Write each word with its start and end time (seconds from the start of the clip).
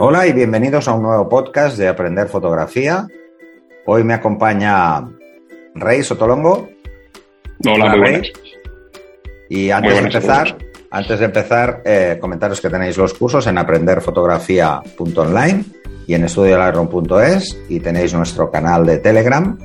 Hola 0.00 0.28
y 0.28 0.32
bienvenidos 0.32 0.86
a 0.86 0.94
un 0.94 1.02
nuevo 1.02 1.28
podcast 1.28 1.76
de 1.76 1.88
Aprender 1.88 2.28
Fotografía. 2.28 3.08
Hoy 3.84 4.04
me 4.04 4.14
acompaña 4.14 5.08
Rey 5.74 6.04
Sotolongo. 6.04 6.68
Hola, 7.66 7.90
muy 7.90 7.98
buenas. 7.98 8.28
Y 9.48 9.72
antes 9.72 9.94
de 9.94 9.98
empezar, 9.98 10.56
antes 10.92 11.18
de 11.18 11.24
empezar 11.24 11.82
eh, 11.84 12.16
comentaros 12.20 12.60
que 12.60 12.70
tenéis 12.70 12.96
los 12.96 13.12
cursos 13.12 13.48
en 13.48 13.58
aprenderfotografía.online 13.58 15.64
y 16.06 16.14
en 16.14 16.22
estudiolightroom.es 16.22 17.58
y 17.68 17.80
tenéis 17.80 18.14
nuestro 18.14 18.52
canal 18.52 18.86
de 18.86 18.98
Telegram, 18.98 19.58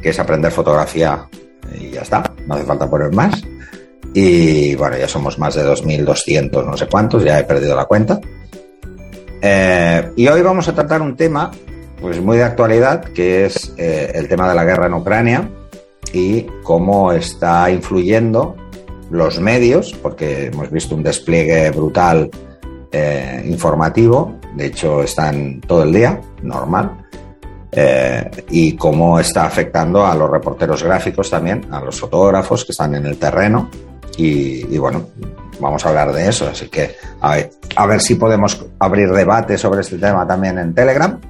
que 0.00 0.08
es 0.08 0.18
Aprender 0.18 0.52
Fotografía 0.52 1.28
y 1.78 1.90
ya 1.90 2.00
está, 2.00 2.32
no 2.46 2.54
hace 2.54 2.64
falta 2.64 2.88
poner 2.88 3.12
más. 3.12 3.42
Y 4.14 4.74
bueno, 4.76 4.96
ya 4.96 5.06
somos 5.06 5.38
más 5.38 5.54
de 5.54 5.66
2.200, 5.66 6.64
no 6.64 6.78
sé 6.78 6.86
cuántos, 6.86 7.22
ya 7.22 7.38
he 7.38 7.44
perdido 7.44 7.76
la 7.76 7.84
cuenta. 7.84 8.18
Eh, 9.48 10.10
y 10.16 10.26
hoy 10.26 10.42
vamos 10.42 10.66
a 10.66 10.74
tratar 10.74 11.00
un 11.00 11.14
tema 11.14 11.52
pues 12.00 12.20
muy 12.20 12.36
de 12.36 12.42
actualidad, 12.42 13.04
que 13.04 13.46
es 13.46 13.72
eh, 13.76 14.10
el 14.12 14.26
tema 14.26 14.48
de 14.48 14.56
la 14.56 14.64
guerra 14.64 14.86
en 14.86 14.94
Ucrania 14.94 15.48
y 16.12 16.48
cómo 16.64 17.12
está 17.12 17.70
influyendo 17.70 18.56
los 19.08 19.38
medios, 19.38 19.92
porque 20.02 20.46
hemos 20.46 20.68
visto 20.72 20.96
un 20.96 21.04
despliegue 21.04 21.70
brutal 21.70 22.28
eh, 22.90 23.44
informativo, 23.46 24.34
de 24.56 24.66
hecho 24.66 25.04
están 25.04 25.60
todo 25.60 25.84
el 25.84 25.92
día, 25.92 26.20
normal, 26.42 27.06
y 28.48 28.74
cómo 28.74 29.20
está 29.20 29.44
afectando 29.44 30.06
a 30.06 30.14
los 30.14 30.30
reporteros 30.30 30.82
gráficos 30.82 31.30
también, 31.30 31.66
a 31.70 31.80
los 31.82 32.00
fotógrafos 32.00 32.64
que 32.64 32.72
están 32.72 32.94
en 32.94 33.04
el 33.06 33.18
terreno, 33.18 33.70
y, 34.16 34.78
bueno, 34.78 35.06
vamos 35.60 35.84
a 35.84 35.88
hablar 35.88 36.12
de 36.12 36.28
eso. 36.28 36.48
Así 36.48 36.68
que 36.68 36.96
a 37.20 37.86
ver, 37.86 38.00
si 38.00 38.14
podemos 38.16 38.64
abrir 38.78 39.10
debate 39.10 39.58
sobre 39.58 39.80
este 39.80 39.98
tema 39.98 40.26
también 40.26 40.58
en 40.58 40.74
Telegram. 40.74 41.20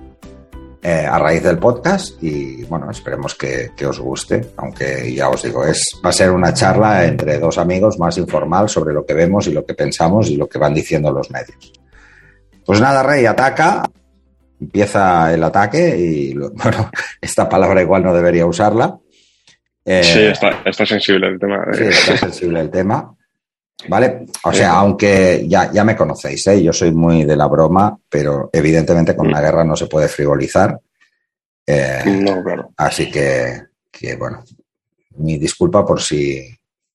Eh, 0.82 1.04
a 1.04 1.18
raíz 1.18 1.42
del 1.42 1.58
podcast 1.58 2.22
y 2.22 2.62
bueno, 2.64 2.88
esperemos 2.92 3.34
que, 3.34 3.72
os 3.84 3.98
guste, 3.98 4.52
aunque 4.56 5.12
ya 5.12 5.28
os 5.28 5.42
digo, 5.42 5.64
es, 5.64 6.00
va 6.04 6.10
a 6.10 6.12
ser 6.12 6.30
una 6.30 6.54
charla 6.54 7.04
entre 7.04 7.40
dos 7.40 7.58
amigos 7.58 7.98
más 7.98 8.16
informal 8.18 8.68
sobre 8.68 8.94
lo 8.94 9.04
que 9.04 9.14
vemos 9.14 9.48
y 9.48 9.52
lo 9.52 9.66
que 9.66 9.74
pensamos 9.74 10.30
y 10.30 10.36
lo 10.36 10.48
que 10.48 10.60
van 10.60 10.74
diciendo 10.74 11.10
los 11.10 11.28
medios. 11.32 11.72
Pues 12.64 12.80
nada, 12.80 13.02
Rey, 13.02 13.26
ataca, 13.26 13.82
empieza 14.60 15.34
el 15.34 15.42
ataque 15.42 15.96
y 15.98 16.34
bueno, 16.34 16.90
esta 17.20 17.48
palabra 17.48 17.82
igual 17.82 18.04
no 18.04 18.14
debería 18.14 18.46
usarla, 18.46 18.96
eh, 19.88 20.02
sí, 20.02 20.20
está, 20.20 20.84
sensible 20.84 21.28
el 21.28 21.38
tema. 21.38 21.64
Sí, 21.72 21.84
está 21.84 22.16
sensible 22.16 22.60
el 22.60 22.70
tema. 22.70 23.15
¿Vale? 23.88 24.26
O 24.42 24.52
sea, 24.52 24.72
aunque 24.72 25.44
ya, 25.46 25.70
ya 25.70 25.84
me 25.84 25.94
conocéis, 25.94 26.46
¿eh? 26.46 26.62
yo 26.62 26.72
soy 26.72 26.92
muy 26.92 27.24
de 27.24 27.36
la 27.36 27.46
broma, 27.46 27.96
pero 28.08 28.48
evidentemente 28.52 29.14
con 29.14 29.30
la 29.30 29.40
mm. 29.40 29.42
guerra 29.42 29.64
no 29.64 29.76
se 29.76 29.86
puede 29.86 30.08
frivolizar. 30.08 30.80
Eh, 31.66 32.02
no, 32.06 32.42
claro. 32.42 32.72
Así 32.76 33.10
que, 33.10 33.62
que, 33.90 34.16
bueno, 34.16 34.42
mi 35.16 35.38
disculpa 35.38 35.84
por 35.84 36.00
si 36.00 36.48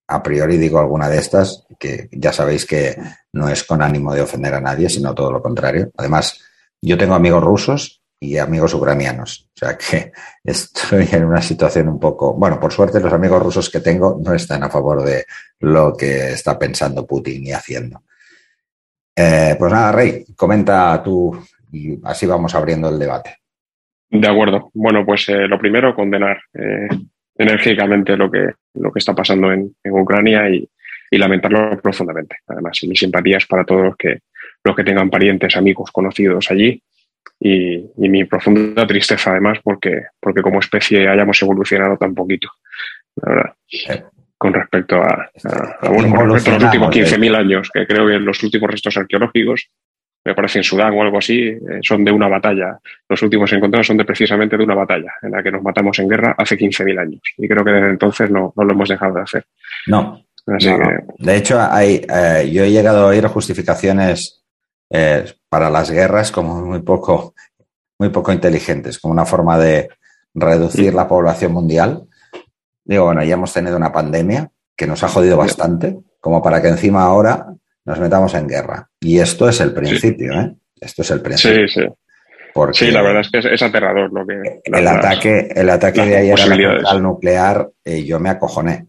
a 0.08 0.22
priori 0.22 0.58
digo 0.58 0.80
alguna 0.80 1.08
de 1.08 1.20
estas, 1.20 1.66
que 1.80 2.10
ya 2.12 2.34
sabéis 2.34 2.66
que 2.66 2.98
no 3.34 3.48
es 3.48 3.64
con 3.64 3.82
ánimo 3.82 4.14
de 4.14 4.22
ofender 4.22 4.54
a 4.56 4.62
nadie, 4.62 4.90
sino 4.90 5.14
todo 5.14 5.32
lo 5.32 5.42
contrario. 5.42 5.92
Además, 5.98 6.40
yo 6.82 6.98
tengo 6.98 7.14
amigos 7.14 7.44
rusos 7.44 8.01
y 8.24 8.38
amigos 8.38 8.74
ucranianos. 8.76 9.50
O 9.56 9.58
sea 9.58 9.76
que 9.76 10.12
estoy 10.44 11.08
en 11.12 11.26
una 11.26 11.42
situación 11.42 11.90
un 11.90 12.00
poco, 12.00 12.34
bueno, 12.36 12.60
por 12.60 12.72
suerte 12.72 13.02
los 13.02 13.12
amigos 13.12 13.42
rusos 13.42 13.70
que 13.70 13.80
tengo 13.82 14.22
no 14.24 14.34
están 14.34 14.64
a 14.64 14.70
favor 14.70 15.04
de 15.04 15.26
lo 15.60 15.94
que 15.98 16.30
está 16.30 16.58
pensando 16.58 17.06
Putin 17.06 17.48
y 17.48 17.52
haciendo. 17.52 18.04
Eh, 19.16 19.56
pues 19.58 19.74
nada, 19.74 19.92
Rey, 19.92 20.24
comenta 20.36 21.02
tú 21.04 21.38
y 21.72 22.00
así 22.04 22.26
vamos 22.26 22.54
abriendo 22.54 22.90
el 22.90 23.00
debate. 23.00 23.38
De 24.10 24.28
acuerdo. 24.28 24.70
Bueno, 24.74 25.06
pues 25.06 25.28
eh, 25.30 25.48
lo 25.48 25.58
primero, 25.58 25.96
condenar 25.96 26.42
eh, 26.54 26.88
enérgicamente 27.36 28.16
lo 28.16 28.30
que, 28.30 28.52
lo 28.76 28.92
que 28.92 29.00
está 29.00 29.16
pasando 29.16 29.52
en, 29.52 29.74
Ucrania 29.86 30.50
y, 30.50 30.70
y, 31.10 31.18
lamentarlo 31.18 31.80
profundamente. 31.82 32.38
Además, 32.48 32.80
mis 32.88 33.00
simpatías 33.00 33.46
para 33.46 33.64
todos 33.64 33.84
los 33.84 33.96
que, 33.96 34.20
los 34.64 34.76
que 34.76 34.84
tengan 34.84 35.10
parientes, 35.10 35.56
amigos, 35.56 35.92
conocidos 35.92 36.52
allí 36.52 36.84
y, 37.40 37.90
mi 37.98 38.26
profunda 38.26 38.86
tristeza 38.86 39.32
además 39.32 39.60
porque, 39.64 40.04
porque 40.20 40.42
como 40.42 40.60
especie 40.60 41.08
hayamos 41.08 41.42
evolucionado 41.42 41.98
tan 41.98 42.14
poquito, 42.14 42.50
la 43.16 43.34
verdad, 43.34 43.54
con 44.38 44.54
respecto 44.54 44.96
a, 44.96 45.30
los 45.84 46.48
últimos 46.48 46.96
15.000 46.96 47.36
años, 47.36 47.70
que 47.74 47.86
creo 47.86 48.08
que 48.08 48.20
los 48.20 48.42
últimos 48.44 48.70
restos 48.70 48.98
arqueológicos, 48.98 49.70
me 50.24 50.36
parece 50.36 50.60
en 50.60 50.64
Sudán 50.64 50.94
o 50.94 51.02
algo 51.02 51.18
así, 51.18 51.40
eh, 51.40 51.60
son 51.82 52.06
de 52.06 52.12
una 52.12 52.28
batalla. 52.28 52.80
Los 53.10 53.22
últimos 53.24 53.52
encontrados 53.54 53.88
son 53.88 53.98
de 53.98 54.06
precisamente 54.06 54.58
de 54.58 54.64
una 54.64 54.76
batalla 54.76 55.14
en 55.22 55.32
la 55.32 55.42
que 55.42 55.52
nos 55.52 55.64
matamos 55.64 55.98
en 56.00 56.08
guerra 56.08 56.36
hace 56.38 56.58
15.000 56.58 57.00
años. 57.00 57.22
Y 57.38 57.48
creo 57.48 57.64
que 57.64 57.72
desde 57.72 57.90
entonces 57.90 58.30
no, 58.30 58.54
lo 58.56 58.72
hemos 58.72 58.90
dejado 58.90 59.16
de 59.16 59.22
hacer. 59.22 59.46
No. 59.88 60.24
De 60.46 61.38
hecho, 61.38 61.60
hay, 61.60 62.06
eh, 62.08 62.50
yo 62.52 62.64
he 62.64 62.72
llegado 62.72 63.06
a 63.06 63.08
oír 63.08 63.26
justificaciones 63.28 64.41
eh, 64.92 65.26
para 65.48 65.70
las 65.70 65.90
guerras 65.90 66.32
como 66.32 66.62
muy 66.62 66.82
poco, 66.82 67.34
muy 67.98 68.10
poco 68.10 68.34
inteligentes, 68.34 69.00
como 69.00 69.14
una 69.14 69.26
forma 69.26 69.58
de 69.58 69.90
reducir 70.34 70.94
la 70.94 71.08
población 71.08 71.54
mundial. 71.54 72.08
Digo, 72.84 73.06
bueno, 73.06 73.24
ya 73.24 73.36
hemos 73.36 73.54
tenido 73.54 73.78
una 73.78 73.92
pandemia 73.92 74.52
que 74.76 74.88
nos 74.88 75.04
ha 75.04 75.08
jodido 75.08 75.38
bastante, 75.38 75.98
como 76.20 76.42
para 76.42 76.62
que 76.62 76.68
encima 76.68 77.04
ahora 77.04 77.48
nos 77.86 78.00
metamos 78.00 78.34
en 78.34 78.48
guerra. 78.48 78.90
Y 79.00 79.20
esto 79.20 79.48
es 79.48 79.62
el 79.62 79.74
principio, 79.74 80.34
¿eh? 80.34 80.56
Esto 80.80 81.04
es 81.04 81.12
el 81.12 81.22
principio. 81.22 81.68
Sí, 81.68 81.82
sí. 81.82 81.88
sí, 82.74 82.92
la 82.92 83.02
verdad 83.02 83.22
es 83.22 83.30
que 83.30 83.54
es, 83.54 83.62
aterrador 83.62 84.12
lo 84.12 84.26
que. 84.26 84.62
El 84.64 84.88
ataque, 84.88 85.50
el 85.56 85.70
ataque 85.70 86.06
de 86.06 86.18
ayer 86.18 86.40
a 86.40 86.94
la 86.94 87.00
nuclear, 87.00 87.70
eh, 87.86 88.04
yo 88.04 88.20
me 88.20 88.30
acojoné. 88.30 88.88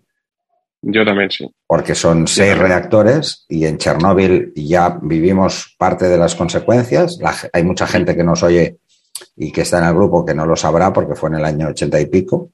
Yo 0.83 1.05
también, 1.05 1.31
sí. 1.31 1.49
Porque 1.67 1.95
son 1.95 2.27
seis 2.27 2.59
reactores 2.59 3.47
y 3.49 3.67
en 3.67 3.79
Chernóbil 3.79 4.53
ya 4.57 4.99
vivimos 5.01 5.77
parte 5.79 6.09
de 6.09 6.19
las 6.19 6.35
consecuencias. 6.35 7.19
hay 7.53 7.65
mucha 7.65 7.87
gente 7.87 8.17
que 8.17 8.25
nos 8.25 8.43
oye 8.43 8.79
y 9.37 9.53
que 9.53 9.61
está 9.61 9.79
en 9.79 9.85
el 9.85 9.95
grupo 9.95 10.25
que 10.25 10.35
no 10.35 10.45
lo 10.45 10.57
sabrá 10.57 10.93
porque 10.93 11.15
fue 11.15 11.31
en 11.31 11.37
el 11.37 11.45
año 11.45 11.69
ochenta 11.69 12.01
y 12.01 12.07
pico. 12.07 12.51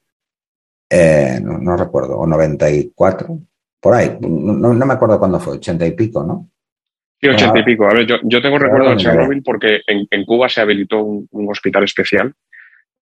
Eh, 0.89 1.39
no, 1.41 1.75
recuerdo, 1.75 2.17
o 2.17 2.27
noventa 2.27 2.69
y 2.69 2.91
cuatro, 2.93 3.39
por 3.79 3.95
ahí. 3.95 4.17
No, 4.21 4.73
me 4.73 4.93
acuerdo 4.93 5.19
cuándo 5.19 5.39
fue, 5.39 5.55
ochenta 5.55 5.85
y 5.85 5.91
pico, 5.91 6.23
¿no? 6.23 6.49
Sí, 7.19 7.27
ochenta 7.27 7.59
y 7.59 7.63
pico. 7.63 7.85
A 7.85 7.93
ver, 7.93 8.05
yo, 8.05 8.41
tengo 8.41 8.59
recuerdo 8.59 8.91
de 8.91 8.97
Chernóbil 8.97 9.43
porque 9.43 9.81
en, 9.87 10.25
Cuba 10.25 10.49
se 10.49 10.61
habilitó 10.61 11.03
un 11.03 11.49
hospital 11.49 11.83
especial 11.83 12.33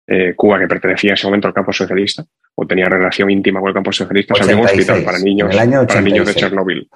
eh, 0.06 0.34
Cuba, 0.36 0.58
que 0.58 0.66
pertenecía 0.66 1.10
en 1.10 1.14
ese 1.14 1.26
momento 1.26 1.48
al 1.48 1.54
campo 1.54 1.72
socialista, 1.72 2.24
o 2.54 2.66
tenía 2.66 2.86
relación 2.86 3.30
íntima 3.30 3.60
con 3.60 3.68
el 3.68 3.74
campo 3.74 3.92
socialista, 3.92 4.34
se 4.34 4.54
un 4.54 4.64
hospital 4.64 5.02
para 5.04 5.18
niños, 5.18 5.54
para 5.54 6.00
niños 6.00 6.26
de 6.26 6.34
Chernóbil. 6.34 6.88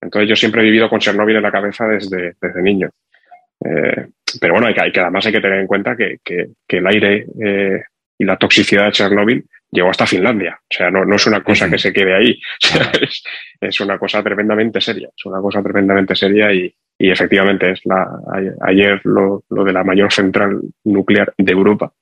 Entonces 0.00 0.28
yo 0.28 0.36
siempre 0.36 0.62
he 0.62 0.64
vivido 0.64 0.88
con 0.88 1.00
Chernóbil 1.00 1.36
en 1.36 1.42
la 1.42 1.52
cabeza 1.52 1.86
desde, 1.86 2.34
desde 2.40 2.62
niño. 2.62 2.88
Eh, 3.64 4.06
pero 4.40 4.54
bueno, 4.54 4.68
hay 4.68 4.74
que, 4.74 4.80
hay 4.80 4.92
que, 4.92 5.00
además 5.00 5.26
hay 5.26 5.32
que 5.32 5.40
tener 5.40 5.60
en 5.60 5.66
cuenta 5.66 5.96
que, 5.96 6.18
el 6.68 6.86
aire 6.86 7.26
eh, 7.42 7.82
y 8.18 8.24
la 8.24 8.36
toxicidad 8.36 8.86
de 8.86 8.92
Chernóbil 8.92 9.44
llegó 9.70 9.90
hasta 9.90 10.06
Finlandia. 10.06 10.58
O 10.62 10.74
sea, 10.74 10.90
no, 10.90 11.04
no 11.04 11.16
es 11.16 11.26
una 11.26 11.42
cosa 11.42 11.68
que 11.70 11.78
se 11.78 11.92
quede 11.92 12.14
ahí. 12.14 12.40
es, 13.60 13.80
una 13.80 13.98
cosa 13.98 14.22
tremendamente 14.22 14.80
seria. 14.80 15.08
Es 15.16 15.24
una 15.26 15.40
cosa 15.40 15.62
tremendamente 15.62 16.14
seria 16.14 16.52
y, 16.52 16.72
y 16.98 17.10
efectivamente 17.10 17.72
es 17.72 17.80
la, 17.84 18.06
ayer 18.62 19.00
lo, 19.04 19.44
lo, 19.50 19.64
de 19.64 19.72
la 19.72 19.84
mayor 19.84 20.12
central 20.12 20.60
nuclear 20.84 21.32
de 21.36 21.52
Europa 21.52 21.92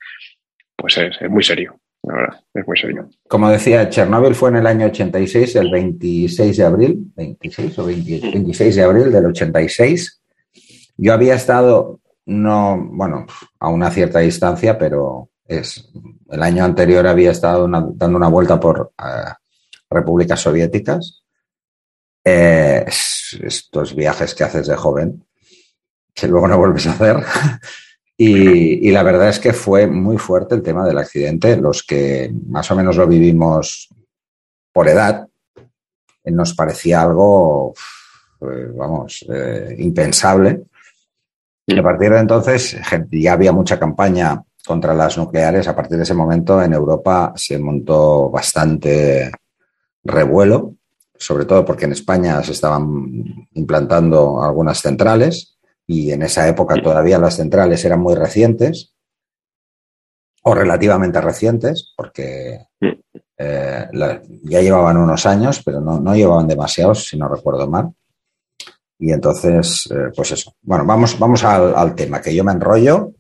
pues 0.77 0.99
es, 0.99 1.31
muy 1.31 1.43
serio. 1.43 1.81
La 2.07 2.15
verdad, 2.15 2.41
es 2.55 2.67
muy 2.67 2.79
serio. 2.79 3.09
Como 3.29 3.51
decía, 3.51 3.89
Chernóbil 3.89 4.37
fue 4.37 4.51
en 4.51 4.57
el 4.57 4.67
año 4.69 4.87
86, 4.87 5.57
el 5.57 5.71
26 5.73 6.57
de 6.57 6.65
abril, 6.65 7.13
26 7.17 7.79
o 7.81 7.87
26 7.87 8.77
de 8.77 8.83
abril 8.83 9.11
del 9.11 9.27
86. 9.27 10.23
Yo 10.99 11.13
había 11.13 11.35
estado, 11.35 12.01
no, 12.27 12.79
bueno, 12.93 13.27
a 13.59 13.69
una 13.69 13.91
cierta 13.91 14.21
distancia, 14.21 14.79
pero 14.79 15.31
es, 15.49 15.91
el 16.31 16.43
año 16.45 16.65
anterior 16.65 17.09
había 17.09 17.33
estado 17.33 17.67
dando 17.69 18.17
una 18.17 18.29
vuelta 18.29 18.61
por 18.61 18.93
eh, 18.99 19.33
repúblicas 19.91 20.41
soviéticas. 20.41 21.25
Eh, 22.25 22.85
estos 22.87 23.97
viajes 23.97 24.33
que 24.33 24.45
haces 24.45 24.69
de 24.69 24.77
joven, 24.77 25.27
que 26.15 26.29
luego 26.29 26.47
no 26.47 26.57
vuelves 26.57 26.87
a 26.87 26.93
hacer. 26.93 27.17
Y, 28.19 28.91
la 28.91 29.03
verdad 29.03 29.29
es 29.29 29.39
que 29.39 29.53
fue 29.53 29.87
muy 29.87 30.17
fuerte 30.17 30.55
el 30.55 30.63
tema 30.63 30.87
del 30.87 30.99
accidente. 30.99 31.57
Los 31.57 31.83
que 31.83 32.33
más 32.49 32.71
o 32.71 32.77
menos 32.77 32.97
lo 32.97 33.07
vivimos 33.07 33.89
por 34.73 34.89
edad, 34.89 35.29
eh, 36.25 36.31
nos 36.31 36.55
parecía 36.55 37.03
algo, 37.03 37.75
pues, 38.39 38.75
vamos, 38.75 39.25
eh, 39.29 39.77
impensable. 39.79 40.65
Y 41.67 41.79
a 41.79 41.83
partir 41.83 42.11
de 42.13 42.21
entonces 42.21 42.77
ya 43.11 43.33
había 43.33 43.53
mucha 43.53 43.79
campaña 43.79 44.43
contra 44.67 44.95
las 44.95 45.19
nucleares. 45.19 45.69
A 45.69 45.77
partir 45.77 45.99
de 45.99 46.05
ese 46.05 46.15
momento 46.15 46.63
en 46.63 46.73
Europa 46.73 47.33
se 47.37 47.59
montó 47.59 48.31
bastante 48.31 49.31
revuelo, 50.03 50.75
sobre 51.19 51.45
todo 51.45 51.65
porque 51.65 51.85
en 51.85 51.93
España 51.93 52.43
se 52.43 52.53
estaban 52.53 53.49
implantando 53.53 54.43
algunas 54.43 54.81
centrales 54.81 55.56
y 55.87 56.11
en 56.11 56.23
esa 56.23 56.49
época 56.49 56.75
todavía 56.83 57.19
las 57.19 57.37
centrales 57.37 57.85
eran 57.85 58.01
muy 58.01 58.15
recientes 58.15 58.95
o 60.43 60.55
relativamente 60.55 61.21
recientes, 61.21 61.93
porque 61.97 62.61
eh, 63.39 63.87
ya 64.45 64.61
llevaban 64.61 64.97
unos 64.97 65.27
años, 65.27 65.61
pero 65.65 65.81
no, 65.81 66.15
llevaban 66.15 66.47
demasiados, 66.47 67.09
si 67.09 67.19
no 67.19 67.29
recuerdo 67.29 67.69
mal. 67.69 67.91
Y 68.99 69.13
entonces, 69.13 69.91
eh, 69.93 70.13
pues 70.15 70.31
eso. 70.33 70.55
Bueno, 70.63 70.85
vamos, 70.87 71.19
vamos 71.19 71.43
al, 71.45 71.95
tema, 71.97 72.23
que 72.23 72.35
yo 72.35 72.45
me 72.45 72.53
enrollo 72.53 73.11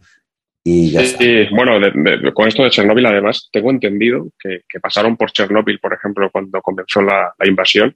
y 0.64 0.92
ya 0.92 1.00
está. 1.02 1.24
bueno, 1.50 1.72
con 2.32 2.46
esto 2.46 2.62
de 2.62 2.70
Chernóbil, 2.70 3.06
además, 3.06 3.48
tengo 3.52 3.70
entendido 3.70 4.28
que, 4.38 4.62
pasaron 4.80 5.16
por 5.16 5.32
Chernóbil, 5.32 5.80
por 5.80 5.92
ejemplo, 5.92 6.30
cuando 6.30 6.62
comenzó 6.62 7.02
la, 7.02 7.34
invasión, 7.44 7.94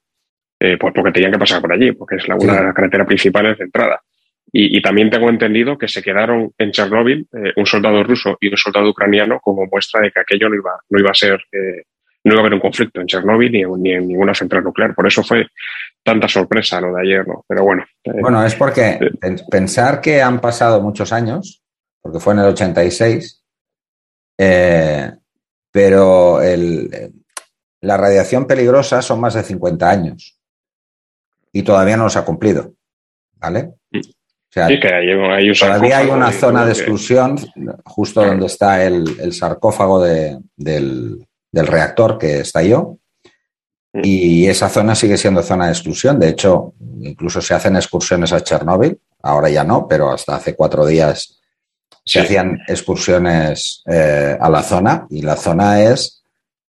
eh, 0.59 0.77
pues 0.79 0.93
porque 0.93 1.13
tenían 1.13 1.33
que 1.33 1.39
pasar 1.39 1.61
por 1.61 1.73
allí, 1.73 1.93
porque 1.93 2.17
es 2.17 2.27
la, 2.27 2.35
una 2.35 2.57
de 2.57 2.65
las 2.65 2.75
carreteras 2.75 3.07
principales 3.07 3.59
de 3.59 3.65
entrada. 3.65 4.03
Y, 4.53 4.83
también 4.83 5.11
tengo 5.11 5.29
entendido 5.29 5.79
que 5.79 5.87
se 5.87 6.03
quedaron 6.03 6.53
en 6.59 6.73
Chernóbil 6.73 7.29
un 7.57 7.67
soldado 7.67 8.03
ruso 8.03 8.37
y 8.41 8.49
un 8.49 8.57
soldado 8.57 8.91
ucraniano 8.91 9.39
como 9.41 9.67
muestra 9.67 10.01
de 10.01 10.11
que 10.11 10.21
aquello 10.21 10.49
no 10.49 10.57
iba, 10.57 10.73
no 10.89 10.99
iba 10.99 11.11
a 11.11 11.15
ser 11.15 11.41
no 12.25 12.33
iba 12.33 12.41
a 12.41 12.43
haber 12.43 12.55
un 12.55 12.61
conflicto 12.61 13.01
en 13.01 13.07
Chernóbil 13.07 13.53
ni, 13.53 13.93
en 13.93 14.09
ninguna 14.09 14.35
central 14.35 14.65
nuclear. 14.65 14.95
Por 14.95 15.07
eso 15.07 15.23
fue 15.23 15.47
tanta 16.03 16.29
sorpresa 16.29 16.81
lo 16.81 16.95
de 16.95 17.03
ayer, 17.03 17.27
¿no? 17.27 17.45
Pero 17.47 17.65
bueno. 17.65 17.85
Eh, 18.05 18.21
bueno, 18.21 18.45
es 18.45 18.55
porque 18.55 18.99
eh, 19.01 19.37
pensar 19.51 20.01
que 20.01 20.21
han 20.21 20.41
pasado 20.41 20.81
muchos 20.83 21.13
años, 21.13 21.63
porque 22.01 22.21
fue 22.21 22.35
en 22.35 22.41
el 22.41 22.47
86, 22.47 23.45
eh, 24.39 25.11
pero 25.71 26.41
la 27.81 27.97
radiación 27.97 28.47
peligrosa 28.47 29.01
son 29.01 29.21
más 29.21 29.35
de 29.35 29.43
50 29.43 29.89
años 29.89 30.39
y 31.53 31.63
todavía 31.63 31.97
no 31.97 32.11
se 32.11 32.19
ha 32.19 32.25
cumplido, 32.25 32.75
¿vale? 33.37 33.75
Sí, 34.53 34.81
que 34.81 34.89
hay, 34.89 35.53
todavía 35.53 35.99
hay 35.99 36.09
una 36.09 36.33
zona 36.33 36.65
de 36.65 36.73
exclusión 36.73 37.37
justo 37.85 38.25
donde 38.25 38.47
está 38.47 38.85
el, 38.85 39.33
sarcófago 39.33 40.03
del, 40.03 40.41
del 40.57 41.67
reactor 41.67 42.19
que 42.19 42.41
estalló. 42.41 42.99
Mm. 43.93 44.01
Y 44.05 44.49
esa 44.49 44.69
zona 44.69 44.95
sigue 44.95 45.17
siendo 45.17 45.43
zona 45.43 45.67
de 45.67 45.73
exclusión. 45.73 46.19
De 46.19 46.29
hecho, 46.29 46.75
incluso 47.01 47.41
se 47.41 47.55
hacen 47.55 47.77
excursiones 47.77 48.33
a 48.33 48.43
Chernóbil. 48.43 48.99
Ahora 49.23 49.51
ya 49.51 49.65
no, 49.65 49.87
pero 49.87 50.11
hasta 50.11 50.37
hace 50.37 50.55
cuatro 50.55 50.87
días 50.87 51.41
se 52.05 52.21
hacían 52.21 52.61
excursiones 52.67 53.83
eh, 53.87 54.37
a 54.41 54.49
la 54.49 54.63
zona 54.63 55.07
y 55.11 55.23
la 55.23 55.37
zona 55.37 55.83
es 55.83 56.23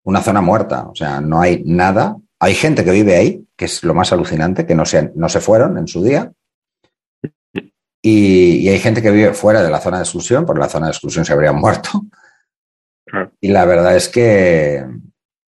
una 0.02 0.20
zona 0.22 0.40
muerta. 0.40 0.88
O 0.88 0.94
sea, 0.94 1.20
no 1.20 1.40
hay 1.40 1.62
nada. 1.64 2.16
Hay 2.38 2.54
gente 2.54 2.84
que 2.84 2.90
vive 2.90 3.16
ahí, 3.16 3.44
que 3.56 3.66
es 3.66 3.82
lo 3.84 3.94
más 3.94 4.12
alucinante, 4.12 4.66
que 4.66 4.74
no 4.74 4.84
se, 4.84 5.12
no 5.14 5.28
se 5.28 5.40
fueron 5.40 5.78
en 5.78 5.86
su 5.86 6.02
día. 6.02 6.32
Y, 8.02 8.60
y, 8.60 8.68
hay 8.68 8.78
gente 8.78 9.02
que 9.02 9.10
vive 9.10 9.34
fuera 9.34 9.62
de 9.62 9.70
la 9.70 9.80
zona 9.80 9.98
de 9.98 10.04
exclusión, 10.04 10.46
porque 10.46 10.60
la 10.60 10.68
zona 10.68 10.86
de 10.86 10.92
exclusión 10.92 11.24
se 11.24 11.32
habría 11.32 11.52
muerto. 11.52 11.90
Y 13.40 13.48
la 13.48 13.64
verdad 13.64 13.96
es 13.96 14.08
que, 14.08 14.84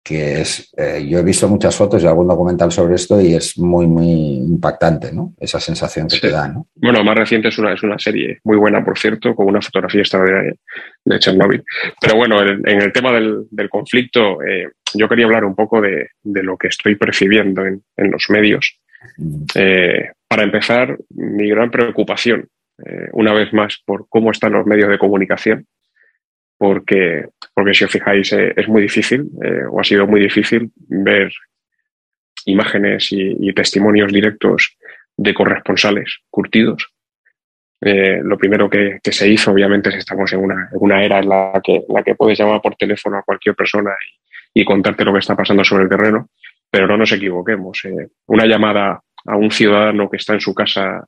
es, 0.08 0.72
eh, 0.76 1.06
yo 1.08 1.18
he 1.18 1.22
visto 1.22 1.48
muchas 1.48 1.74
fotos 1.74 2.02
y 2.02 2.06
algún 2.06 2.28
documental 2.28 2.70
sobre 2.70 2.96
esto 2.96 3.20
y 3.20 3.34
es 3.34 3.56
muy, 3.58 3.86
muy 3.86 4.10
impactante, 4.36 5.12
¿no? 5.12 5.32
Esa 5.38 5.60
sensación 5.60 6.08
que 6.08 6.18
te 6.18 6.30
da, 6.30 6.48
¿no? 6.48 6.66
Bueno, 6.74 7.02
más 7.04 7.16
reciente 7.16 7.48
es 7.48 7.58
una, 7.58 7.72
es 7.72 7.82
una 7.82 7.98
serie 7.98 8.38
muy 8.44 8.56
buena, 8.56 8.84
por 8.84 8.98
cierto, 8.98 9.34
con 9.34 9.46
una 9.46 9.62
fotografía 9.62 10.02
extraordinaria 10.02 10.54
de 11.04 11.18
Chernobyl. 11.18 11.64
Pero 12.00 12.16
bueno, 12.16 12.42
en, 12.42 12.66
el 12.66 12.92
tema 12.92 13.12
del, 13.12 13.70
conflicto, 13.70 14.42
eh, 14.42 14.68
yo 14.94 15.08
quería 15.08 15.26
hablar 15.26 15.44
un 15.44 15.54
poco 15.54 15.80
de, 15.80 16.08
lo 16.22 16.56
que 16.56 16.68
estoy 16.68 16.96
percibiendo 16.96 17.64
en, 17.64 17.82
los 17.96 18.28
medios. 18.28 18.78
Mm. 19.16 19.44
Eh, 19.54 20.10
para 20.32 20.44
empezar, 20.44 20.96
mi 21.10 21.46
gran 21.50 21.70
preocupación, 21.70 22.48
una 23.12 23.34
vez 23.34 23.52
más, 23.52 23.82
por 23.84 24.06
cómo 24.08 24.30
están 24.30 24.52
los 24.52 24.66
medios 24.66 24.88
de 24.88 24.98
comunicación 24.98 25.66
porque, 26.62 27.26
porque 27.54 27.74
si 27.74 27.82
os 27.82 27.90
fijáis 27.90 28.32
eh, 28.34 28.54
es 28.56 28.68
muy 28.68 28.82
difícil 28.82 29.28
eh, 29.42 29.64
o 29.68 29.80
ha 29.80 29.82
sido 29.82 30.06
muy 30.06 30.20
difícil 30.20 30.70
ver 30.76 31.32
imágenes 32.46 33.08
y, 33.10 33.52
testimonios 33.52 34.12
directos 34.12 34.78
de 35.16 35.34
corresponsales 35.34 36.20
curtidos. 36.30 36.88
Eh, 37.80 38.20
lo 38.22 38.38
primero 38.38 38.70
que, 38.70 39.00
se 39.02 39.28
hizo, 39.28 39.50
obviamente, 39.50 39.88
es 39.88 39.96
estamos 39.96 40.32
en 40.32 40.38
una, 40.38 41.04
era 41.04 41.18
en 41.18 41.28
la 41.28 41.60
que, 41.64 41.82
la 41.88 42.04
que 42.04 42.14
puedes 42.14 42.38
llamar 42.38 42.62
por 42.62 42.76
teléfono 42.76 43.16
a 43.16 43.22
cualquier 43.22 43.56
persona 43.56 43.90
y, 44.54 44.64
contarte 44.64 45.04
lo 45.04 45.12
que 45.12 45.18
está 45.18 45.34
pasando 45.34 45.64
sobre 45.64 45.82
el 45.82 45.90
terreno, 45.90 46.28
pero 46.70 46.86
no 46.86 46.96
nos 46.96 47.10
equivoquemos. 47.10 47.82
una 48.26 48.46
llamada 48.46 49.02
a 49.26 49.36
un 49.36 49.50
ciudadano 49.50 50.10
que 50.10 50.16
está 50.16 50.34
en 50.34 50.40
su 50.40 50.54
casa 50.54 51.04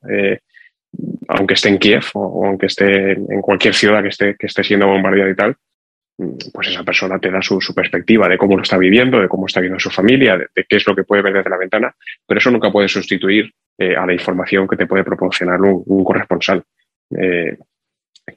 aunque 1.27 1.53
esté 1.55 1.69
en 1.69 1.77
Kiev 1.77 2.05
o, 2.13 2.45
aunque 2.45 2.67
esté 2.67 3.13
en 3.13 3.41
cualquier 3.41 3.73
ciudad 3.73 4.01
que 4.01 4.09
esté, 4.09 4.35
que 4.37 4.47
esté 4.47 4.63
siendo 4.63 4.87
bombardeada 4.87 5.31
y 5.31 5.35
tal, 5.35 5.55
mm, 6.17 6.37
pues 6.53 6.69
esa 6.69 6.83
persona 6.83 7.19
te 7.19 7.31
da 7.31 7.41
su, 7.41 7.59
perspectiva 7.75 8.27
de 8.27 8.37
cómo 8.37 8.55
lo 8.55 8.63
está 8.63 8.77
viviendo, 8.77 9.19
de 9.19 9.27
cómo 9.27 9.45
está 9.47 9.59
viviendo 9.59 9.79
su 9.79 9.89
familia, 9.89 10.37
de, 10.37 10.65
qué 10.67 10.77
es 10.77 10.87
lo 10.87 10.95
que 10.95 11.03
puede 11.03 11.21
ver 11.21 11.33
desde 11.33 11.49
la 11.49 11.57
ventana, 11.57 11.95
pero 12.25 12.37
eso 12.37 12.51
nunca 12.51 12.71
puede 12.71 12.87
sustituir 12.87 13.51
eh, 13.77 13.95
a 13.95 14.05
la 14.05 14.13
información 14.13 14.67
que 14.67 14.77
te 14.77 14.87
puede 14.87 15.03
proporcionar 15.03 15.59
un, 15.61 16.03
corresponsal. 16.03 16.63
Eh, 17.17 17.57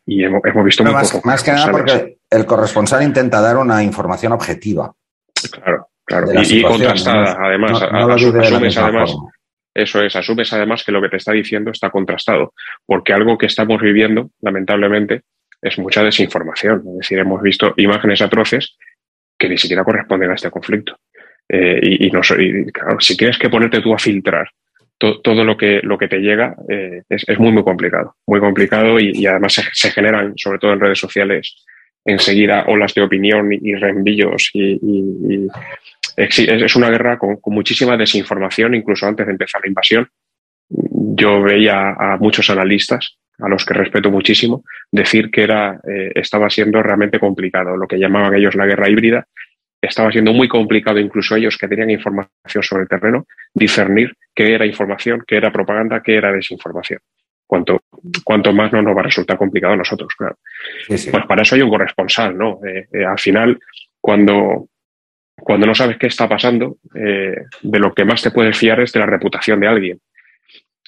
y 0.04 0.22
hemos, 0.22 0.42
visto 0.64 0.84
más, 0.84 1.24
más 1.24 1.42
que 1.42 1.50
nada 1.50 1.70
porque 1.70 2.18
el 2.28 2.44
corresponsal 2.44 3.02
intenta 3.02 3.40
dar 3.40 3.56
una 3.56 3.82
información 3.82 4.32
objetiva. 4.32 4.92
Claro, 5.50 5.88
claro. 6.04 6.26
Y, 6.42 6.62
contrastada, 6.62 7.38
además. 7.40 7.82
además 7.82 9.16
eso 9.82 10.02
es, 10.02 10.16
asumes 10.16 10.52
además 10.52 10.84
que 10.84 10.92
lo 10.92 11.00
que 11.00 11.08
te 11.08 11.16
está 11.16 11.32
diciendo 11.32 11.70
está 11.70 11.90
contrastado, 11.90 12.52
porque 12.86 13.12
algo 13.12 13.38
que 13.38 13.46
estamos 13.46 13.80
viviendo, 13.80 14.30
lamentablemente, 14.40 15.22
es 15.60 15.78
mucha 15.78 16.02
desinformación. 16.02 16.82
Es 16.92 16.98
decir, 16.98 17.18
hemos 17.18 17.42
visto 17.42 17.74
imágenes 17.76 18.22
atroces 18.22 18.76
que 19.38 19.48
ni 19.48 19.58
siquiera 19.58 19.84
corresponden 19.84 20.30
a 20.30 20.34
este 20.34 20.50
conflicto. 20.50 20.98
Eh, 21.48 21.80
y, 21.82 22.10
no, 22.10 22.20
claro, 22.20 23.00
si 23.00 23.16
quieres 23.16 23.38
que 23.38 23.48
ponerte 23.48 23.80
tú 23.80 23.94
a 23.94 23.98
filtrar 23.98 24.50
todo 24.98 25.44
lo 25.44 25.56
que, 25.56 25.80
lo 25.84 25.96
que 25.96 26.08
te 26.08 26.18
llega, 26.18 26.56
eh, 26.68 27.02
es, 27.08 27.38
muy, 27.38 27.52
muy 27.52 27.62
complicado. 27.62 28.16
Muy 28.26 28.40
complicado 28.40 28.98
y, 28.98 29.24
además 29.26 29.54
se, 29.72 29.90
generan, 29.90 30.34
sobre 30.36 30.58
todo 30.58 30.72
en 30.72 30.80
redes 30.80 30.98
sociales, 30.98 31.64
enseguida 32.04 32.64
olas 32.66 32.94
de 32.94 33.02
opinión 33.02 33.52
y, 33.52 33.74
reenvíos 33.76 34.50
y, 34.52 35.46
es 36.18 36.76
una 36.76 36.90
guerra 36.90 37.18
con, 37.18 37.38
muchísima 37.46 37.96
desinformación, 37.96 38.74
incluso 38.74 39.06
antes 39.06 39.26
de 39.26 39.32
empezar 39.32 39.60
la 39.62 39.68
invasión. 39.68 40.08
Yo 40.68 41.42
veía 41.42 41.90
a 41.98 42.16
muchos 42.18 42.50
analistas, 42.50 43.18
a 43.38 43.48
los 43.48 43.64
que 43.64 43.74
respeto 43.74 44.10
muchísimo, 44.10 44.64
decir 44.90 45.30
que 45.30 45.42
era, 45.42 45.80
eh, 45.88 46.12
estaba 46.14 46.50
siendo 46.50 46.82
realmente 46.82 47.20
complicado, 47.20 47.76
lo 47.76 47.86
que 47.86 47.98
llamaban 47.98 48.34
ellos 48.34 48.54
la 48.56 48.66
guerra 48.66 48.90
híbrida, 48.90 49.26
estaba 49.80 50.10
siendo 50.10 50.32
muy 50.32 50.48
complicado, 50.48 50.98
incluso 50.98 51.36
ellos 51.36 51.56
que 51.56 51.68
tenían 51.68 51.90
información 51.90 52.62
sobre 52.62 52.82
el 52.82 52.88
terreno, 52.88 53.26
discernir 53.54 54.14
qué 54.34 54.54
era 54.54 54.66
información, 54.66 55.22
qué 55.26 55.36
era 55.36 55.52
propaganda, 55.52 56.02
qué 56.02 56.16
era 56.16 56.32
desinformación. 56.32 57.00
Cuanto, 57.46 57.80
cuanto 58.24 58.52
más 58.52 58.72
no 58.72 58.82
nos 58.82 58.94
va 58.94 59.00
a 59.00 59.04
resultar 59.04 59.38
complicado 59.38 59.72
a 59.72 59.76
nosotros, 59.76 60.14
claro. 60.16 60.36
Pues 60.86 61.08
para 61.26 61.42
eso 61.42 61.54
hay 61.54 61.62
un 61.62 61.70
corresponsal, 61.70 62.36
¿no? 62.36 62.60
Eh, 62.66 62.88
eh, 62.92 63.04
al 63.04 63.18
final, 63.18 63.58
cuando, 64.00 64.68
cuando 65.40 65.66
no 65.66 65.74
sabes 65.74 65.98
qué 65.98 66.06
está 66.06 66.28
pasando, 66.28 66.78
eh, 66.94 67.36
de 67.62 67.78
lo 67.78 67.94
que 67.94 68.04
más 68.04 68.22
te 68.22 68.30
puedes 68.30 68.56
fiar 68.56 68.80
es 68.80 68.92
de 68.92 69.00
la 69.00 69.06
reputación 69.06 69.60
de 69.60 69.68
alguien. 69.68 70.00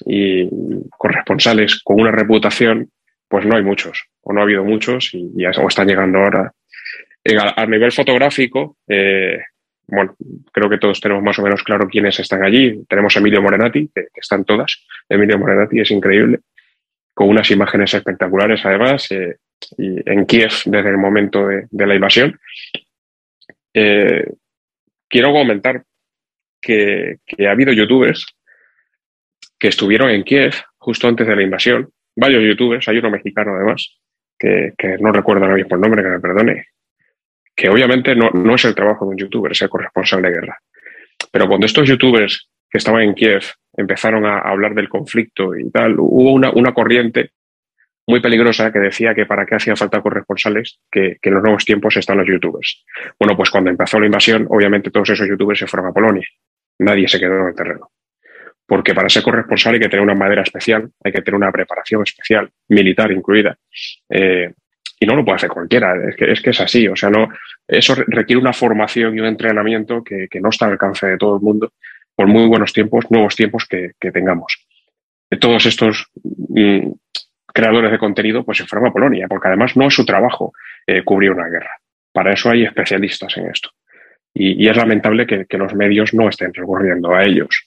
Y 0.05 0.49
corresponsales 0.97 1.81
con 1.83 1.99
una 1.99 2.11
reputación, 2.11 2.89
pues 3.27 3.45
no 3.45 3.55
hay 3.55 3.63
muchos, 3.63 4.07
o 4.21 4.33
no 4.33 4.41
ha 4.41 4.43
habido 4.43 4.63
muchos, 4.63 5.13
y 5.13 5.45
están 5.45 5.87
llegando 5.87 6.19
ahora. 6.19 6.51
A, 7.55 7.65
nivel 7.67 7.91
fotográfico, 7.91 8.77
eh, 8.87 9.39
bueno, 9.87 10.15
creo 10.51 10.69
que 10.69 10.79
todos 10.79 10.99
tenemos 10.99 11.23
más 11.23 11.37
o 11.37 11.43
menos 11.43 11.61
claro 11.63 11.87
quiénes 11.87 12.19
están 12.19 12.43
allí. 12.43 12.83
Tenemos 12.89 13.15
a 13.15 13.19
Emilio 13.19 13.41
Morenati, 13.41 13.89
que, 13.93 14.07
están 14.15 14.43
todas. 14.43 14.83
Emilio 15.07 15.37
Morenati 15.37 15.81
es 15.81 15.91
increíble, 15.91 16.39
con 17.13 17.29
unas 17.29 17.51
imágenes 17.51 17.93
espectaculares 17.93 18.65
además, 18.65 19.11
eh, 19.11 19.37
y 19.77 20.09
en 20.09 20.25
Kiev 20.25 20.51
desde 20.65 20.89
el 20.89 20.97
momento 20.97 21.47
de, 21.47 21.67
la 21.85 21.95
invasión. 21.95 22.39
Quiero 25.11 25.31
comentar 25.31 25.83
que, 26.59 27.17
ha 27.45 27.51
habido 27.51 27.73
youtubers 27.73 28.25
que 29.59 29.67
estuvieron 29.67 30.09
en 30.09 30.23
Kiev 30.23 30.55
justo 30.77 31.07
antes 31.07 31.27
de 31.27 31.35
la 31.35 31.43
invasión. 31.43 31.89
Varios 32.15 32.43
youtubers, 32.43 32.87
hay 32.87 32.97
uno 32.97 33.11
mexicano 33.11 33.55
además, 33.55 33.99
que, 34.39 34.73
no 34.99 35.11
recuerdo 35.11 35.43
ahora 35.43 35.55
mismo 35.55 35.75
el 35.75 35.81
nombre, 35.81 36.01
que 36.01 36.09
me 36.09 36.19
perdone, 36.19 36.65
que 37.55 37.69
obviamente 37.69 38.15
no, 38.15 38.55
es 38.55 38.65
el 38.65 38.73
trabajo 38.73 39.05
de 39.05 39.11
un 39.11 39.17
youtuber 39.17 39.55
ser 39.55 39.69
corresponsal 39.69 40.21
de 40.21 40.31
guerra. 40.31 40.59
Pero 41.31 41.47
cuando 41.47 41.65
estos 41.65 41.87
youtubers 41.87 42.49
que 42.69 42.77
estaban 42.77 43.03
en 43.03 43.13
Kiev 43.13 43.43
empezaron 43.77 44.25
a 44.25 44.39
hablar 44.39 44.73
del 44.73 44.89
conflicto 44.89 45.55
y 45.55 45.69
tal, 45.69 45.95
hubo 45.99 46.31
una 46.33 46.73
corriente 46.73 47.31
muy 48.07 48.19
peligrosa 48.19 48.71
que 48.71 48.79
decía 48.79 49.13
que 49.13 49.25
para 49.25 49.45
qué 49.45 49.55
hacía 49.55 49.75
falta 49.75 50.01
corresponsales, 50.01 50.79
que, 50.91 51.17
que, 51.21 51.29
en 51.29 51.35
los 51.35 51.43
nuevos 51.43 51.65
tiempos 51.65 51.95
están 51.97 52.17
los 52.17 52.27
youtubers. 52.27 52.83
Bueno, 53.19 53.35
pues 53.37 53.49
cuando 53.49 53.69
empezó 53.69 53.99
la 53.99 54.07
invasión, 54.07 54.47
obviamente 54.49 54.91
todos 54.91 55.09
esos 55.11 55.27
youtubers 55.27 55.59
se 55.59 55.67
fueron 55.67 55.89
a 55.89 55.93
Polonia. 55.93 56.27
Nadie 56.79 57.07
se 57.07 57.19
quedó 57.19 57.39
en 57.41 57.47
el 57.47 57.55
terreno. 57.55 57.91
porque 58.65 58.93
para 58.93 59.09
ser 59.09 59.21
corresponsal 59.21 59.73
hay 59.73 59.81
que 59.81 59.89
tener 59.89 60.03
una 60.03 60.15
madera 60.15 60.43
especial, 60.43 60.89
hay 61.03 61.11
que 61.11 61.21
tener 61.21 61.35
una 61.35 61.51
preparación 61.51 62.03
especial, 62.03 62.49
militar 62.69 63.11
incluida. 63.11 63.57
Eh, 64.09 64.53
y 64.97 65.05
no 65.05 65.15
lo 65.15 65.25
puede 65.25 65.37
hacer 65.37 65.49
cualquiera, 65.49 65.95
es 66.07 66.15
que, 66.15 66.31
es 66.31 66.41
que 66.41 66.51
es 66.51 66.61
así, 66.61 66.87
o 66.87 66.95
sea, 66.95 67.09
no, 67.09 67.27
eso 67.67 67.95
requiere 67.95 68.39
una 68.39 68.53
formación 68.53 69.17
y 69.17 69.19
un 69.19 69.25
entrenamiento 69.25 70.03
que, 70.03 70.27
no 70.39 70.49
está 70.49 70.67
al 70.67 70.73
alcance 70.73 71.07
de 71.07 71.17
todo 71.17 71.37
el 71.37 71.41
mundo 71.41 71.73
por 72.15 72.27
muy 72.27 72.45
buenos 72.45 72.71
tiempos, 72.71 73.09
nuevos 73.09 73.35
tiempos 73.35 73.65
que, 73.65 73.93
tengamos. 74.11 74.67
Todos 75.39 75.65
estos 75.65 76.07
mm, 76.23 76.91
creadores 77.53 77.91
de 77.91 77.99
contenido 77.99 78.43
pues 78.43 78.57
se 78.57 78.65
fueron 78.65 78.89
a 78.89 78.93
Polonia, 78.93 79.27
porque 79.27 79.47
además 79.47 79.75
no 79.75 79.87
es 79.87 79.93
su 79.93 80.05
trabajo 80.05 80.53
eh, 80.87 81.03
cubrir 81.03 81.31
una 81.31 81.47
guerra. 81.47 81.71
Para 82.13 82.33
eso 82.33 82.49
hay 82.49 82.63
especialistas 82.63 83.37
en 83.37 83.47
esto. 83.47 83.69
Y, 84.33 84.67
es 84.67 84.77
lamentable 84.77 85.27
que, 85.27 85.57
los 85.57 85.73
medios 85.73 86.13
no 86.13 86.29
estén 86.29 86.53
recurriendo 86.53 87.13
a 87.13 87.23
ellos. 87.23 87.65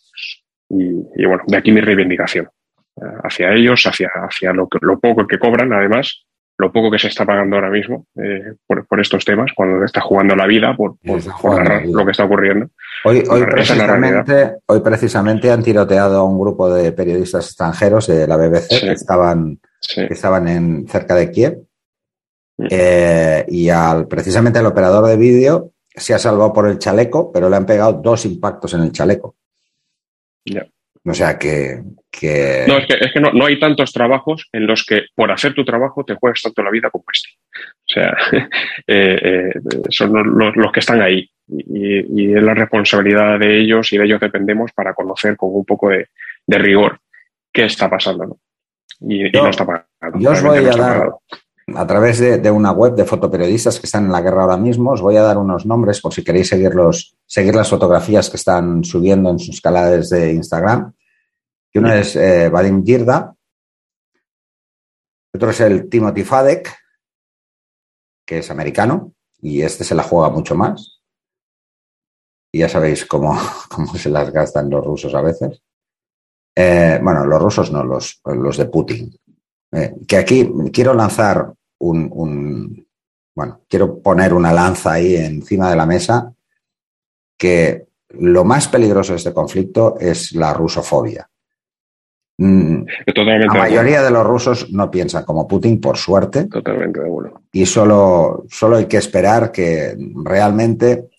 Y, 0.71 1.25
bueno, 1.27 1.43
de 1.47 1.57
aquí 1.59 1.71
mi 1.73 1.81
reivindicación 1.81 2.49
eh, 2.97 3.05
hacia 3.23 3.53
ellos, 3.53 3.87
hacia, 3.87 4.09
hacia 4.15 4.53
lo, 4.53 4.69
lo 4.81 4.99
poco 4.99 5.27
que 5.27 5.39
cobran, 5.39 5.73
además, 5.73 6.25
lo 6.57 6.73
poco 6.73 6.91
que 6.91 6.99
se 6.99 7.09
está 7.09 7.25
pagando 7.25 7.57
ahora 7.57 7.71
mismo 7.71 8.07
eh, 8.17 8.55
por, 8.67 9.01
estos 9.01 9.25
temas, 9.25 9.51
cuando 9.55 9.85
está 9.85 10.01
jugando 10.01 10.37
la 10.37 10.47
vida 10.47 10.77
por, 10.77 10.97
narrar 11.03 11.85
lo 11.87 12.05
que 12.05 12.13
está 12.13 12.25
ocurriendo. 12.25 12.69
Hoy, 13.05 13.25
hoy, 13.29 13.43
precisamente, 13.43 14.53
hoy 14.67 14.81
precisamente 14.81 15.51
han 15.51 15.63
tiroteado 15.63 16.21
a 16.21 16.25
un 16.25 16.39
grupo 16.39 16.73
de 16.73 16.93
periodistas 16.93 17.47
extranjeros 17.47 18.07
de 18.07 18.27
la 18.27 18.37
BBC 18.37 18.81
que 18.81 18.93
estaban, 18.93 19.59
que 19.95 20.13
estaban 20.13 20.49
en, 20.49 20.89
cerca 20.89 21.15
de 21.15 21.31
Kiev. 21.31 21.59
Mm. 22.57 22.67
Eh, 22.71 23.45
y 23.49 23.69
al, 23.69 24.07
precisamente 24.07 24.59
el 24.59 24.67
operador 24.67 25.07
de 25.07 25.17
vídeo 25.17 25.73
se 25.95 26.15
ha 26.15 26.19
salvado 26.19 26.53
por 26.53 26.69
el 26.69 26.79
chaleco, 26.79 27.33
pero 27.33 27.49
le 27.49 27.57
han 27.57 27.67
pegado 27.67 27.95
dos 27.95 28.25
impactos 28.25 28.75
en 28.75 28.83
el 28.83 28.93
chaleco. 28.93 29.37
Ya. 30.45 30.67
O 31.07 31.13
sea 31.13 31.39
que, 31.39 31.83
No, 32.67 32.79
es 32.79 32.87
que, 32.87 32.95
es 32.99 33.13
que 33.13 33.21
no, 33.21 33.31
no, 33.33 33.45
hay 33.45 33.59
tantos 33.59 33.93
trabajos 33.93 34.49
en 34.53 34.67
los 34.67 34.87
que 34.87 35.03
por 35.15 35.31
hacer 35.31 35.53
tu 35.53 35.63
trabajo 35.63 36.03
te 36.03 36.15
juegas 36.15 36.41
tanto 36.41 36.63
la 36.63 36.71
vida 36.71 36.89
como 36.91 37.05
este. 37.13 37.29
O 37.53 37.93
sea, 37.93 38.17
eh, 38.87 39.21
eh, 39.23 39.51
son 39.91 40.39
los, 40.39 40.57
los, 40.57 40.73
que 40.73 40.81
están 40.81 41.03
ahí. 41.03 41.29
Y, 41.47 42.35
es 42.35 42.43
la 42.43 42.55
responsabilidad 42.55 43.39
de 43.39 43.61
ellos 43.61 43.93
y 43.93 43.99
de 43.99 44.05
ellos 44.07 44.21
dependemos 44.21 44.73
para 44.73 44.95
conocer 44.95 45.37
con 45.37 45.51
un 45.53 45.67
poco 45.67 45.91
de, 45.91 46.09
rigor 46.49 47.01
qué 47.53 47.67
está 47.67 47.91
pasando. 47.91 48.25
¿no? 48.25 48.39
Y, 49.09 49.31
no 49.31 49.49
está 49.49 49.67
pasando. 49.67 50.19
Yo 50.19 50.31
os 50.31 50.43
voy 50.43 50.59
a 50.59 50.77
dar, 50.77 51.15
a 51.75 51.87
través 51.87 52.19
de, 52.19 52.51
una 52.51 52.73
web 52.73 52.95
de 52.95 53.05
fotoperiodistas 53.05 53.81
que 53.81 53.87
están 53.87 54.05
en 54.05 54.13
la 54.13 54.21
guerra 54.21 54.43
ahora 54.43 54.57
mismo, 54.57 54.93
os 54.93 55.01
voy 55.01 55.17
a 55.17 55.23
dar 55.23 55.39
unos 55.39 55.65
nombres 55.65 56.01
por 56.01 56.13
si 56.13 56.23
queréis 56.23 56.49
seguirlos, 56.49 57.17
seguir 57.27 57.55
las 57.55 57.71
fotografías 57.71 58.29
que 58.29 58.37
están 58.37 58.85
subiendo 58.85 59.31
en 59.31 59.39
sus 59.39 59.61
canales 59.61 60.11
de 60.11 60.33
Instagram. 60.33 60.93
Y 61.73 61.79
uno 61.79 61.93
es 61.93 62.15
eh, 62.17 62.49
Vadim 62.51 62.85
Girda, 62.85 63.35
otro 65.35 65.51
es 65.51 65.61
el 65.61 65.89
Timothy 65.89 66.23
Fadek, 66.23 66.77
que 68.25 68.39
es 68.39 68.51
americano, 68.51 69.15
y 69.41 69.63
este 69.63 69.83
se 69.83 69.95
la 69.95 70.05
juega 70.05 70.31
mucho 70.31 70.55
más. 70.55 71.03
Y 72.53 72.61
ya 72.61 72.69
sabéis 72.69 73.05
cómo, 73.05 73.37
cómo 73.69 73.95
se 73.95 74.11
las 74.11 74.31
gastan 74.31 74.71
los 74.71 74.85
rusos 74.85 75.15
a 75.15 75.23
veces. 75.23 75.61
Eh, 76.55 77.01
bueno, 77.03 77.27
los 77.27 77.43
rusos 77.43 77.73
no, 77.73 77.85
los, 77.85 78.21
los 78.25 78.57
de 78.57 78.67
Putin. 78.67 79.11
Eh, 79.73 79.95
que 80.07 80.17
aquí 80.17 80.49
quiero 80.73 80.95
lanzar 80.95 81.53
un, 81.79 82.87
bueno, 83.35 83.61
quiero 83.69 84.01
poner 84.01 84.33
una 84.33 84.53
lanza 84.53 84.93
ahí 84.93 85.17
encima 85.17 85.69
de 85.69 85.77
la 85.77 85.87
mesa, 85.87 86.33
que 87.37 87.87
lo 88.11 88.45
más 88.45 88.69
peligroso 88.69 89.13
de 89.13 89.19
este 89.19 89.33
conflicto 89.33 89.97
es 89.99 90.33
la 90.33 90.55
rusofobia. 90.55 91.29
Mm, 92.37 92.85
la 93.15 93.55
mayoría 93.55 94.03
de 94.03 94.11
los 94.11 94.27
rusos 94.27 94.73
no 94.73 94.91
piensan 94.91 95.25
como 95.25 95.47
Putin, 95.47 95.81
por 95.81 95.97
suerte. 95.97 96.47
Totalmente 96.47 97.01
de 97.01 97.07
acuerdo. 97.07 97.43
Y 97.53 97.67
solo, 97.67 98.45
solo 98.49 98.77
hay 98.77 98.87
que 98.87 98.97
esperar 98.97 99.53
que 99.53 99.97
realmente 100.25 101.11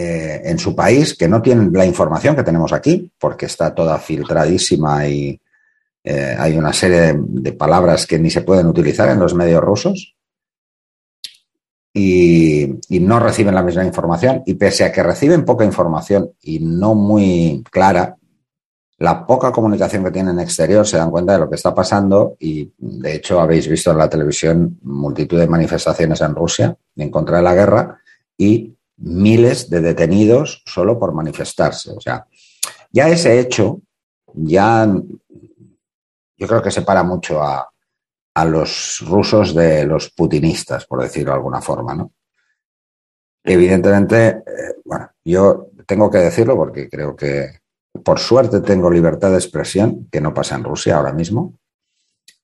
eh, 0.00 0.42
en 0.44 0.60
su 0.60 0.76
país, 0.76 1.16
que 1.16 1.26
no 1.26 1.42
tienen 1.42 1.72
la 1.72 1.84
información 1.84 2.36
que 2.36 2.44
tenemos 2.44 2.72
aquí, 2.72 3.10
porque 3.18 3.46
está 3.46 3.74
toda 3.74 3.98
filtradísima 3.98 5.08
y, 5.08 5.40
eh, 6.04 6.36
hay 6.38 6.56
una 6.56 6.72
serie 6.72 7.16
de, 7.18 7.52
palabras 7.52 8.06
que 8.06 8.16
ni 8.16 8.30
se 8.30 8.42
pueden 8.42 8.68
utilizar 8.68 9.08
en 9.08 9.18
los 9.18 9.34
medios 9.34 9.60
rusos 9.60 10.14
y, 11.92 12.78
no 13.00 13.18
reciben 13.18 13.56
la 13.56 13.64
misma 13.64 13.84
información. 13.84 14.44
Y 14.46 14.54
pese 14.54 14.84
a 14.84 14.92
que 14.92 15.02
reciben 15.02 15.44
poca 15.44 15.64
información 15.64 16.30
y 16.42 16.60
no 16.60 16.94
muy 16.94 17.64
clara, 17.68 18.16
la 18.98 19.26
poca 19.26 19.50
comunicación 19.50 20.04
que 20.04 20.12
tienen 20.12 20.38
exterior 20.38 20.86
se 20.86 20.96
dan 20.96 21.10
cuenta 21.10 21.32
de 21.32 21.40
lo 21.40 21.50
que 21.50 21.56
está 21.56 21.74
pasando 21.74 22.36
y 22.38 22.72
de 22.78 23.16
hecho 23.16 23.40
habéis 23.40 23.66
visto 23.66 23.90
en 23.90 23.98
la 23.98 24.08
televisión 24.08 24.78
multitud 24.82 25.40
de 25.40 25.48
manifestaciones 25.48 26.20
en 26.20 26.34
Rusia 26.36 26.76
en 26.96 27.10
contra 27.10 27.38
de 27.38 27.42
la 27.42 27.54
guerra 27.54 28.00
y 28.36 28.77
miles 28.98 29.70
de 29.70 29.80
detenidos 29.80 30.62
solo 30.66 30.98
por 30.98 31.14
manifestarse. 31.14 31.90
O 31.90 32.00
sea, 32.00 32.26
ya 32.90 33.08
ese 33.08 33.38
hecho 33.38 33.80
ya 34.34 34.86
yo 36.38 36.46
creo 36.46 36.62
que 36.62 36.70
separa 36.70 37.02
mucho 37.02 37.42
a, 37.42 37.68
los 38.46 39.00
rusos 39.04 39.52
de 39.52 39.84
los 39.84 40.10
putinistas, 40.10 40.86
por 40.86 41.02
decirlo 41.02 41.32
de 41.32 41.38
alguna 41.38 41.60
forma, 41.60 41.92
¿no? 41.92 42.12
Evidentemente, 43.42 44.28
eh, 44.28 44.76
bueno, 44.84 45.10
yo 45.24 45.70
tengo 45.84 46.08
que 46.08 46.18
decirlo 46.18 46.54
porque 46.54 46.88
creo 46.88 47.16
que 47.16 47.58
por 48.04 48.20
suerte 48.20 48.60
tengo 48.60 48.92
libertad 48.92 49.32
de 49.32 49.38
expresión, 49.38 50.06
que 50.12 50.20
no 50.20 50.32
pasa 50.32 50.54
en 50.54 50.62
Rusia 50.62 50.98
ahora 50.98 51.12
mismo. 51.12 51.54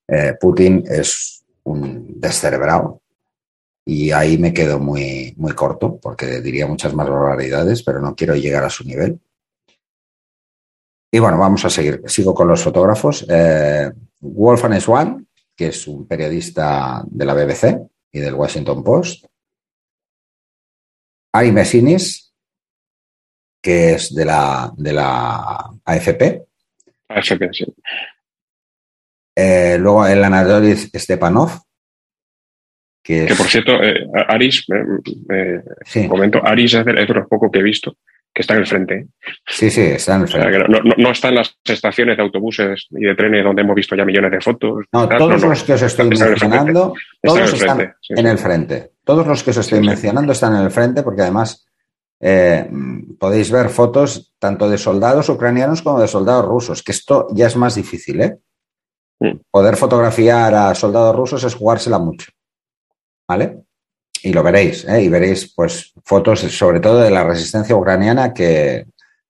Eh, 0.08 0.34
Putin 0.40 0.82
es 0.84 1.44
un 1.62 2.20
descerebrado 2.20 3.03
y 3.86 4.10
ahí 4.12 4.38
me 4.38 4.52
quedo 4.52 4.78
muy, 4.78 5.34
muy 5.36 5.52
corto 5.52 5.98
porque 6.00 6.40
diría 6.40 6.66
muchas 6.66 6.94
más 6.94 7.08
barbaridades, 7.08 7.82
pero 7.82 8.00
no 8.00 8.14
quiero 8.14 8.34
llegar 8.34 8.64
a 8.64 8.70
su 8.70 8.84
nivel. 8.84 9.20
Y 11.12 11.18
bueno, 11.18 11.38
vamos 11.38 11.64
a 11.64 11.70
seguir. 11.70 12.02
Sigo 12.06 12.34
con 12.34 12.48
los 12.48 12.62
fotógrafos. 12.62 13.24
Eh, 13.28 13.90
Wolfgang 14.20 14.80
Swan, 14.80 15.28
que 15.54 15.68
es 15.68 15.86
un 15.86 16.08
periodista 16.08 17.04
de 17.06 17.24
la 17.24 17.34
BBC 17.34 17.78
y 18.10 18.20
del 18.20 18.34
Washington 18.34 18.82
Post. 18.82 19.26
Ari 21.32 21.52
Messinis, 21.52 22.32
que 23.60 23.94
es 23.94 24.14
de 24.14 24.24
la, 24.24 24.72
de 24.76 24.92
la 24.92 25.70
AFP. 25.84 26.46
AFP, 27.08 27.48
sí. 27.52 27.64
Eh, 29.36 29.76
luego 29.78 30.06
el 30.06 30.22
Anadolis 30.22 30.90
Stepanov, 30.94 31.63
que, 33.04 33.26
que 33.26 33.34
por 33.34 33.46
cierto, 33.46 33.80
eh, 33.82 34.08
Aris, 34.26 34.66
sí. 35.84 36.08
momento, 36.08 36.40
Aris 36.42 36.75
es 36.75 36.84
de, 36.84 37.02
es 37.02 37.06
de 37.06 37.14
los 37.14 37.28
pocos 37.28 37.50
que 37.52 37.61
he 37.61 37.62
visto 37.62 37.96
que 38.34 38.42
está 38.42 38.54
en 38.54 38.61
el 38.61 38.66
frente. 38.66 39.06
Sí, 39.46 39.70
sí, 39.70 39.80
está 39.80 40.16
en 40.16 40.23
el 40.23 40.28
frente. 40.28 40.58
no, 40.99 41.11
está 41.12 41.28
en 41.28 41.37
las 41.37 41.56
estaciones 41.64 42.16
de 42.16 42.23
autobuses 42.25 42.88
y 42.90 43.04
de 43.04 43.14
trenes 43.14 43.44
donde 43.44 43.62
hemos 43.62 43.76
visto 43.76 43.94
ya 43.94 44.04
millones 44.04 44.32
de 44.32 44.40
fotos. 44.40 44.87
No, 44.92 45.08
todos 45.08 45.40
los 45.40 45.62
que 45.62 45.75
os 45.75 45.82
estoy 45.82 46.08
mencionando, 46.08 46.94
todos 47.23 47.52
están 47.52 47.94
en 48.08 48.26
el 48.26 48.38
frente. 48.38 48.90
Todos 49.04 49.25
los 49.25 49.44
que 49.44 49.50
os 49.50 49.58
estoy 49.58 49.80
mencionando 49.80 50.32
están 50.32 50.56
en 50.56 50.62
el 50.62 50.70
frente 50.73 51.04
porque 51.04 51.23
además 51.23 51.64
eh, 52.20 52.68
podéis 53.20 53.52
ver 53.52 53.68
fotos 53.68 54.34
tanto 54.40 54.68
de 54.68 54.78
soldados 54.78 55.28
ucranianos 55.28 55.82
como 55.82 56.00
de 56.00 56.08
soldados 56.08 56.46
rusos, 56.46 56.82
que 56.82 56.90
esto 56.90 57.28
ya 57.32 57.46
es 57.46 57.54
más 57.54 57.76
difícil, 57.76 58.20
¿eh? 58.20 58.38
Mm. 59.20 59.42
Poder 59.49 59.76
fotografiar 59.76 60.54
a 60.54 60.75
soldados 60.75 61.14
rusos 61.14 61.44
es 61.44 61.54
jugársela 61.54 62.00
mucho. 62.00 62.32
¿Vale? 63.28 63.64
y 64.24 64.32
lo 64.32 64.42
veréis, 64.42 64.86
¿eh? 64.88 65.02
y 65.02 65.08
veréis 65.10 65.52
pues 65.54 65.92
fotos 66.02 66.40
sobre 66.40 66.80
todo 66.80 67.00
de 67.00 67.10
la 67.10 67.24
resistencia 67.24 67.76
ucraniana 67.76 68.32
que, 68.32 68.86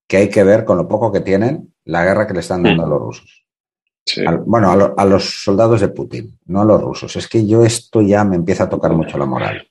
hay 0.08 0.28
que 0.28 0.44
ver 0.44 0.64
con 0.64 0.76
lo 0.76 0.86
poco 0.86 1.10
que 1.10 1.18
tienen 1.18 1.74
la 1.84 2.04
guerra 2.04 2.28
que 2.28 2.34
le 2.34 2.40
están 2.40 2.62
dando 2.62 2.84
a 2.84 2.88
los 2.88 3.00
rusos. 3.00 3.44
bueno, 4.46 4.94
a, 4.96 5.04
los 5.04 5.42
soldados 5.42 5.80
de 5.80 5.88
Putin, 5.88 6.38
no 6.46 6.60
a 6.60 6.64
los 6.64 6.80
rusos. 6.80 7.16
Es 7.16 7.26
que 7.26 7.44
yo 7.44 7.64
esto 7.64 8.00
ya 8.02 8.22
me 8.22 8.36
empieza 8.36 8.64
a 8.64 8.68
tocar 8.68 8.92
mucho 8.92 9.18
la 9.18 9.26
moral. 9.26 9.66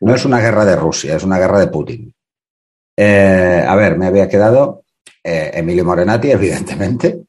No 0.00 0.14
es 0.14 0.24
una 0.24 0.40
guerra 0.40 0.64
de 0.64 0.76
Rusia, 0.76 1.16
es 1.16 1.22
una 1.22 1.38
guerra 1.38 1.60
de 1.60 1.66
Putin. 1.66 2.14
Eh, 2.96 3.62
a 3.68 3.76
ver, 3.76 3.98
me 3.98 4.06
había 4.06 4.26
quedado 4.26 4.84
eh, 5.22 5.50
Emilio 5.52 5.84
Morenati, 5.84 6.30
evidentemente, 6.30 7.24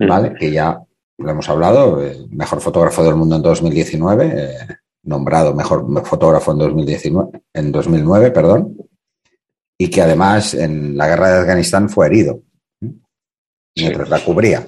¿vale? 0.00 0.34
Que 0.34 0.50
ya 0.50 0.76
lo 1.18 1.30
hemos 1.30 1.48
hablado, 1.48 2.02
mejor 2.30 2.60
fotógrafo 2.60 3.04
del 3.04 3.14
mundo 3.14 3.36
en 3.36 3.42
2019 3.42 4.77
nombrado 5.02 5.54
mejor 5.54 5.86
fotógrafo 6.04 6.52
en 6.52 6.58
2019, 6.58 7.42
en 7.54 7.72
2009, 7.72 8.30
perdón, 8.30 8.76
y 9.78 9.88
que 9.88 10.02
además 10.02 10.54
en 10.54 10.96
la 10.96 11.08
guerra 11.08 11.28
de 11.28 11.40
Afganistán 11.40 11.88
fue 11.88 12.06
herido 12.06 12.42
mientras 13.76 14.08
la 14.08 14.24
cubría. 14.24 14.66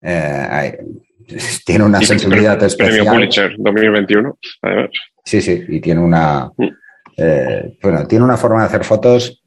Eh, 0.00 0.78
tiene 1.64 1.84
una 1.84 2.00
sensibilidad 2.02 2.60
especial. 2.62 2.96
Premio 2.96 3.12
Pulitzer 3.12 3.54
2021, 3.58 4.38
además. 4.62 4.90
Sí, 5.24 5.40
sí, 5.40 5.64
y 5.68 5.80
tiene 5.80 6.00
una, 6.00 6.50
mm. 6.56 6.68
eh, 7.16 7.78
bueno, 7.80 8.06
tiene 8.06 8.24
una 8.24 8.36
forma 8.36 8.60
de 8.60 8.66
hacer 8.66 8.84
fotos 8.84 9.42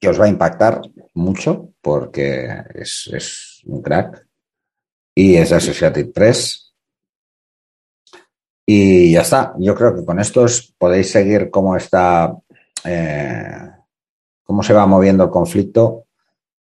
que 0.00 0.08
os 0.08 0.20
va 0.20 0.24
a 0.24 0.28
impactar 0.28 0.80
mucho 1.14 1.74
porque 1.80 2.48
es, 2.74 3.62
un 3.66 3.82
crack. 3.82 4.26
Y 5.14 5.36
es 5.36 5.52
Associated 5.52 6.12
Press. 6.12 6.67
Y 8.70 9.12
ya 9.12 9.22
está. 9.22 9.54
Yo 9.58 9.74
creo 9.74 9.96
que 9.96 10.04
con 10.04 10.20
estos 10.20 10.74
podéis 10.76 11.10
seguir 11.10 11.48
cómo 11.48 11.74
está, 11.74 12.36
eh, 12.84 13.62
cómo 14.44 14.62
se 14.62 14.74
va 14.74 14.86
moviendo 14.86 15.24
el 15.24 15.30
conflicto 15.30 16.04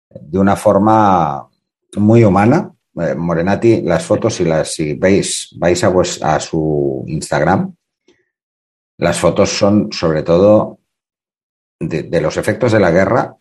de 0.09 0.37
una 0.37 0.57
forma 0.57 1.47
muy 1.95 2.25
humana. 2.25 2.69
Eh, 2.99 3.15
Morenati, 3.15 3.83
las 3.83 4.03
fotos, 4.03 4.35
si 4.35 4.43
las 4.43 4.73
si 4.73 4.95
veis, 4.95 5.55
vais 5.57 5.81
a, 5.81 5.93
a 6.23 6.39
su 6.41 7.05
Instagram, 7.07 7.73
las 8.97 9.17
fotos 9.17 9.57
son 9.57 9.89
sobre 9.93 10.23
todo 10.23 10.79
de, 11.79 12.19
los 12.19 12.35
efectos 12.35 12.73
de 12.73 12.81
la 12.81 12.91
guerra, 12.91 13.33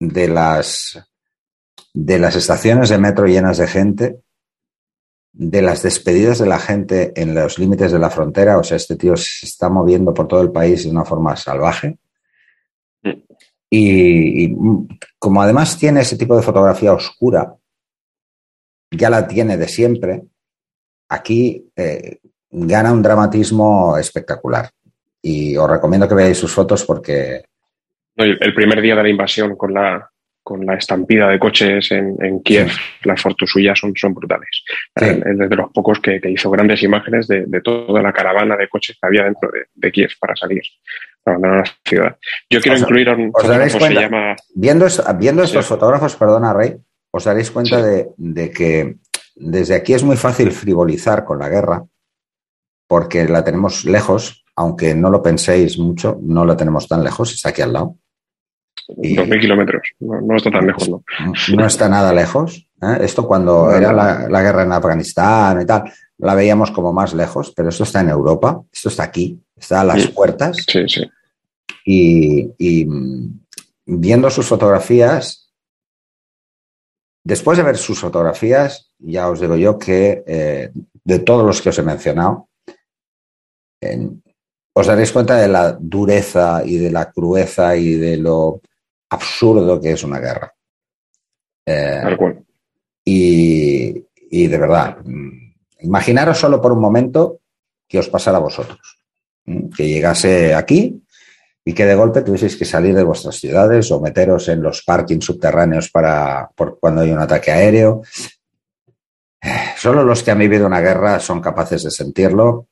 de 0.00 0.26
las, 0.26 1.00
de 1.92 2.18
las 2.18 2.34
estaciones 2.34 2.88
de 2.88 2.98
metro 2.98 3.26
llenas 3.26 3.58
de 3.58 3.68
gente, 3.68 4.23
de 5.36 5.62
las 5.62 5.82
despedidas 5.82 6.38
de 6.38 6.46
la 6.46 6.60
gente 6.60 7.12
en 7.16 7.34
los 7.34 7.58
límites 7.58 7.90
de 7.90 7.98
la 7.98 8.08
frontera. 8.08 8.56
O 8.56 8.62
sea, 8.62 8.76
este 8.76 8.96
tío 8.96 9.16
se 9.16 9.46
está 9.46 9.68
moviendo 9.68 10.14
por 10.14 10.28
todo 10.28 10.40
el 10.40 10.52
país 10.52 10.84
de 10.84 10.90
una 10.90 11.04
forma 11.04 11.36
salvaje. 11.36 11.98
Y, 13.68 14.54
como 15.18 15.42
además 15.42 15.76
tiene 15.76 16.02
ese 16.02 16.16
tipo 16.16 16.36
de 16.36 16.42
fotografía 16.42 16.92
oscura, 16.92 17.56
ya 18.92 19.10
la 19.10 19.26
tiene 19.26 19.56
de 19.56 19.66
siempre, 19.66 20.22
aquí 21.08 21.68
eh, 21.74 22.18
gana 22.50 22.92
un 22.92 23.02
dramatismo 23.02 23.98
espectacular 23.98 24.70
y 25.20 25.56
os 25.56 25.68
recomiendo 25.68 26.06
que 26.06 26.14
veáis 26.14 26.38
sus 26.38 26.52
fotos 26.52 26.84
porque... 26.84 27.42
El 28.14 28.54
primer 28.54 28.80
día 28.80 28.94
de 28.94 29.02
la 29.02 29.08
invasión 29.08 29.56
con 29.56 29.74
la, 29.74 30.08
con 30.44 30.64
la 30.64 30.74
estampida 30.74 31.28
de 31.28 31.38
coches 31.38 31.90
en, 31.90 32.40
Kiev, 32.42 32.70
las 33.02 33.20
fotos 33.20 33.50
suyas 33.50 33.78
son, 33.78 33.92
son 33.96 34.14
brutales. 34.14 34.62
Es 34.94 35.38
de 35.38 35.56
los 35.56 35.72
pocos 35.72 35.98
que, 36.00 36.20
hizo 36.28 36.50
grandes 36.50 36.82
imágenes 36.82 37.26
de, 37.26 37.60
toda 37.62 38.02
la 38.02 38.12
caravana 38.12 38.56
de 38.56 38.68
coches 38.68 38.96
que 39.00 39.06
había 39.06 39.24
dentro 39.24 39.50
de, 39.74 39.90
Kiev 39.90 40.10
para 40.20 40.36
salir, 40.36 40.62
para 41.22 41.38
abandonar 41.38 41.66
la 41.66 41.90
ciudad. 41.90 42.16
Yo 42.50 42.60
quiero 42.60 42.78
incluir 42.78 43.08
a 43.08 43.16
un 43.16 43.32
fotógrafo 43.32 43.78
que 43.78 43.86
se 43.86 43.94
llama... 43.94 44.36
Viendo, 44.54 44.86
viendo 45.18 45.42
estos 45.42 45.66
fotógrafos, 45.66 46.14
perdona 46.14 46.52
Rey, 46.52 46.76
os 47.10 47.24
daréis 47.24 47.50
cuenta 47.50 47.82
de, 47.82 48.08
de 48.16 48.50
que 48.50 48.96
desde 49.34 49.74
aquí 49.74 49.94
es 49.94 50.04
muy 50.04 50.16
fácil 50.16 50.52
frivolizar 50.52 51.24
con 51.24 51.38
la 51.38 51.48
guerra 51.48 51.82
porque 52.86 53.24
la 53.24 53.42
tenemos 53.42 53.84
lejos 53.86 54.44
aunque 54.56 54.94
no 54.94 55.10
lo 55.10 55.22
penséis 55.22 55.78
mucho, 55.78 56.18
no 56.22 56.44
lo 56.44 56.56
tenemos 56.56 56.86
tan 56.86 57.02
lejos, 57.02 57.32
está 57.32 57.48
aquí 57.48 57.62
al 57.62 57.72
lado. 57.72 57.96
Dos 58.88 59.28
mil 59.28 59.40
kilómetros, 59.40 59.82
no, 60.00 60.36
está 60.36 60.50
tan 60.50 60.66
lejos, 60.66 60.88
¿no? 60.90 61.02
No 61.56 61.66
está 61.66 61.88
nada 61.88 62.12
lejos. 62.12 62.68
¿eh? 62.82 62.98
Esto 63.00 63.26
cuando 63.26 63.72
era 63.72 63.92
la, 63.92 64.42
guerra 64.42 64.62
en 64.62 64.72
Afganistán 64.72 65.62
y 65.62 65.66
tal, 65.66 65.84
la 66.18 66.34
veíamos 66.34 66.70
como 66.70 66.92
más 66.92 67.14
lejos, 67.14 67.52
pero 67.56 67.70
esto 67.70 67.84
está 67.84 68.00
en 68.00 68.10
Europa, 68.10 68.62
esto 68.70 68.90
está 68.90 69.04
aquí, 69.04 69.40
está 69.56 69.80
a 69.80 69.84
las 69.84 70.06
puertas. 70.08 70.64
Sí, 70.68 70.86
sí. 70.86 71.10
Y, 71.86 72.84
mm, 72.84 73.40
viendo 73.86 74.28
sus 74.28 74.46
fotografías, 74.46 75.50
después 77.22 77.56
de 77.56 77.64
ver 77.64 77.78
sus 77.78 77.98
fotografías, 77.98 78.92
ya 78.98 79.30
os 79.30 79.40
digo 79.40 79.56
yo 79.56 79.78
que 79.78 80.22
eh, 80.26 80.70
de 81.04 81.18
todos 81.20 81.46
los 81.46 81.62
que 81.62 81.70
os 81.70 81.78
he 81.78 81.82
mencionado, 81.82 82.48
en, 83.80 84.22
os 84.74 84.86
daréis 84.86 85.12
cuenta 85.12 85.36
de 85.36 85.48
la 85.48 85.72
dureza 85.72 86.62
y 86.64 86.76
de 86.76 86.90
la 86.90 87.10
crueza 87.12 87.76
y 87.76 87.94
de 87.94 88.16
lo 88.16 88.60
absurdo 89.14 89.80
que 89.80 89.92
es 89.92 90.04
una 90.04 90.20
guerra. 90.20 90.52
Eh, 91.66 92.16
y, 93.04 94.06
y, 94.30 94.46
de 94.46 94.58
verdad, 94.58 94.98
mm, 95.02 95.54
imaginaros 95.80 96.38
solo 96.38 96.60
por 96.60 96.72
un 96.72 96.80
momento 96.80 97.40
que 97.88 97.98
os 97.98 98.08
pasara 98.08 98.38
a 98.38 98.40
vosotros, 98.40 98.98
que 99.76 99.88
llegase 99.88 100.54
aquí 100.54 101.02
y 101.64 101.72
que 101.72 101.86
de 101.86 101.94
golpe 101.94 102.22
tuvieseis 102.22 102.56
que 102.56 102.64
salir 102.64 102.94
de 102.94 103.04
vuestras 103.04 103.36
ciudades 103.36 103.90
o 103.90 104.00
meteros 104.00 104.48
en 104.48 104.62
los 104.62 104.82
parkings 104.82 105.24
subterráneos 105.24 105.90
para 105.90 106.50
por 106.54 106.78
cuando 106.78 107.00
hay 107.00 107.10
un 107.10 107.20
ataque 107.20 107.50
aéreo. 107.50 108.02
Eh, 109.40 109.72
solo 109.76 110.04
los 110.04 110.22
que 110.22 110.30
han 110.30 110.38
vivido 110.38 110.66
una 110.66 110.80
guerra 110.80 111.20
son 111.20 111.40
capaces 111.40 111.82
de 111.84 111.90
sentirlo 111.90 112.68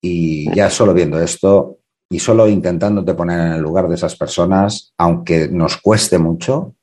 y 0.00 0.52
ya 0.54 0.70
solo 0.70 0.94
viendo 0.94 1.20
esto 1.20 1.79
y 2.12 2.18
solo 2.18 2.48
intentándote 2.48 3.14
poner 3.14 3.40
en 3.40 3.52
el 3.52 3.62
lugar 3.62 3.88
de 3.88 3.94
esas 3.94 4.16
personas, 4.16 4.92
aunque 4.98 5.48
nos 5.48 5.76
cueste 5.76 6.18
mucho, 6.18 6.74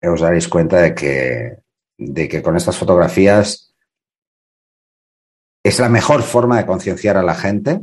os 0.00 0.20
daréis 0.20 0.46
cuenta 0.46 0.80
de 0.80 0.94
que, 0.94 1.56
de 1.98 2.28
que 2.28 2.40
con 2.40 2.56
estas 2.56 2.78
fotografías 2.78 3.74
es 5.64 5.80
la 5.80 5.88
mejor 5.88 6.22
forma 6.22 6.56
de 6.56 6.66
concienciar 6.66 7.16
a 7.16 7.24
la 7.24 7.34
gente, 7.34 7.80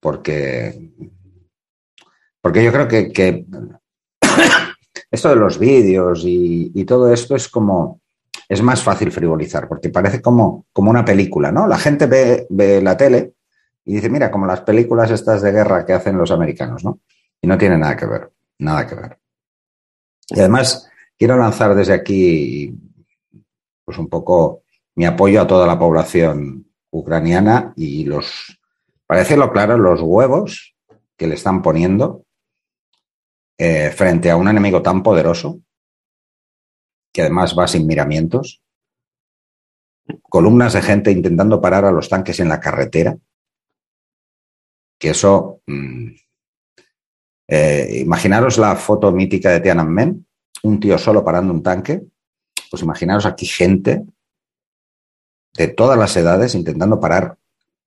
porque, 0.00 0.92
porque 2.40 2.62
yo 2.62 2.72
creo 2.72 2.86
que, 2.86 3.44
esto 5.10 5.28
de 5.28 5.36
los 5.36 5.58
vídeos 5.58 6.22
y, 6.24 6.70
y, 6.72 6.84
todo 6.84 7.12
esto 7.12 7.34
es 7.34 7.48
como, 7.48 8.00
es 8.48 8.62
más 8.62 8.80
fácil 8.80 9.10
frivolizar, 9.10 9.66
porque 9.66 9.88
parece 9.88 10.22
como, 10.22 10.66
como 10.72 10.90
una 10.90 11.04
película, 11.04 11.50
¿no? 11.50 11.66
La 11.66 11.78
gente 11.78 12.06
ve, 12.06 12.46
ve 12.48 12.80
la 12.80 12.96
tele 12.96 13.34
y 13.88 13.94
dice, 13.94 14.10
mira, 14.10 14.30
como 14.30 14.44
las 14.44 14.60
películas 14.60 15.10
estas 15.10 15.40
de 15.40 15.50
guerra 15.50 15.86
que 15.86 15.94
hacen 15.94 16.18
los 16.18 16.30
americanos, 16.30 16.84
¿no? 16.84 17.00
Y 17.40 17.46
no 17.46 17.56
tiene 17.56 17.78
nada 17.78 17.96
que 17.96 18.04
ver, 18.04 18.30
nada 18.58 18.86
que 18.86 18.94
ver. 18.94 19.18
Y 20.28 20.40
además, 20.40 20.90
quiero 21.16 21.38
lanzar 21.38 21.74
desde 21.74 21.94
aquí, 21.94 22.78
pues 23.86 23.96
un 23.96 24.10
poco 24.10 24.64
mi 24.96 25.06
apoyo 25.06 25.40
a 25.40 25.46
toda 25.46 25.66
la 25.66 25.78
población 25.78 26.70
ucraniana 26.90 27.72
y 27.76 28.04
los, 28.04 28.60
para 29.06 29.20
decirlo 29.20 29.50
claro, 29.50 29.78
los 29.78 30.02
huevos 30.02 30.76
que 31.16 31.26
le 31.26 31.36
están 31.36 31.62
poniendo 31.62 32.26
eh, 33.56 33.90
frente 33.90 34.30
a 34.30 34.36
un 34.36 34.48
enemigo 34.48 34.82
tan 34.82 35.02
poderoso, 35.02 35.62
que 37.10 37.22
además 37.22 37.56
va 37.58 37.66
sin 37.66 37.86
miramientos, 37.86 38.62
columnas 40.28 40.74
de 40.74 40.82
gente 40.82 41.10
intentando 41.10 41.58
parar 41.58 41.86
a 41.86 41.90
los 41.90 42.10
tanques 42.10 42.38
en 42.40 42.50
la 42.50 42.60
carretera, 42.60 43.16
que 44.98 45.10
eso... 45.10 45.60
Mm, 45.66 46.08
eh, 47.50 48.00
imaginaros 48.02 48.58
la 48.58 48.76
foto 48.76 49.10
mítica 49.10 49.50
de 49.50 49.60
Tiananmen, 49.60 50.26
un 50.64 50.80
tío 50.80 50.98
solo 50.98 51.24
parando 51.24 51.52
un 51.52 51.62
tanque. 51.62 52.02
Pues 52.70 52.82
imaginaros 52.82 53.24
aquí 53.24 53.46
gente 53.46 54.04
de 55.54 55.68
todas 55.68 55.98
las 55.98 56.14
edades 56.16 56.54
intentando 56.54 57.00
parar 57.00 57.38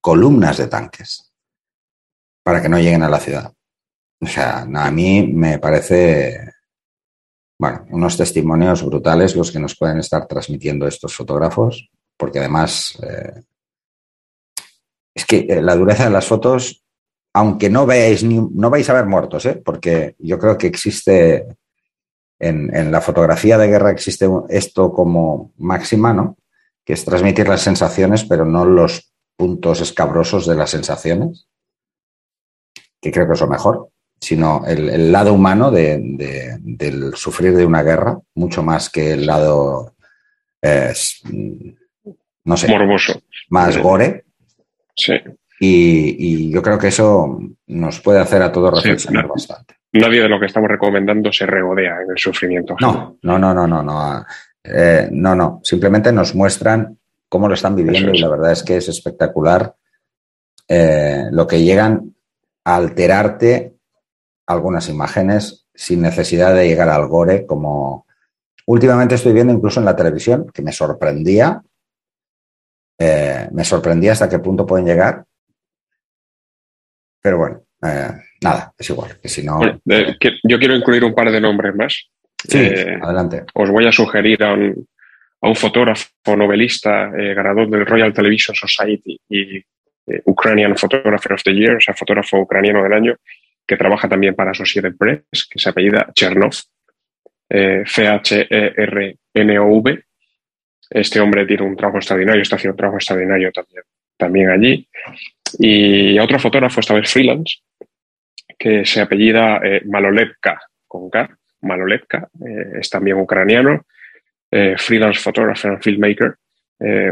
columnas 0.02 0.58
de 0.58 0.67
tanques 0.67 1.32
para 2.43 2.62
que 2.62 2.69
no 2.69 2.80
lleguen 2.80 3.04
a 3.04 3.10
la 3.10 3.19
ciudad. 3.19 3.54
O 4.19 4.26
sea, 4.26 4.62
a 4.62 4.91
mí 4.91 5.28
me 5.28 5.60
parece, 5.60 6.54
bueno, 7.60 7.86
unos 7.91 8.17
testimonios 8.17 8.84
brutales 8.84 9.36
los 9.36 9.52
que 9.52 9.60
nos 9.60 9.78
pueden 9.78 10.00
estar 10.00 10.28
transmitiendo 10.28 10.88
estos 10.88 11.15
fotógrafos, 11.15 11.89
porque 12.17 12.39
además 12.39 12.97
eh, 13.04 13.43
es 15.13 15.26
que 15.26 15.45
eh, 15.50 15.62
la 15.62 15.76
dureza 15.76 16.06
de 16.06 16.12
las 16.12 16.26
fotos 16.26 16.84
aunque 17.33 17.69
no 17.69 17.85
veáis 17.85 18.23
ni, 18.23 18.39
no 18.39 18.69
vais 18.69 18.89
a 18.89 18.93
ver 18.93 19.05
muertos, 19.05 19.45
¿eh? 19.45 19.61
porque 19.63 20.15
yo 20.19 20.37
creo 20.37 20.57
que 20.57 20.67
existe 20.67 21.45
en, 22.39 22.91
la 22.91 23.01
fotografía 23.01 23.57
de 23.57 23.67
guerra 23.67 23.91
existe 23.91 24.27
esto 24.49 24.91
como 24.91 25.53
máxima, 25.57 26.11
¿no? 26.13 26.37
Que 26.83 26.93
es 26.93 27.05
transmitir 27.05 27.47
las 27.47 27.61
sensaciones, 27.61 28.23
pero 28.23 28.45
no 28.45 28.65
los 28.65 29.13
puntos 29.37 29.79
escabrosos 29.81 30.47
de 30.47 30.55
las 30.55 30.71
sensaciones, 30.71 31.47
que 32.99 33.11
creo 33.11 33.27
que 33.27 33.33
es 33.33 33.41
lo 33.41 33.47
mejor, 33.47 33.89
sino 34.19 34.63
el, 34.65 35.11
lado 35.11 35.33
humano 35.33 35.69
de, 35.71 36.57
del 36.59 37.15
sufrir 37.15 37.55
de 37.55 37.65
una 37.65 37.83
guerra, 37.83 38.19
mucho 38.33 38.63
más 38.63 38.89
que 38.89 39.13
el 39.13 39.27
lado, 39.27 39.93
no 42.43 42.57
sé, 42.57 42.67
morboso, 42.67 43.21
más 43.49 43.77
gore. 43.77 44.25
Sí. 44.95 45.13
Y, 45.63 46.50
yo 46.50 46.62
creo 46.63 46.80
que 46.80 46.88
eso 46.88 47.39
nos 47.67 48.00
puede 48.00 48.19
hacer 48.19 48.41
a 48.41 48.52
todos 48.52 48.74
reflexionar 48.74 49.28
bastante. 49.28 49.76
Nadie 49.93 50.21
de 50.21 50.30
lo 50.30 50.39
que 50.39 50.47
estamos 50.47 50.67
recomendando 50.67 51.32
se 51.32 51.45
regodea 51.45 52.02
en 52.02 52.12
el 52.12 52.17
sufrimiento. 52.17 52.76
No, 52.82 53.19
no, 53.21 53.38
no, 53.38 53.54
no, 53.54 53.67
no, 53.67 53.84
no. 53.84 54.26
Eh, 54.63 55.08
no, 55.12 55.36
no. 55.36 55.60
Simplemente 55.63 56.12
nos 56.12 56.34
muestran 56.34 56.97
cómo 57.30 57.47
lo 57.47 57.54
están 57.54 57.76
viviendo 57.76 58.12
y 58.12 58.19
la 58.19 58.30
verdad 58.30 58.52
es 58.54 58.63
que 58.63 58.78
es 58.78 58.89
espectacular 58.89 59.76
eh, 60.67 61.26
lo 61.32 61.45
que 61.45 61.62
llegan 61.62 62.15
a 62.63 62.76
alterarte 62.76 63.76
algunas 64.47 64.89
imágenes 64.89 65.67
sin 65.76 66.02
necesidad 66.02 66.56
de 66.56 66.67
llegar 66.67 66.89
al 66.89 67.08
gore, 67.08 67.45
como 67.45 68.08
últimamente 68.65 69.13
estoy 69.13 69.34
viendo 69.34 69.54
incluso 69.54 69.80
en 69.80 69.86
la 69.86 69.95
televisión, 69.95 70.47
que 70.52 70.63
me 70.63 70.71
sorprendía, 70.71 71.62
eh, 72.97 73.47
me 73.52 73.63
sorprendía 73.63 74.13
hasta 74.13 74.28
qué 74.28 74.39
punto 74.39 74.65
pueden 74.65 74.88
llegar 74.88 75.26
pero 77.21 77.38
bueno, 77.38 77.62
eh, 77.84 78.12
nada, 78.41 78.73
es 78.77 78.89
igual, 78.89 79.17
que 79.21 79.29
si 79.29 79.43
no... 79.43 79.60
yo 79.84 80.60
quiero 80.60 80.75
incluir 80.75 81.03
un 81.03 81.13
par 81.13 81.31
de 81.31 81.41
nombres 81.41 81.75
más. 81.75 82.10
Sí, 82.47 82.57
eh, 82.57 82.97
adelante. 83.01 83.43
Os 83.53 83.69
voy 83.69 83.86
a 83.86 83.91
sugerir 83.91 84.41
a 84.43 84.53
un, 84.53 84.88
a 85.41 85.47
un 85.47 85.55
fotógrafo 85.55 86.36
novelista, 86.36 87.12
eh, 87.17 87.34
ganador 87.34 87.69
del 87.69 87.86
Royal 87.86 88.13
Television 88.13 88.55
Society 88.55 89.19
y 89.29 89.57
eh, 89.57 90.21
Ukrainian 90.25 90.75
Photographer 90.75 91.34
of 91.34 91.43
the 91.43 91.53
Year, 91.53 91.75
o 91.75 91.81
sea, 91.81 91.93
fotógrafo 91.93 92.39
ucraniano 92.39 92.81
del 92.84 92.93
año, 92.93 93.15
que 93.65 93.77
trabaja 93.77 94.10
también 94.10 94.34
para 94.36 94.51
Associated 94.51 94.95
Press, 94.97 95.47
que 95.49 95.60
se 95.60 95.69
apellida 95.69 96.12
Chernov, 96.13 96.55
C-H-E-R-N-O-V. 97.86 98.34
Este 100.89 101.19
hombre 101.19 101.45
tiene 101.45 101.63
un 101.63 101.75
trabajo 101.75 101.97
extraordinario, 101.99 102.41
está 102.41 102.55
haciendo 102.55 102.73
un 102.73 102.77
trabajo 102.77 102.97
extraordinario 102.97 103.51
también, 103.51 103.84
también 104.17 104.49
allí. 104.49 104.89
Y 105.59 106.19
otro 106.19 106.39
fotógrafo, 106.39 106.79
esta 106.79 106.93
vez 106.93 107.11
freelance, 107.11 107.59
que 108.57 108.85
se 108.85 109.01
apellida 109.01 109.59
eh, 109.63 109.81
con 110.87 111.09
K, 111.09 111.37
Malolevka, 111.61 112.29
eh, 112.45 112.79
es 112.79 112.89
también 112.89 113.17
ucraniano, 113.17 113.85
eh, 114.51 114.75
freelance 114.77 115.19
photographer 115.19 115.71
and 115.71 115.81
filmmaker, 115.81 116.35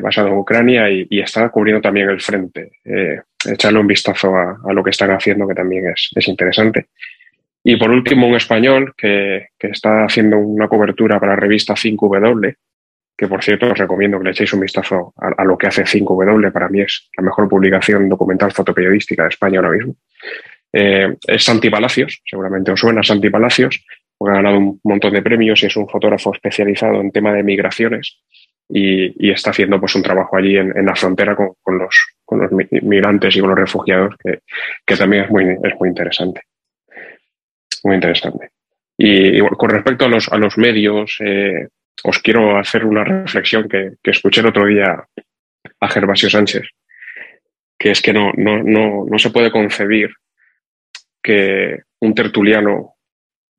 basado 0.01 0.29
en 0.29 0.33
Ucrania 0.33 0.89
y, 0.89 1.19
está 1.19 1.47
cubriendo 1.49 1.79
también 1.79 2.09
el 2.09 2.19
frente. 2.19 2.71
echarle 3.45 3.79
un 3.79 3.85
vistazo 3.85 4.35
a, 4.35 4.73
lo 4.73 4.83
que 4.83 4.89
están 4.89 5.11
haciendo, 5.11 5.47
que 5.47 5.53
también 5.53 5.93
es, 5.93 6.27
interesante. 6.27 6.87
Y 7.63 7.75
por 7.75 7.91
último, 7.91 8.27
un 8.27 8.35
español 8.35 8.95
que, 8.97 9.49
está 9.59 10.05
haciendo 10.05 10.39
una 10.39 10.67
cobertura 10.67 11.19
para 11.19 11.33
la 11.33 11.39
revista 11.39 11.75
5W, 11.75 12.55
que 13.19 13.27
por 13.27 13.43
cierto 13.43 13.69
os 13.69 13.77
recomiendo 13.77 14.17
que 14.17 14.23
le 14.23 14.29
echéis 14.31 14.53
un 14.53 14.61
vistazo 14.61 15.13
a, 15.17 15.43
lo 15.43 15.57
que 15.57 15.67
hace 15.67 15.83
5W, 15.83 16.53
para 16.53 16.69
mí 16.69 16.79
es 16.79 17.09
la 17.17 17.23
mejor 17.25 17.49
publicación 17.49 18.07
documental 18.07 18.53
fotoperiodística 18.53 19.23
de 19.23 19.29
España 19.29 19.59
ahora 19.59 19.73
mismo. 19.73 19.95
Eh, 20.71 21.17
es 21.27 21.43
Santi 21.43 21.69
Palacios, 21.69 22.21
seguramente 22.23 22.71
os 22.71 22.79
suena 22.79 23.03
Santi 23.03 23.29
Palacios, 23.29 23.85
porque 24.17 24.31
ha 24.31 24.35
ganado 24.37 24.57
un 24.57 24.79
montón 24.85 25.11
de 25.11 25.21
premios 25.21 25.61
y 25.61 25.65
es 25.65 25.75
un 25.75 25.89
fotógrafo 25.89 26.33
especializado 26.33 27.01
en 27.01 27.11
tema 27.11 27.33
de 27.33 27.43
migraciones 27.43 28.21
y, 28.69 29.29
está 29.29 29.49
haciendo 29.49 29.81
pues 29.81 29.95
un 29.95 30.03
trabajo 30.03 30.37
allí 30.37 30.55
en, 30.55 30.85
la 30.85 30.95
frontera 30.95 31.35
con, 31.35 31.77
los, 31.77 32.15
con 32.23 32.39
los 32.39 32.51
migrantes 32.83 33.35
y 33.35 33.41
con 33.41 33.49
los 33.49 33.59
refugiados 33.59 34.15
que, 34.23 34.95
también 34.95 35.25
es 35.25 35.29
muy, 35.29 35.43
es 35.43 35.73
muy 35.77 35.89
interesante. 35.89 36.43
Muy 37.83 37.95
interesante. 37.95 38.51
Y, 38.97 39.39
con 39.39 39.69
respecto 39.71 40.05
a 40.05 40.07
los, 40.07 40.31
a 40.31 40.37
los 40.37 40.57
medios, 40.57 41.17
eh, 41.19 41.67
os 42.03 42.19
quiero 42.19 42.57
hacer 42.57 42.85
una 42.85 43.03
reflexión 43.03 43.67
que, 43.67 43.93
que 44.01 44.11
escuché 44.11 44.41
el 44.41 44.47
otro 44.47 44.65
día 44.65 45.07
a 45.79 45.89
Gervasio 45.89 46.29
Sánchez, 46.29 46.67
que 47.77 47.91
es 47.91 48.01
que 48.01 48.13
no, 48.13 48.31
no, 48.35 48.63
no, 48.63 49.05
no 49.05 49.19
se 49.19 49.29
puede 49.29 49.51
concebir 49.51 50.09
que 51.21 51.79
un 52.01 52.13
tertuliano 52.13 52.95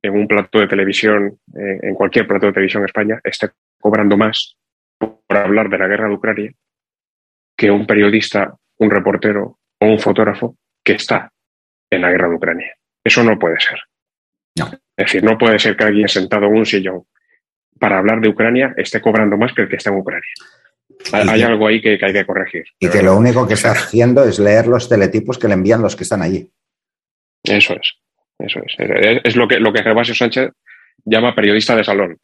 en 0.02 0.14
un 0.14 0.26
plato 0.26 0.60
de 0.60 0.66
televisión, 0.66 1.38
en 1.54 1.94
cualquier 1.94 2.26
plato 2.26 2.46
de 2.46 2.52
televisión 2.52 2.82
en 2.82 2.86
España, 2.86 3.20
esté 3.22 3.50
cobrando 3.78 4.16
más 4.16 4.56
por 4.98 5.36
hablar 5.36 5.68
de 5.68 5.78
la 5.78 5.86
guerra 5.86 6.08
de 6.08 6.14
Ucrania 6.14 6.52
que 7.56 7.70
un 7.70 7.86
periodista, 7.86 8.54
un 8.78 8.90
reportero 8.90 9.58
o 9.78 9.86
un 9.86 9.98
fotógrafo 9.98 10.56
que 10.82 10.94
está 10.94 11.30
en 11.90 12.00
la 12.00 12.10
guerra 12.10 12.28
de 12.28 12.36
Ucrania. 12.36 12.74
Eso 13.04 13.22
no 13.22 13.38
puede 13.38 13.60
ser. 13.60 13.78
No. 14.58 14.70
Es 14.96 15.06
decir, 15.06 15.22
no 15.22 15.36
puede 15.36 15.58
ser 15.58 15.76
que 15.76 15.84
alguien 15.84 16.08
sentado 16.08 16.46
en 16.46 16.56
un 16.56 16.66
sillón 16.66 17.04
para 17.80 17.98
hablar 17.98 18.20
de 18.20 18.28
Ucrania 18.28 18.74
esté 18.76 19.00
cobrando 19.00 19.36
más 19.36 19.52
que 19.52 19.62
el 19.62 19.68
que 19.68 19.76
está 19.76 19.90
en 19.90 19.96
Ucrania. 19.96 20.28
Hay, 21.12 21.42
algo 21.42 21.66
ahí 21.66 21.80
que, 21.80 21.98
hay 22.00 22.12
que 22.12 22.26
corregir. 22.26 22.64
Y 22.78 22.88
que 22.88 23.02
lo 23.02 23.16
único 23.16 23.48
que 23.48 23.54
está 23.54 23.70
haciendo 23.72 24.22
es 24.22 24.38
leer 24.38 24.66
los 24.66 24.88
teletipos 24.88 25.38
que 25.38 25.48
le 25.48 25.54
envían 25.54 25.80
los 25.80 25.96
que 25.96 26.04
están 26.04 26.20
allí. 26.20 26.50
Eso 27.42 27.72
es, 27.72 27.94
eso 28.38 28.60
es. 28.66 28.76
Es, 29.24 29.34
lo 29.34 29.48
que, 29.48 29.58
lo 29.58 29.72
que 29.72 29.82
Gervasio 29.82 30.14
Sánchez 30.14 30.50
llama 31.06 31.34
periodista 31.34 31.74
de 31.74 31.84
salón. 31.84 32.18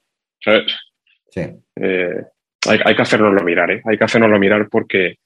¿sabes? 0.45 0.77
Sí. 1.31 1.41
Eh, 1.77 2.23
hay, 2.69 2.81
hay, 2.85 2.97
que 2.97 3.03
hacernoslo 3.03 3.43
mirar, 3.43 3.71
¿eh? 3.71 3.83
Hay 3.85 3.99
que 3.99 4.05
hacernoslo 4.05 4.39
mirar 4.39 4.69
porque, 4.69 5.17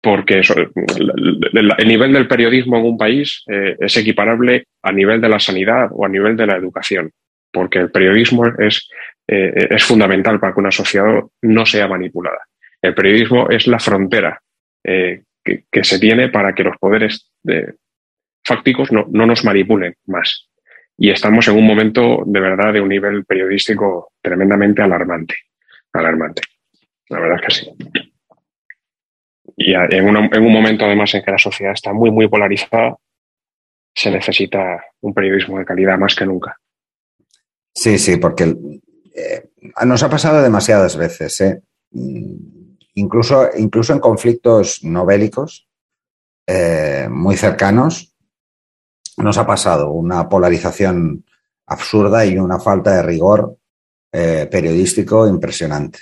porque 0.00 0.40
el, 0.40 1.88
nivel 1.88 2.12
del 2.12 2.28
periodismo 2.28 2.78
en 2.78 2.86
un 2.86 2.98
país 2.98 3.42
eh, 3.48 3.76
es 3.80 3.96
equiparable 3.96 4.64
a 4.82 4.92
nivel 4.92 5.20
de 5.20 5.28
la 5.28 5.40
sanidad 5.40 5.88
o 5.92 6.04
a 6.04 6.08
nivel 6.08 6.36
de 6.36 6.46
la 6.46 6.56
educación, 6.56 7.10
porque 7.56 7.78
el 7.78 7.90
periodismo 7.90 8.44
es, 8.58 8.86
eh, 9.26 9.68
es 9.70 9.82
fundamental 9.82 10.38
para 10.38 10.52
que 10.52 10.60
una 10.60 10.70
sociedad 10.70 11.22
no 11.40 11.64
sea 11.64 11.88
manipulada. 11.88 12.42
El 12.82 12.94
periodismo 12.94 13.48
es 13.48 13.66
la 13.66 13.78
frontera 13.78 14.38
que, 14.84 15.64
que, 15.72 15.84
se 15.84 15.98
tiene 15.98 16.28
para 16.28 16.54
que 16.54 16.62
los 16.62 16.76
poderes 16.76 17.32
de, 17.42 17.74
fácticos 18.44 18.92
no, 18.92 19.06
no 19.10 19.26
nos 19.26 19.42
manipulen 19.42 19.96
más. 20.06 20.48
Y 20.98 21.10
estamos 21.10 21.48
en 21.48 21.56
un 21.56 21.66
momento 21.66 22.22
de 22.26 22.40
verdad 22.40 22.74
de 22.74 22.80
un 22.82 22.90
nivel 22.90 23.24
periodístico 23.24 24.12
tremendamente 24.22 24.82
alarmante. 24.82 25.34
Alarmante. 25.94 26.42
La 27.08 27.20
verdad 27.20 27.40
es 27.40 27.46
que 27.46 27.54
sí. 27.54 27.70
Y 29.56 29.72
en, 29.74 29.92
en, 29.92 30.42
un 30.42 30.52
momento 30.52 30.84
además 30.84 31.14
en 31.14 31.22
que 31.22 31.30
la 31.30 31.38
sociedad 31.38 31.72
está 31.72 31.92
muy, 31.92 32.10
muy 32.10 32.28
polarizada, 32.28 32.96
se 33.94 34.10
necesita 34.10 34.84
un 35.00 35.14
periodismo 35.14 35.58
de 35.58 35.64
calidad 35.64 35.98
más 35.98 36.14
que 36.14 36.26
nunca. 36.26 36.56
Sí, 37.76 37.98
sí, 37.98 38.16
porque 38.16 38.56
eh, 39.14 39.50
nos 39.84 40.02
ha 40.02 40.08
pasado 40.08 40.42
demasiadas 40.42 40.96
veces, 40.96 41.40
¿eh? 41.42 41.60
incluso, 42.94 43.50
incluso 43.58 43.92
en 43.92 44.00
conflictos 44.00 44.82
no 44.82 45.04
bélicos 45.04 45.68
eh, 46.46 47.06
muy 47.10 47.36
cercanos, 47.36 48.16
nos 49.18 49.36
ha 49.36 49.46
pasado 49.46 49.90
una 49.90 50.26
polarización 50.26 51.22
absurda 51.66 52.24
y 52.24 52.38
una 52.38 52.58
falta 52.58 52.96
de 52.96 53.02
rigor 53.02 53.58
eh, 54.10 54.48
periodístico 54.50 55.28
impresionante. 55.28 55.98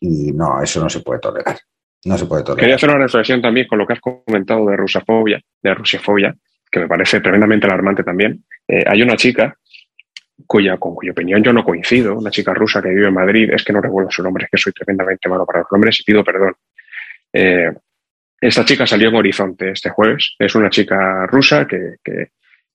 Y 0.00 0.32
no, 0.32 0.62
eso 0.62 0.82
no 0.82 0.88
se 0.88 1.00
puede 1.00 1.20
tolerar. 1.20 1.58
No 2.06 2.16
se 2.16 2.24
puede 2.24 2.44
tolerar. 2.44 2.60
Quería 2.60 2.76
hacer 2.76 2.88
una 2.88 3.00
reflexión 3.00 3.42
también 3.42 3.66
con 3.68 3.78
lo 3.78 3.86
que 3.86 3.92
has 3.92 4.00
comentado 4.00 4.64
de 4.66 4.76
rusafobia, 4.76 5.38
de 5.62 5.74
rusiafobia, 5.74 6.34
que 6.70 6.80
me 6.80 6.88
parece 6.88 7.20
tremendamente 7.20 7.66
alarmante 7.66 8.02
también. 8.02 8.42
Eh, 8.66 8.84
hay 8.86 9.02
una 9.02 9.16
chica 9.16 9.54
cuya, 10.50 10.78
con 10.78 10.96
cuya 10.96 11.12
opinión 11.12 11.44
yo 11.44 11.52
no 11.52 11.62
coincido, 11.62 12.18
una 12.18 12.32
chica 12.32 12.52
rusa 12.52 12.82
que 12.82 12.88
vive 12.88 13.06
en 13.06 13.14
Madrid, 13.14 13.50
es 13.52 13.62
que 13.62 13.72
no 13.72 13.80
recuerdo 13.80 14.10
su 14.10 14.20
nombre, 14.20 14.46
es 14.46 14.50
que 14.50 14.58
soy 14.58 14.72
tremendamente 14.72 15.28
malo 15.28 15.46
para 15.46 15.60
los 15.60 15.68
nombres 15.70 16.00
y 16.00 16.02
pido 16.02 16.24
perdón. 16.24 16.54
Eh, 17.32 17.70
esta 18.40 18.64
chica 18.64 18.84
salió 18.84 19.10
en 19.10 19.14
Horizonte 19.14 19.70
este 19.70 19.90
jueves. 19.90 20.34
Es 20.40 20.56
una 20.56 20.68
chica 20.68 21.24
rusa 21.26 21.68
que, 21.68 21.98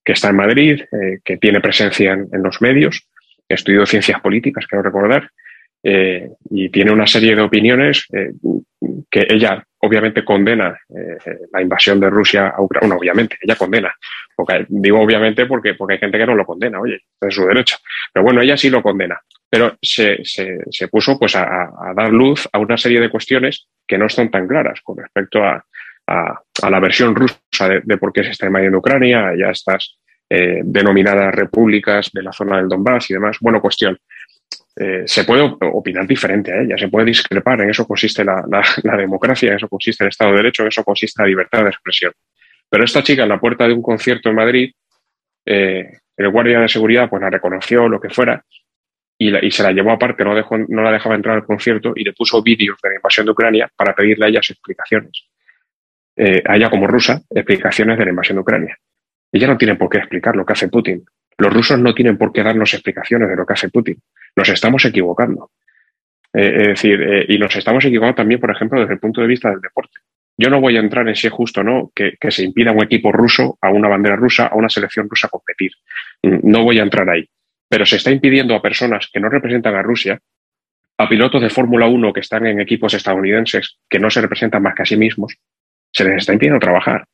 está 0.05 0.29
en 0.29 0.35
Madrid, 0.37 0.83
eh, 0.83 1.19
que 1.21 1.35
tiene 1.35 1.59
presencia 1.59 2.13
en, 2.13 2.41
los 2.41 2.61
medios, 2.61 3.09
que 3.45 3.55
estudió 3.55 3.85
ciencias 3.85 4.21
políticas, 4.21 4.67
quiero 4.67 4.81
recordar, 4.81 5.29
eh, 5.83 6.29
y 6.51 6.69
tiene 6.69 6.93
una 6.93 7.07
serie 7.07 7.35
de 7.35 7.41
opiniones 7.41 8.07
que 9.11 9.27
ella 9.27 9.67
obviamente 9.85 10.25
condena 10.25 10.77
la 11.51 11.61
invasión 11.61 11.99
de 11.99 12.09
Rusia 12.09 12.49
a 12.49 12.61
Ucrania. 12.61 12.87
Bueno, 12.87 12.99
obviamente, 12.99 13.37
ella 13.41 13.55
condena. 13.55 13.93
Porque, 14.35 14.65
digo 14.67 14.99
obviamente 14.99 15.45
porque, 15.45 15.75
porque 15.75 15.93
hay 15.93 15.99
gente 15.99 16.17
que 16.17 16.25
no 16.25 16.35
lo 16.35 16.45
condena, 16.45 16.79
oye, 16.79 16.99
es 17.21 17.33
su 17.33 17.45
derecho. 17.45 17.77
Pero 18.13 18.23
bueno, 18.23 18.41
ella 18.41 18.57
sí 18.57 18.69
lo 18.69 18.81
condena. 18.81 19.19
Pero 19.49 19.77
se, 19.81 20.19
se, 20.23 20.87
puso 20.89 21.17
pues 21.17 21.35
a, 21.35 21.71
dar 21.95 22.09
luz 22.09 22.47
a 22.51 22.59
una 22.59 22.77
serie 22.77 22.99
de 22.99 23.09
cuestiones 23.09 23.67
que 23.87 23.97
no 23.97 24.09
son 24.09 24.29
tan 24.29 24.47
claras 24.47 24.81
con 24.81 24.97
respecto 24.97 25.43
a, 25.43 25.63
a, 26.07 26.69
la 26.69 26.79
versión 26.79 27.15
rusa 27.15 27.69
de, 27.83 27.97
por 27.97 28.11
qué 28.11 28.23
se 28.23 28.31
está 28.31 28.47
invadiendo 28.47 28.79
Ucrania, 28.79 29.33
ya 29.37 29.51
estas 29.51 29.97
eh, 30.29 30.61
denominadas 30.63 31.33
repúblicas 31.33 32.09
de 32.11 32.23
la 32.23 32.33
zona 32.33 32.57
del 32.57 32.67
Donbass 32.67 33.09
y 33.11 33.13
demás. 33.13 33.37
Bueno, 33.39 33.61
cuestión. 33.61 33.97
Eh, 34.77 35.03
se 35.05 35.23
puede 35.23 35.41
opinar 35.41 36.05
diferente 36.05 36.51
a 36.51 36.61
ella, 36.61 36.77
se 36.77 36.89
puede 36.89 37.05
discrepar, 37.05 37.61
en 37.61 37.69
eso 37.69 37.87
consiste 37.87 38.25
la, 38.25 38.43
democracia, 38.97 39.49
en 39.49 39.55
eso 39.55 39.69
consiste 39.69 40.03
el 40.03 40.09
Estado 40.09 40.31
de 40.31 40.37
Derecho, 40.37 40.63
en 40.63 40.67
eso 40.67 40.83
consiste 40.83 41.21
la 41.21 41.27
libertad 41.29 41.63
de 41.63 41.69
expresión. 41.69 42.11
Pero 42.69 42.83
esta 42.83 43.01
chica 43.01 43.23
en 43.23 43.29
la 43.29 43.39
puerta 43.39 43.67
de 43.67 43.73
un 43.73 43.81
concierto 43.81 44.29
en 44.29 44.35
Madrid, 44.35 44.73
eh, 45.45 45.99
el 46.17 46.29
guardia 46.29 46.59
de 46.59 46.67
seguridad 46.67 47.09
pues 47.09 47.21
la 47.21 47.29
reconoció, 47.29 47.87
lo 47.87 48.01
que 48.01 48.09
fuera, 48.09 48.43
y, 49.17 49.49
se 49.49 49.63
la 49.63 49.71
llevó 49.71 49.91
aparte, 49.91 50.25
no, 50.25 50.35
dejó, 50.35 50.57
no 50.57 50.81
la 50.81 50.91
dejaba 50.91 51.15
entrar 51.15 51.35
al 51.35 51.45
concierto 51.45 51.93
y 51.95 52.03
le 52.03 52.11
puso 52.11 52.43
vídeos 52.43 52.77
de 52.83 52.89
la 52.89 52.95
invasión 52.95 53.25
de 53.25 53.31
Ucrania 53.31 53.69
para 53.73 53.95
pedirle 53.95 54.25
a 54.25 54.29
ellas 54.29 54.49
explicaciones. 54.49 55.29
Eh, 56.17 56.43
a 56.45 56.57
ella 56.57 56.69
como 56.69 56.87
rusa, 56.87 57.21
explicaciones 57.29 57.97
de 57.97 58.03
la 58.03 58.09
invasión 58.09 58.37
de 58.37 58.41
Ucrania. 58.41 58.77
Ella 59.31 59.47
no 59.47 59.57
tiene 59.57 59.75
por 59.75 59.89
qué 59.89 59.99
explicar 59.99 60.35
lo 60.35 60.45
que 60.45 60.53
hace 60.53 60.67
Putin. 60.67 61.05
Los 61.37 61.53
rusos 61.53 61.79
no 61.79 61.93
tienen 61.93 62.17
por 62.17 62.33
qué 62.33 62.43
darnos 62.43 62.73
explicaciones 62.73 63.29
de 63.29 63.35
lo 63.35 63.45
que 63.45 63.53
hace 63.53 63.69
Putin. 63.69 63.97
Nos 64.35 64.49
estamos 64.49 64.83
equivocando. 64.85 65.51
Eh, 66.33 66.57
es 66.57 66.67
decir, 66.67 67.01
eh, 67.01 67.25
y 67.29 67.37
nos 67.37 67.55
estamos 67.55 67.83
equivocando 67.85 68.15
también, 68.15 68.39
por 68.39 68.51
ejemplo, 68.51 68.79
desde 68.79 68.93
el 68.93 68.99
punto 68.99 69.21
de 69.21 69.27
vista 69.27 69.49
del 69.49 69.61
deporte. 69.61 69.99
Yo 70.37 70.49
no 70.49 70.59
voy 70.59 70.75
a 70.75 70.81
entrar 70.81 71.07
en 71.07 71.15
si 71.15 71.27
es 71.27 71.33
justo 71.33 71.61
o 71.61 71.63
no 71.63 71.91
que, 71.95 72.17
que 72.19 72.29
se 72.29 72.43
impida 72.43 72.71
a 72.71 72.73
un 72.73 72.83
equipo 72.83 73.11
ruso, 73.11 73.57
a 73.61 73.69
una 73.69 73.87
bandera 73.87 74.17
rusa, 74.17 74.47
a 74.47 74.55
una 74.55 74.67
selección 74.67 75.09
rusa 75.09 75.29
competir. 75.29 75.71
No 76.21 76.63
voy 76.63 76.79
a 76.79 76.83
entrar 76.83 77.09
ahí 77.09 77.29
pero 77.67 77.85
se 77.85 77.97
está 77.97 78.11
impidiendo 78.11 78.55
a 78.55 78.61
personas 78.61 79.09
que 79.11 79.19
no 79.19 79.29
representan 79.29 79.75
a 79.75 79.81
Rusia, 79.81 80.19
a 80.97 81.09
pilotos 81.09 81.41
de 81.41 81.49
Fórmula 81.49 81.87
1 81.87 82.13
que 82.13 82.21
están 82.21 82.45
en 82.45 82.61
equipos 82.61 82.93
estadounidenses 82.93 83.77
que 83.89 83.99
no 83.99 84.09
se 84.09 84.21
representan 84.21 84.63
más 84.63 84.75
que 84.75 84.83
a 84.83 84.85
sí 84.85 84.95
mismos, 84.95 85.35
se 85.91 86.03
les 86.05 86.17
está 86.17 86.33
impidiendo 86.33 86.59
trabajar. 86.59 87.05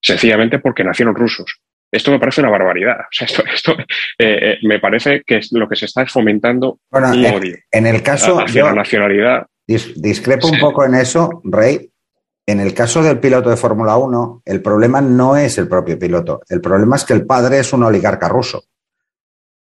sencillamente 0.00 0.60
porque 0.60 0.84
nacieron 0.84 1.14
rusos. 1.14 1.60
Esto 1.90 2.10
me 2.10 2.18
parece 2.18 2.40
una 2.40 2.50
barbaridad. 2.50 3.00
O 3.00 3.08
sea, 3.10 3.26
esto, 3.26 3.44
esto 3.52 3.72
eh, 3.72 3.86
eh, 4.18 4.58
me 4.62 4.78
parece 4.78 5.22
que 5.26 5.38
es 5.38 5.52
lo 5.52 5.68
que 5.68 5.76
se 5.76 5.86
está 5.86 6.02
es 6.02 6.12
fomentando 6.12 6.80
bueno, 6.90 7.10
un 7.10 7.26
odio. 7.26 7.56
En 7.70 7.86
el 7.86 8.02
caso 8.02 8.40
hacia 8.40 8.64
la 8.64 8.74
nacionalidad. 8.74 9.46
discrepo 9.66 10.48
un 10.48 10.58
poco 10.58 10.84
en 10.84 10.94
eso, 10.94 11.40
Rey. 11.44 11.90
En 12.46 12.60
el 12.60 12.72
caso 12.72 13.02
del 13.02 13.18
piloto 13.18 13.50
de 13.50 13.58
Fórmula 13.58 13.98
1, 13.98 14.42
el 14.46 14.62
problema 14.62 15.02
no 15.02 15.36
es 15.36 15.58
el 15.58 15.68
propio 15.68 15.98
piloto. 15.98 16.40
El 16.48 16.62
problema 16.62 16.96
es 16.96 17.04
que 17.04 17.12
el 17.12 17.26
padre 17.26 17.58
es 17.58 17.74
un 17.74 17.82
oligarca 17.82 18.26
ruso. 18.26 18.64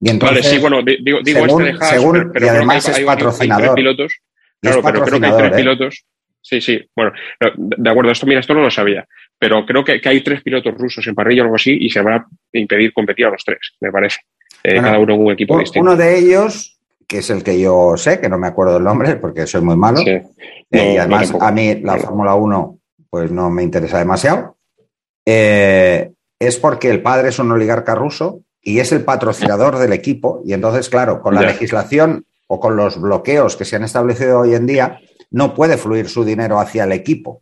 Y 0.00 0.11
entonces, 0.11 0.44
vale, 0.44 0.54
sí, 0.54 0.61
bueno, 0.61 0.83
digo, 0.83 1.18
digo 1.24 1.40
según, 1.40 1.66
este 1.66 1.72
de 1.72 1.85
Haas, 1.85 1.90
según, 1.90 2.31
pero, 2.33 2.46
y 2.46 2.48
además 2.48 2.87
hay, 2.87 2.92
es 2.92 2.98
hay, 2.98 3.04
patrocinador. 3.04 3.70
Hay 3.70 3.74
pilotos, 3.74 4.20
claro, 4.61 4.83
pero 4.83 5.02
creo 5.02 5.20
que 5.20 5.26
hay 5.26 5.37
tres 5.37 5.52
¿eh? 5.52 5.57
pilotos. 5.57 6.04
Sí, 6.40 6.61
sí, 6.61 6.81
bueno, 6.94 7.12
de 7.57 7.90
acuerdo, 7.90 8.12
esto, 8.12 8.26
mira, 8.26 8.38
esto 8.38 8.54
no 8.54 8.62
lo 8.62 8.70
sabía, 8.70 9.07
pero 9.38 9.64
creo 9.64 9.85
que, 9.85 10.01
que 10.01 10.09
hay 10.09 10.22
tres 10.22 10.42
pilotos 10.42 10.74
rusos 10.74 11.07
en 11.07 11.14
parrilla 11.14 11.42
o 11.42 11.44
algo 11.44 11.57
así 11.57 11.77
y 11.81 11.90
se 11.90 12.01
van 12.01 12.14
a 12.14 12.27
impedir 12.53 12.92
competir 12.92 13.27
a 13.27 13.31
los 13.31 13.44
tres, 13.44 13.74
me 13.81 13.92
parece. 13.92 14.20
Eh, 14.64 14.74
bueno, 14.74 14.88
cada 14.88 14.98
uno 14.98 15.14
en 15.14 15.20
un 15.20 15.33
equipo 15.33 15.55
uno 15.55 15.61
distinto. 15.61 15.83
Uno 15.83 15.96
de 15.96 16.18
ellos, 16.18 16.79
que 17.07 17.18
es 17.18 17.31
el 17.31 17.44
que 17.44 17.61
yo 17.61 17.96
sé, 17.96 18.20
que 18.20 18.29
no 18.29 18.38
me 18.38 18.48
acuerdo 18.48 18.79
el 18.79 18.85
nombre 18.85 19.16
porque 19.16 19.46
soy 19.46 19.62
muy 19.62 19.77
malo, 19.77 19.98
sí. 19.98 20.11
eh, 20.11 20.94
y 20.94 20.96
además 20.96 21.33
no 21.33 21.42
a 21.42 21.53
mí 21.53 21.77
la 21.77 21.96
no. 21.96 22.03
Fórmula 22.03 22.35
1 22.35 22.79
pues 23.11 23.31
no 23.31 23.48
me 23.48 23.62
interesa 23.62 23.98
demasiado, 23.98 24.57
eh, 25.24 26.12
es 26.38 26.57
porque 26.59 26.90
el 26.90 27.03
padre 27.03 27.31
es 27.31 27.38
un 27.38 27.51
oligarca 27.51 27.94
ruso 27.94 28.42
y 28.62 28.81
es 28.81 28.92
el 28.92 29.05
patrocinador 29.05 29.79
del 29.79 29.92
equipo. 29.92 30.42
Y 30.44 30.53
entonces, 30.53 30.88
claro, 30.88 31.20
con 31.22 31.35
la 31.35 31.40
yeah. 31.40 31.51
legislación 31.51 32.27
o 32.46 32.61
con 32.61 32.77
los 32.77 33.01
bloqueos 33.01 33.57
que 33.57 33.64
se 33.64 33.77
han 33.77 33.85
establecido 33.85 34.40
hoy 34.40 34.55
en 34.55 34.66
día, 34.66 35.01
no 35.31 35.55
puede 35.55 35.77
fluir 35.77 36.09
su 36.09 36.24
dinero 36.24 36.59
hacia 36.59 36.85
el 36.85 36.92
equipo. 36.92 37.40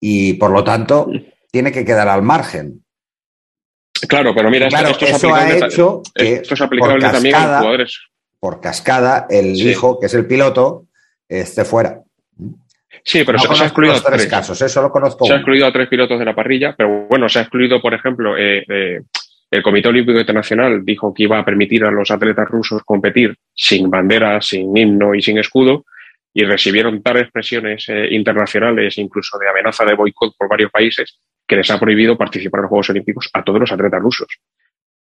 Y 0.00 0.34
por 0.34 0.50
lo 0.50 0.64
tanto, 0.64 1.10
tiene 1.50 1.72
que 1.72 1.84
quedar 1.84 2.08
al 2.08 2.22
margen. 2.22 2.84
Claro, 4.08 4.34
pero 4.34 4.50
mira, 4.50 4.68
claro, 4.68 4.90
esto, 4.90 5.06
esto 5.06 5.28
es 5.28 5.32
ha 5.34 5.66
hecho 5.66 6.02
que 6.14 6.34
esto 6.34 6.54
es 6.54 6.60
aplicable 6.60 7.00
por 7.00 7.12
también 7.12 7.34
a 7.34 7.38
cascada, 7.38 7.58
jugadores. 7.58 8.00
Por 8.38 8.60
cascada, 8.60 9.26
el 9.28 9.56
sí. 9.56 9.70
hijo, 9.70 9.98
que 9.98 10.06
es 10.06 10.14
el 10.14 10.26
piloto, 10.26 10.86
esté 11.28 11.64
fuera. 11.64 12.00
Sí, 13.02 13.24
pero 13.24 13.38
no 13.38 13.44
se, 13.44 13.54
se, 13.54 13.62
ha 13.62 13.66
excluido 13.66 13.94
los 13.94 14.04
tres, 14.04 14.18
tres 14.18 14.30
casos, 14.30 14.62
eso 14.62 14.82
lo 14.82 14.90
conozco. 14.90 15.24
Se 15.24 15.32
ha 15.32 15.36
excluido 15.36 15.66
a 15.66 15.72
tres 15.72 15.88
pilotos 15.88 16.18
de 16.18 16.24
la 16.24 16.34
parrilla, 16.34 16.74
pero 16.76 17.06
bueno, 17.08 17.28
se 17.28 17.38
ha 17.38 17.42
excluido, 17.42 17.80
por 17.80 17.94
ejemplo, 17.94 18.36
eh, 18.36 18.64
eh, 18.68 19.00
el 19.50 19.62
Comité 19.62 19.88
Olímpico 19.88 20.20
Internacional 20.20 20.84
dijo 20.84 21.12
que 21.14 21.22
iba 21.24 21.38
a 21.38 21.44
permitir 21.44 21.84
a 21.84 21.90
los 21.90 22.10
atletas 22.10 22.48
rusos 22.48 22.82
competir 22.84 23.34
sin 23.54 23.90
bandera, 23.90 24.40
sin 24.42 24.76
himno 24.76 25.14
y 25.14 25.22
sin 25.22 25.38
escudo, 25.38 25.86
y 26.32 26.44
recibieron 26.44 27.02
tales 27.02 27.30
presiones 27.32 27.88
eh, 27.88 28.08
internacionales, 28.10 28.98
incluso 28.98 29.38
de 29.38 29.48
amenaza 29.48 29.84
de 29.84 29.94
boicot 29.94 30.36
por 30.36 30.48
varios 30.48 30.70
países, 30.70 31.18
que 31.46 31.56
les 31.56 31.70
ha 31.70 31.80
prohibido 31.80 32.16
participar 32.16 32.58
en 32.58 32.62
los 32.62 32.68
Juegos 32.68 32.90
Olímpicos 32.90 33.30
a 33.32 33.42
todos 33.42 33.60
los 33.60 33.72
atletas 33.72 34.00
rusos. 34.00 34.28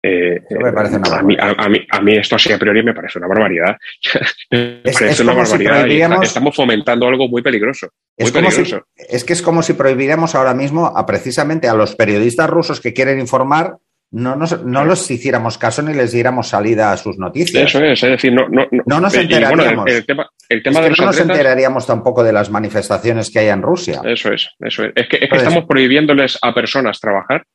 Eh, 0.03 0.41
me 0.49 0.73
parece 0.73 0.97
una 0.97 1.15
a, 1.15 1.21
mí, 1.21 1.37
a, 1.39 1.49
a, 1.49 1.69
mí, 1.69 1.85
a, 1.87 2.01
mí, 2.01 2.15
esto 2.15 2.35
así 2.35 2.51
a 2.51 2.57
priori 2.57 2.81
me 2.81 2.93
parece 2.93 3.19
una 3.19 3.27
barbaridad. 3.27 3.77
me 4.51 4.81
es, 4.83 4.93
parece 4.93 5.09
es 5.09 5.19
una 5.19 5.33
barbaridad 5.33 6.19
si 6.21 6.25
estamos 6.25 6.55
fomentando 6.55 7.07
algo 7.07 7.27
muy 7.27 7.43
peligroso. 7.43 7.89
Muy 8.17 8.27
es, 8.27 8.31
peligroso. 8.31 8.87
Si, 8.95 9.15
es 9.15 9.23
que 9.23 9.33
es 9.33 9.43
como 9.43 9.61
si 9.61 9.73
prohibiéramos 9.73 10.33
ahora 10.33 10.55
mismo 10.55 10.87
a 10.87 11.05
precisamente 11.05 11.67
a 11.67 11.75
los 11.75 11.95
periodistas 11.95 12.49
rusos 12.49 12.81
que 12.81 12.93
quieren 12.93 13.19
informar 13.19 13.77
no, 14.11 14.35
nos, 14.35 14.63
no 14.63 14.83
los 14.83 15.09
hiciéramos 15.09 15.57
caso 15.57 15.81
ni 15.81 15.93
les 15.93 16.11
diéramos 16.11 16.49
salida 16.49 16.91
a 16.91 16.97
sus 16.97 17.17
noticias. 17.17 17.63
Eso 17.63 17.83
es, 17.83 18.03
es 18.03 18.09
decir, 18.09 18.33
no, 18.33 18.47
no, 18.49 18.67
no 18.85 18.99
nos 18.99 19.15
enteraríamos. 19.15 19.65
Bueno, 19.65 19.85
el, 19.87 19.95
el, 19.95 20.05
tema, 20.05 20.29
el 20.49 20.61
tema 20.61 20.79
es 20.79 20.83
de 20.83 20.89
los 20.89 20.99
no 20.99 21.05
atletas, 21.05 21.27
nos 21.27 21.37
enteraríamos 21.37 21.87
tampoco 21.87 22.23
de 22.23 22.33
las 22.33 22.49
manifestaciones 22.49 23.31
que 23.31 23.39
hay 23.39 23.47
en 23.47 23.61
Rusia. 23.61 24.01
Eso 24.03 24.33
es, 24.33 24.49
eso 24.59 24.83
es. 24.83 24.91
Es 24.95 25.07
que, 25.07 25.17
es 25.17 25.29
que 25.29 25.37
estamos 25.37 25.65
prohibiéndoles 25.65 26.37
a 26.41 26.53
personas 26.53 26.99
trabajar 26.99 27.45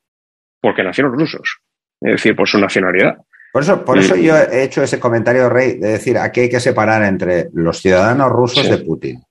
porque 0.61 0.83
nacieron 0.83 1.13
rusos, 1.13 1.59
es 2.01 2.13
decir, 2.13 2.35
por 2.35 2.49
su 2.49 2.59
nacionalidad. 2.59 3.19
Por 3.53 3.63
eso, 3.63 3.85
por 3.85 3.99
eso 3.99 4.17
yo 4.17 4.37
he 4.37 4.65
hecho 4.65 4.83
ese 4.83 4.99
comentario, 4.99 5.49
Rey, 5.49 5.79
de 5.79 5.93
decir, 5.93 6.19
aquí 6.19 6.41
hay 6.41 6.49
que 6.51 6.61
separar 6.61 7.03
entre 7.05 7.49
los 7.55 7.81
ciudadanos 7.81 8.31
rusos 8.31 8.65
sí. 8.65 8.71
de 8.71 8.79
Putin. 8.79 9.23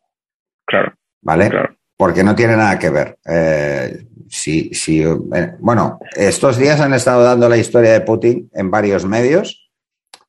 Claro. 0.65 0.93
¿Vale? 1.21 1.49
Claro. 1.49 1.75
Porque 1.97 2.23
no 2.23 2.35
tiene 2.35 2.57
nada 2.57 2.77
que 2.77 2.89
ver. 2.89 3.17
Eh, 3.25 4.05
si, 4.29 4.73
si, 4.73 5.01
eh, 5.01 5.55
bueno, 5.59 5.99
estos 6.15 6.57
días 6.57 6.79
han 6.81 6.93
estado 6.93 7.23
dando 7.23 7.47
la 7.47 7.57
historia 7.57 7.93
de 7.93 8.01
Putin 8.01 8.49
en 8.53 8.69
varios 8.69 9.05
medios. 9.05 9.69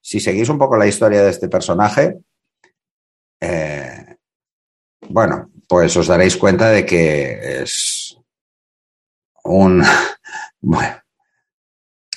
Si 0.00 0.20
seguís 0.20 0.48
un 0.48 0.58
poco 0.58 0.76
la 0.76 0.86
historia 0.86 1.22
de 1.22 1.30
este 1.30 1.48
personaje, 1.48 2.18
eh, 3.40 4.16
bueno, 5.08 5.50
pues 5.68 5.96
os 5.96 6.06
daréis 6.06 6.36
cuenta 6.36 6.70
de 6.70 6.86
que 6.86 7.62
es 7.62 8.16
un, 9.44 9.82
bueno, 10.60 11.02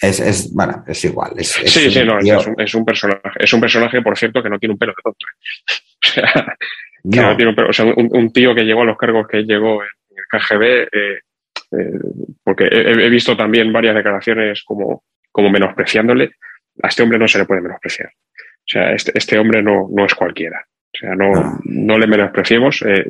es, 0.02 0.20
es, 0.20 0.54
bueno, 0.54 0.84
es 0.88 1.04
igual. 1.04 1.34
Es, 1.38 1.58
es 1.58 1.74
sí, 1.74 1.92
sí, 1.92 2.04
no, 2.04 2.20
es 2.20 2.48
un, 2.48 2.62
es 2.62 2.74
un, 2.74 2.86
personaje. 2.86 3.40
Es 3.40 3.54
un 3.54 3.62
personaje, 3.62 4.02
por 4.02 4.18
cierto, 4.18 4.42
que 4.42 4.50
no 4.50 4.60
tiene 4.60 4.74
un 4.74 4.80
pelo 4.80 4.94
de 4.96 5.04
tonto. 5.04 5.26
O 6.02 6.12
sea, 6.12 6.58
no. 7.04 7.32
un, 7.32 7.56
pelo, 7.56 7.70
o 7.70 7.74
sea 7.74 7.86
un, 7.86 8.10
un, 8.12 8.32
tío 8.32 8.54
que 8.54 8.64
llegó 8.64 8.82
a 8.82 8.86
los 8.86 8.98
cargos 8.98 9.28
que 9.28 9.44
llegó 9.44 9.82
en 9.84 9.90
el 10.18 10.26
KGB, 10.30 10.64
eh, 10.64 11.20
eh, 11.72 12.00
porque 12.44 12.66
he, 12.66 13.06
he, 13.06 13.10
visto 13.10 13.38
también 13.38 13.72
varias 13.72 13.96
declaraciones 13.96 14.64
como, 14.64 15.04
como 15.32 15.50
menospreciándole. 15.50 16.32
A 16.82 16.88
este 16.88 17.04
hombre 17.04 17.20
no 17.20 17.28
se 17.28 17.40
le 17.40 17.46
puede 17.46 17.62
menospreciar. 17.62 18.10
O 18.10 18.72
sea, 18.72 18.94
este, 18.94 19.12
este 19.16 19.38
hombre 19.38 19.62
no, 19.62 19.88
no 19.92 20.06
es 20.06 20.16
cualquiera. 20.16 20.66
O 20.94 20.98
sea, 20.98 21.16
no, 21.16 21.32
no. 21.32 21.60
no 21.64 21.98
le 21.98 22.08
menospreciemos. 22.08 22.82
Eh, 22.84 23.06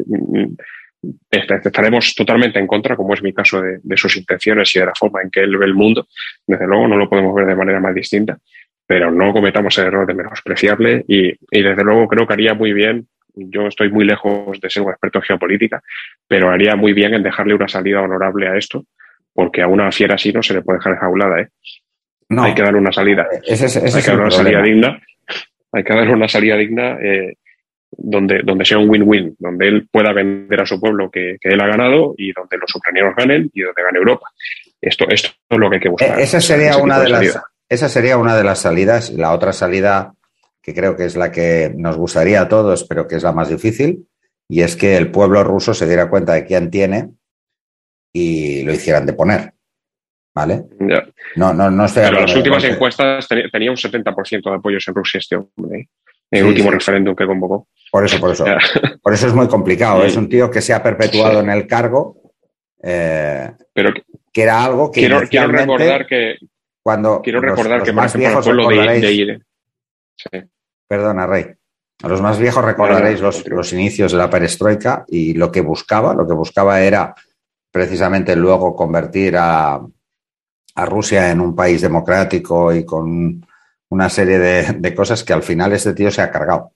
estaremos 1.32 2.14
totalmente 2.16 2.60
en 2.60 2.68
contra, 2.68 2.96
como 2.96 3.14
es 3.14 3.24
mi 3.24 3.34
caso, 3.34 3.62
de, 3.62 3.80
de, 3.82 3.98
sus 3.98 4.18
intenciones 4.18 4.76
y 4.76 4.80
de 4.80 4.86
la 4.86 4.94
forma 4.98 5.22
en 5.22 5.30
que 5.30 5.42
él 5.42 5.58
ve 5.58 5.66
el 5.66 5.74
mundo. 5.74 6.08
Desde 6.46 6.68
luego 6.68 6.88
no 6.88 6.98
lo 6.98 7.10
podemos 7.10 7.34
ver 7.34 7.46
de 7.46 7.56
manera 7.56 7.80
más 7.80 7.96
distinta, 7.96 8.38
pero 8.86 9.12
no 9.12 9.32
cometamos 9.32 9.78
el 9.78 9.86
error 9.86 10.08
de 10.08 10.14
menospreciarle 10.14 11.06
y, 11.08 11.30
y 11.30 11.62
desde 11.62 11.84
luego 11.84 12.08
creo 12.08 12.28
que 12.28 12.34
haría 12.34 12.54
muy 12.54 12.74
bien, 12.74 13.08
yo 13.50 13.68
estoy 13.68 13.90
muy 13.92 14.06
lejos 14.06 14.60
de 14.60 14.70
ser 14.70 14.84
un 14.84 14.92
experto 14.92 15.20
en 15.20 15.24
geopolítica, 15.24 15.82
pero 16.28 16.50
haría 16.50 16.76
muy 16.76 16.94
bien 16.94 17.14
en 17.14 17.24
dejarle 17.24 17.56
una 17.56 17.68
salida 17.68 18.02
honorable 18.02 18.48
a 18.48 18.58
esto, 18.58 18.86
porque 19.34 19.62
a 19.62 19.68
una 19.68 19.92
fiera 19.92 20.16
así 20.16 20.32
no 20.34 20.44
se 20.44 20.54
le 20.54 20.62
puede 20.62 20.80
dejar 20.80 20.94
enjaulada. 20.94 21.42
¿eh? 21.42 21.48
No. 22.30 22.44
Hay 22.44 22.54
que 22.54 22.62
darle 22.62 22.80
una 22.80 22.92
salida. 22.92 23.28
Ese, 23.44 23.66
ese, 23.66 23.86
ese 23.86 23.98
hay 23.98 24.04
que 24.04 24.10
darle 24.12 24.24
una 24.24 24.32
salida 24.32 24.62
digna. 24.62 25.02
Hay 25.72 25.84
que 25.84 25.94
darle 25.94 26.14
una 26.14 26.28
salida 26.28 26.58
digna. 26.58 26.98
Eh, 27.02 27.34
donde, 27.92 28.42
donde 28.44 28.66
sea 28.66 28.78
un 28.78 28.90
win-win, 28.90 29.36
donde 29.40 29.68
él 29.68 29.88
pueda 29.92 30.14
vender 30.14 30.62
a 30.62 30.66
su 30.66 30.80
pueblo 30.80 31.10
que, 31.10 31.38
que, 31.42 31.50
él 31.50 31.62
ha 31.62 31.68
ganado 31.68 32.14
y 32.18 32.32
donde 32.32 32.58
los 32.58 32.74
ucranianos 32.76 33.16
ganen 33.16 33.50
y 33.54 33.62
donde 33.62 33.84
gane 33.84 33.98
Europa. 33.98 34.28
Esto, 34.82 35.06
esto 35.10 35.30
es 35.50 35.58
lo 35.58 35.70
que 35.70 35.78
hay 35.78 35.82
que 35.82 35.90
buscar. 35.90 36.20
Eh, 36.20 36.24
esa 36.24 36.40
sería, 36.40 36.78
una 36.78 37.00
de, 37.00 37.10
las, 37.10 37.40
esa 37.68 37.90
sería 37.90 38.18
una 38.18 38.38
de 38.38 38.44
las 38.44 38.60
salidas. 38.60 39.12
La 39.12 39.34
otra 39.34 39.54
salida, 39.54 40.14
que 40.62 40.74
creo 40.74 40.96
que 40.96 41.06
es 41.06 41.16
la 41.16 41.32
que 41.32 41.74
nos 41.76 41.98
gustaría 41.98 42.42
a 42.42 42.50
todos, 42.50 42.84
pero 42.86 43.08
que 43.08 43.16
es 43.16 43.24
la 43.24 43.32
más 43.32 43.50
difícil, 43.50 44.08
y 44.50 44.62
es 44.62 44.76
que 44.76 44.98
el 44.98 45.12
pueblo 45.12 45.44
ruso 45.44 45.74
se 45.74 45.88
diera 45.88 46.10
cuenta 46.10 46.34
de 46.34 46.46
quién 46.46 46.70
tiene 46.70 47.12
y 48.14 48.64
lo 48.64 48.74
hicieran 48.74 49.06
de 49.06 49.14
poner. 49.14 49.54
¿Vale? 50.34 50.66
Ya. 50.80 51.06
No, 51.36 51.54
no, 51.54 51.70
no 51.70 51.86
estoy 51.86 52.04
Pero 52.04 52.22
las 52.22 52.36
últimas 52.36 52.64
encuestas 52.64 53.28
tenía 53.28 53.72
un 53.72 53.78
70% 53.78 54.50
de 54.50 54.56
apoyos 54.56 54.88
en 54.88 54.96
Rusia 54.96 55.18
este 55.18 55.36
hombre. 55.36 55.80
¿eh? 55.80 55.88
el 56.32 56.42
sí, 56.42 56.48
último 56.48 56.70
sí. 56.70 56.76
referéndum 56.76 57.16
que 57.16 57.26
convocó. 57.26 57.68
Por 57.92 58.06
eso, 58.06 58.20
por 58.20 58.32
eso. 58.32 58.46
por 59.02 59.14
eso 59.14 59.28
es 59.28 59.34
muy 59.34 59.48
complicado. 59.48 60.02
Sí. 60.02 60.08
Es 60.08 60.16
un 60.16 60.30
tío 60.30 60.50
que 60.50 60.62
se 60.62 60.74
ha 60.74 60.84
perpetuado 60.84 61.40
en 61.40 61.50
el 61.50 61.68
cargo, 61.68 62.34
eh, 62.84 63.52
pero 63.74 63.94
que 64.32 64.44
era 64.44 64.64
algo 64.64 64.92
que 64.92 65.02
quiero, 65.02 65.22
quiero 65.28 65.48
recordar 65.48 66.06
que 66.06 66.38
cuando 66.82 67.22
quiero 67.22 67.42
recordar 67.42 67.80
los, 67.80 67.84
que 67.84 67.94
los 67.94 67.96
más 67.96 68.16
viejos 68.16 68.46
lo 68.48 68.70
recordaréis, 68.70 69.02
de, 69.02 69.26
de 69.26 69.42
sí. 70.20 70.50
Perdona, 70.88 71.28
Rey. 71.28 71.46
A 72.02 72.08
los 72.08 72.22
más 72.22 72.40
viejos 72.40 72.64
recordaréis 72.64 73.20
los, 73.20 73.46
los 73.48 73.74
inicios 73.74 74.12
de 74.12 74.18
la 74.18 74.30
perestroika 74.30 75.06
y 75.08 75.34
lo 75.34 75.52
que 75.52 75.62
buscaba, 75.62 76.14
lo 76.14 76.26
que 76.26 76.34
buscaba 76.34 76.82
era 76.82 77.14
precisamente 77.72 78.36
luego 78.36 78.76
convertir 78.76 79.36
a, 79.38 79.76
a 80.76 80.86
Rusia 80.86 81.30
en 81.30 81.42
un 81.42 81.56
país 81.56 81.82
democrático 81.82 82.74
y 82.74 82.86
con 82.86 83.46
una 83.90 84.10
serie 84.10 84.40
de, 84.40 84.74
de, 84.74 84.96
cosas 84.96 85.24
que 85.24 85.34
al 85.34 85.44
final 85.44 85.74
este 85.74 85.94
tío 85.94 86.10
se 86.10 86.22
ha 86.22 86.32
cargado. 86.32 86.74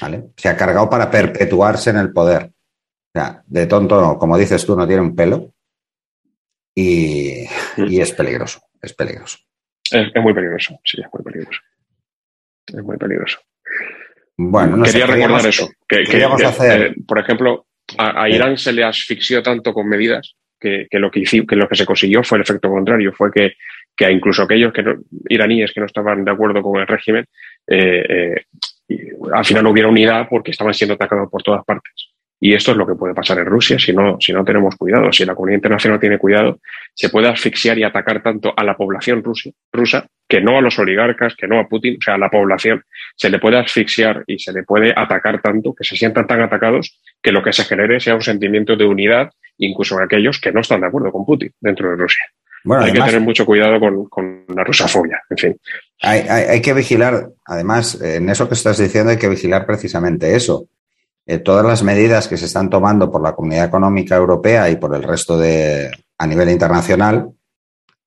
¿vale? 0.00 0.30
Se 0.36 0.48
ha 0.48 0.56
cargado 0.56 0.90
para 0.90 1.10
perpetuarse 1.10 1.90
en 1.90 1.96
el 1.96 2.12
poder. 2.12 2.44
O 2.44 3.18
sea, 3.18 3.42
de 3.46 3.66
tonto, 3.66 4.18
como 4.18 4.36
dices 4.36 4.64
tú, 4.66 4.76
no 4.76 4.86
tiene 4.86 5.02
un 5.02 5.16
pelo 5.16 5.54
y, 6.74 7.44
y 7.76 8.00
es 8.00 8.12
peligroso, 8.12 8.60
es 8.82 8.92
peligroso. 8.92 9.38
Es, 9.90 10.08
es, 10.14 10.22
muy 10.22 10.34
peligroso, 10.34 10.78
sí, 10.84 11.00
es 11.00 11.06
muy 11.12 11.22
peligroso. 11.22 11.60
Es 12.66 12.82
muy 12.82 12.96
peligroso. 12.96 13.40
Bueno, 14.36 14.76
no 14.76 14.84
quería 14.84 15.06
sé, 15.06 15.12
recordar 15.12 15.46
eso. 15.46 15.70
Que, 15.88 16.04
que, 16.04 16.18
que 16.18 16.24
hacer... 16.24 16.82
eh, 16.82 16.94
por 17.06 17.18
ejemplo, 17.18 17.66
a, 17.98 18.22
a, 18.22 18.28
Irán 18.28 18.56
se 18.58 18.72
le 18.72 18.84
asfixió 18.84 19.42
tanto 19.42 19.72
con 19.72 19.88
medidas 19.88 20.34
que, 20.58 20.86
que, 20.90 20.98
lo 20.98 21.10
que, 21.10 21.20
hizo, 21.20 21.46
que 21.46 21.56
lo 21.56 21.68
que 21.68 21.76
se 21.76 21.86
consiguió 21.86 22.24
fue 22.24 22.38
el 22.38 22.42
efecto 22.42 22.68
contrario, 22.68 23.12
fue 23.12 23.30
que 23.30 23.54
que 23.96 24.10
incluso 24.10 24.42
aquellos 24.42 24.72
que 24.72 24.82
no, 24.82 24.96
iraníes 25.28 25.72
que 25.72 25.80
no 25.80 25.86
estaban 25.86 26.24
de 26.24 26.30
acuerdo 26.30 26.62
con 26.62 26.80
el 26.80 26.86
régimen, 26.86 27.26
eh, 27.66 28.34
eh, 28.88 29.12
al 29.32 29.44
final 29.44 29.64
no 29.64 29.70
hubiera 29.70 29.88
unidad 29.88 30.26
porque 30.28 30.50
estaban 30.50 30.74
siendo 30.74 30.94
atacados 30.94 31.30
por 31.30 31.42
todas 31.42 31.64
partes. 31.64 32.03
Y 32.40 32.52
esto 32.54 32.72
es 32.72 32.76
lo 32.76 32.86
que 32.86 32.94
puede 32.94 33.14
pasar 33.14 33.38
en 33.38 33.46
Rusia 33.46 33.78
si 33.78 33.92
no, 33.92 34.18
si 34.20 34.32
no 34.32 34.44
tenemos 34.44 34.76
cuidado. 34.76 35.12
Si 35.12 35.24
la 35.24 35.34
comunidad 35.34 35.58
internacional 35.58 35.96
no 35.96 36.00
tiene 36.00 36.18
cuidado, 36.18 36.58
se 36.92 37.08
puede 37.08 37.28
asfixiar 37.28 37.78
y 37.78 37.84
atacar 37.84 38.22
tanto 38.22 38.52
a 38.56 38.64
la 38.64 38.76
población 38.76 39.22
rusa, 39.22 39.50
rusa 39.72 40.06
que 40.28 40.40
no 40.40 40.58
a 40.58 40.60
los 40.60 40.78
oligarcas, 40.78 41.34
que 41.36 41.46
no 41.46 41.58
a 41.58 41.68
Putin, 41.68 41.96
o 41.98 42.02
sea, 42.02 42.14
a 42.14 42.18
la 42.18 42.30
población. 42.30 42.82
Se 43.16 43.30
le 43.30 43.38
puede 43.38 43.58
asfixiar 43.58 44.24
y 44.26 44.38
se 44.38 44.52
le 44.52 44.62
puede 44.62 44.92
atacar 44.94 45.40
tanto 45.40 45.74
que 45.74 45.84
se 45.84 45.96
sientan 45.96 46.26
tan 46.26 46.40
atacados 46.42 47.00
que 47.22 47.32
lo 47.32 47.42
que 47.42 47.52
se 47.52 47.64
genere 47.64 48.00
sea 48.00 48.14
un 48.14 48.22
sentimiento 48.22 48.76
de 48.76 48.84
unidad, 48.84 49.30
incluso 49.58 49.96
en 49.96 50.04
aquellos 50.04 50.40
que 50.40 50.52
no 50.52 50.60
están 50.60 50.80
de 50.80 50.88
acuerdo 50.88 51.12
con 51.12 51.24
Putin 51.24 51.50
dentro 51.60 51.90
de 51.90 51.96
Rusia. 51.96 52.24
hay 52.78 52.92
que 52.92 53.00
tener 53.00 53.20
mucho 53.20 53.46
cuidado 53.46 53.80
con, 54.10 54.44
la 54.54 54.64
rusafobia, 54.64 55.22
en 55.30 55.36
fin. 55.36 55.56
Hay, 56.02 56.20
hay, 56.20 56.60
que 56.60 56.74
vigilar, 56.74 57.28
además, 57.46 58.00
en 58.02 58.28
eso 58.28 58.48
que 58.48 58.54
estás 58.54 58.78
diciendo, 58.78 59.10
hay 59.10 59.18
que 59.18 59.28
vigilar 59.28 59.64
precisamente 59.66 60.34
eso. 60.34 60.68
Eh, 61.26 61.38
todas 61.38 61.64
las 61.64 61.82
medidas 61.82 62.28
que 62.28 62.36
se 62.36 62.44
están 62.44 62.68
tomando 62.68 63.10
por 63.10 63.22
la 63.22 63.34
Comunidad 63.34 63.64
Económica 63.64 64.14
Europea 64.14 64.68
y 64.68 64.76
por 64.76 64.94
el 64.94 65.02
resto 65.02 65.38
de, 65.38 65.90
a 66.18 66.26
nivel 66.26 66.50
internacional, 66.50 67.30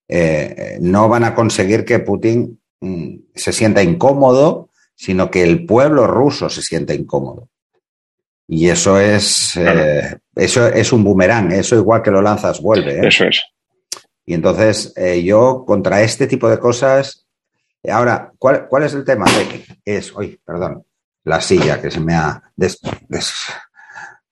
eh, 0.06 0.78
no 0.80 1.08
van 1.08 1.24
a 1.24 1.34
conseguir 1.34 1.84
que 1.84 1.98
Putin 1.98 2.60
mm, 2.80 3.16
se 3.34 3.52
sienta 3.52 3.82
incómodo, 3.82 4.70
sino 4.94 5.30
que 5.30 5.42
el 5.42 5.66
pueblo 5.66 6.06
ruso 6.06 6.48
se 6.48 6.62
sienta 6.62 6.94
incómodo. 6.94 7.48
Y 8.46 8.68
eso 8.68 9.00
es, 9.00 9.56
eh, 9.56 10.16
eso 10.34 10.68
es 10.68 10.92
un 10.92 11.02
boomerang, 11.02 11.52
eso 11.52 11.74
igual 11.74 12.02
que 12.02 12.12
lo 12.12 12.22
lanzas 12.22 12.62
vuelve. 12.62 13.06
Eso 13.06 13.24
es. 13.24 13.42
Y 14.24 14.34
entonces 14.34 14.94
yo 15.22 15.64
contra 15.66 16.02
este 16.02 16.26
tipo 16.26 16.48
de 16.48 16.58
cosas, 16.58 17.26
ahora, 17.90 18.32
¿cuál, 18.38 18.68
cuál 18.68 18.84
es 18.84 18.94
el 18.94 19.04
tema? 19.04 19.26
Es, 19.84 20.14
hoy, 20.14 20.38
perdón, 20.44 20.84
la 21.28 21.40
silla 21.40 21.80
que 21.80 21.90
se 21.90 22.00
me 22.00 22.14
ha... 22.14 22.42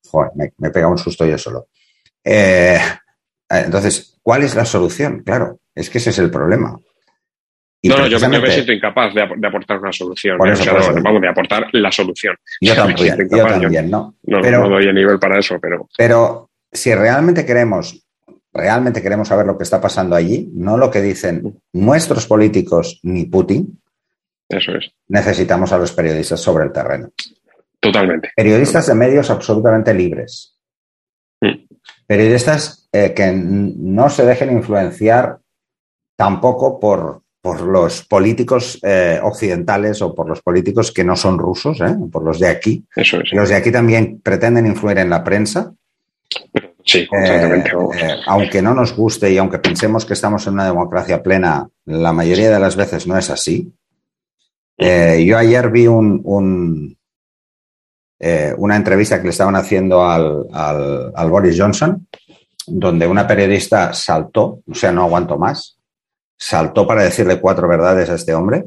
Joder, 0.09 0.31
me, 0.35 0.53
me, 0.59 0.71
pega 0.71 0.89
un 0.89 0.99
susto 0.99 1.27
yo 1.27 1.37
solo. 1.37 1.69
Eh, 2.25 2.79
entonces, 3.49 4.19
¿cuál 4.23 4.43
es 4.43 4.55
la 4.55 4.65
solución? 4.65 5.23
Claro, 5.25 5.61
es 5.75 5.91
que 5.91 5.99
ese 5.99 6.11
es 6.11 6.19
el 6.19 6.31
problema. 6.31 6.79
no, 7.83 7.99
no, 7.99 8.07
yo 8.07 8.29
me 8.29 8.51
siento 8.51 8.73
incapaz 8.73 9.15
de, 9.15 9.23
aportar 9.23 9.79
una 9.79 9.93
solución. 9.93 10.39
vamos, 10.39 11.21
de 11.21 11.29
aportar 11.29 11.69
la 11.73 11.93
solución. 11.93 12.37
Yo 12.61 12.75
también, 12.75 13.29
yo 13.31 13.47
también, 13.47 13.91
¿no? 13.91 14.17
No, 14.25 14.41
no 14.41 14.69
doy 14.69 14.87
el 14.87 14.95
nivel 14.95 15.19
para 15.19 15.39
eso, 15.39 15.59
pero... 15.61 15.89
Pero 15.97 16.51
si 16.73 16.95
realmente 16.95 17.47
queremos, 17.47 18.07
realmente 18.53 19.03
queremos 19.03 19.29
saber 19.29 19.47
lo 19.47 19.57
que 19.57 19.65
está 19.65 19.81
pasando 19.81 20.17
allí, 20.17 20.51
no 20.55 20.77
lo 20.77 20.91
que 20.91 21.03
dicen 21.03 21.61
nuestros 21.73 22.27
políticos 22.27 23.01
ni 23.03 23.27
Putin, 23.27 23.81
eso 24.49 24.73
es. 24.77 24.91
Necesitamos 25.09 25.73
a 25.73 25.79
los 25.79 25.93
periodistas 25.93 26.41
sobre 26.41 26.65
el 26.65 26.73
terreno. 26.73 27.11
Totalmente. 27.81 28.31
Periodistas 28.35 28.87
de 28.87 28.95
medios 28.95 29.31
absolutamente 29.31 29.93
libres. 29.95 30.57
Mm. 31.41 31.67
Periodistas 32.07 32.89
eh, 32.93 33.13
que 33.15 33.33
no 33.33 34.09
se 34.09 34.25
dejen 34.25 34.53
influenciar 34.53 35.39
tampoco 36.17 36.81
por, 36.81 37.23
por 37.41 37.61
los 37.63 38.05
políticos 38.05 38.79
eh, 38.83 39.21
occidentales 39.23 40.01
o 40.03 40.15
por 40.15 40.29
los 40.29 40.41
políticos 40.41 40.93
que 40.93 41.05
no 41.05 41.17
son 41.17 41.39
rusos, 41.39 41.81
¿eh? 41.81 41.97
por 42.11 42.25
los 42.25 42.39
de 42.41 42.49
aquí. 42.49 42.85
Eso 42.95 43.21
es. 43.21 43.33
Los 43.33 43.49
de 43.49 43.57
aquí 43.57 43.71
también 43.71 44.21
pretenden 44.21 44.67
influir 44.67 44.99
en 44.99 45.11
la 45.11 45.23
prensa. 45.23 45.73
Sí, 46.85 47.07
aunque 48.27 48.63
no 48.63 48.73
nos 48.73 48.95
guste 48.95 49.33
y 49.33 49.39
aunque 49.39 49.59
pensemos 49.59 50.07
que 50.07 50.13
estamos 50.13 50.47
en 50.47 50.55
una 50.55 50.67
democracia 50.67 51.21
plena, 51.21 51.69
la 51.85 52.13
mayoría 52.13 52.49
de 52.49 52.61
las 52.61 52.77
veces 52.77 53.09
no 53.09 53.19
es 53.19 53.29
así. 53.29 53.73
Eh, 54.79 55.25
yo 55.27 55.39
ayer 55.39 55.71
vi 55.71 55.87
un, 55.87 56.97
eh, 58.19 58.55
una 58.59 58.77
entrevista 58.77 59.19
que 59.19 59.25
le 59.25 59.31
estaban 59.31 59.57
haciendo 59.57 60.05
al, 60.05 60.47
al, 60.53 61.31
Boris 61.31 61.59
Johnson, 61.59 62.07
donde 62.67 63.07
una 63.07 63.27
periodista 63.27 63.93
saltó, 63.95 64.61
o 64.69 64.75
sea, 64.75 64.93
no 64.93 65.03
aguanto 65.05 65.39
más, 65.39 65.79
saltó 66.37 66.87
para 66.87 67.05
decirle 67.05 67.41
cuatro 67.41 67.69
verdades 67.69 68.11
a 68.11 68.15
este 68.15 68.35
hombre, 68.35 68.67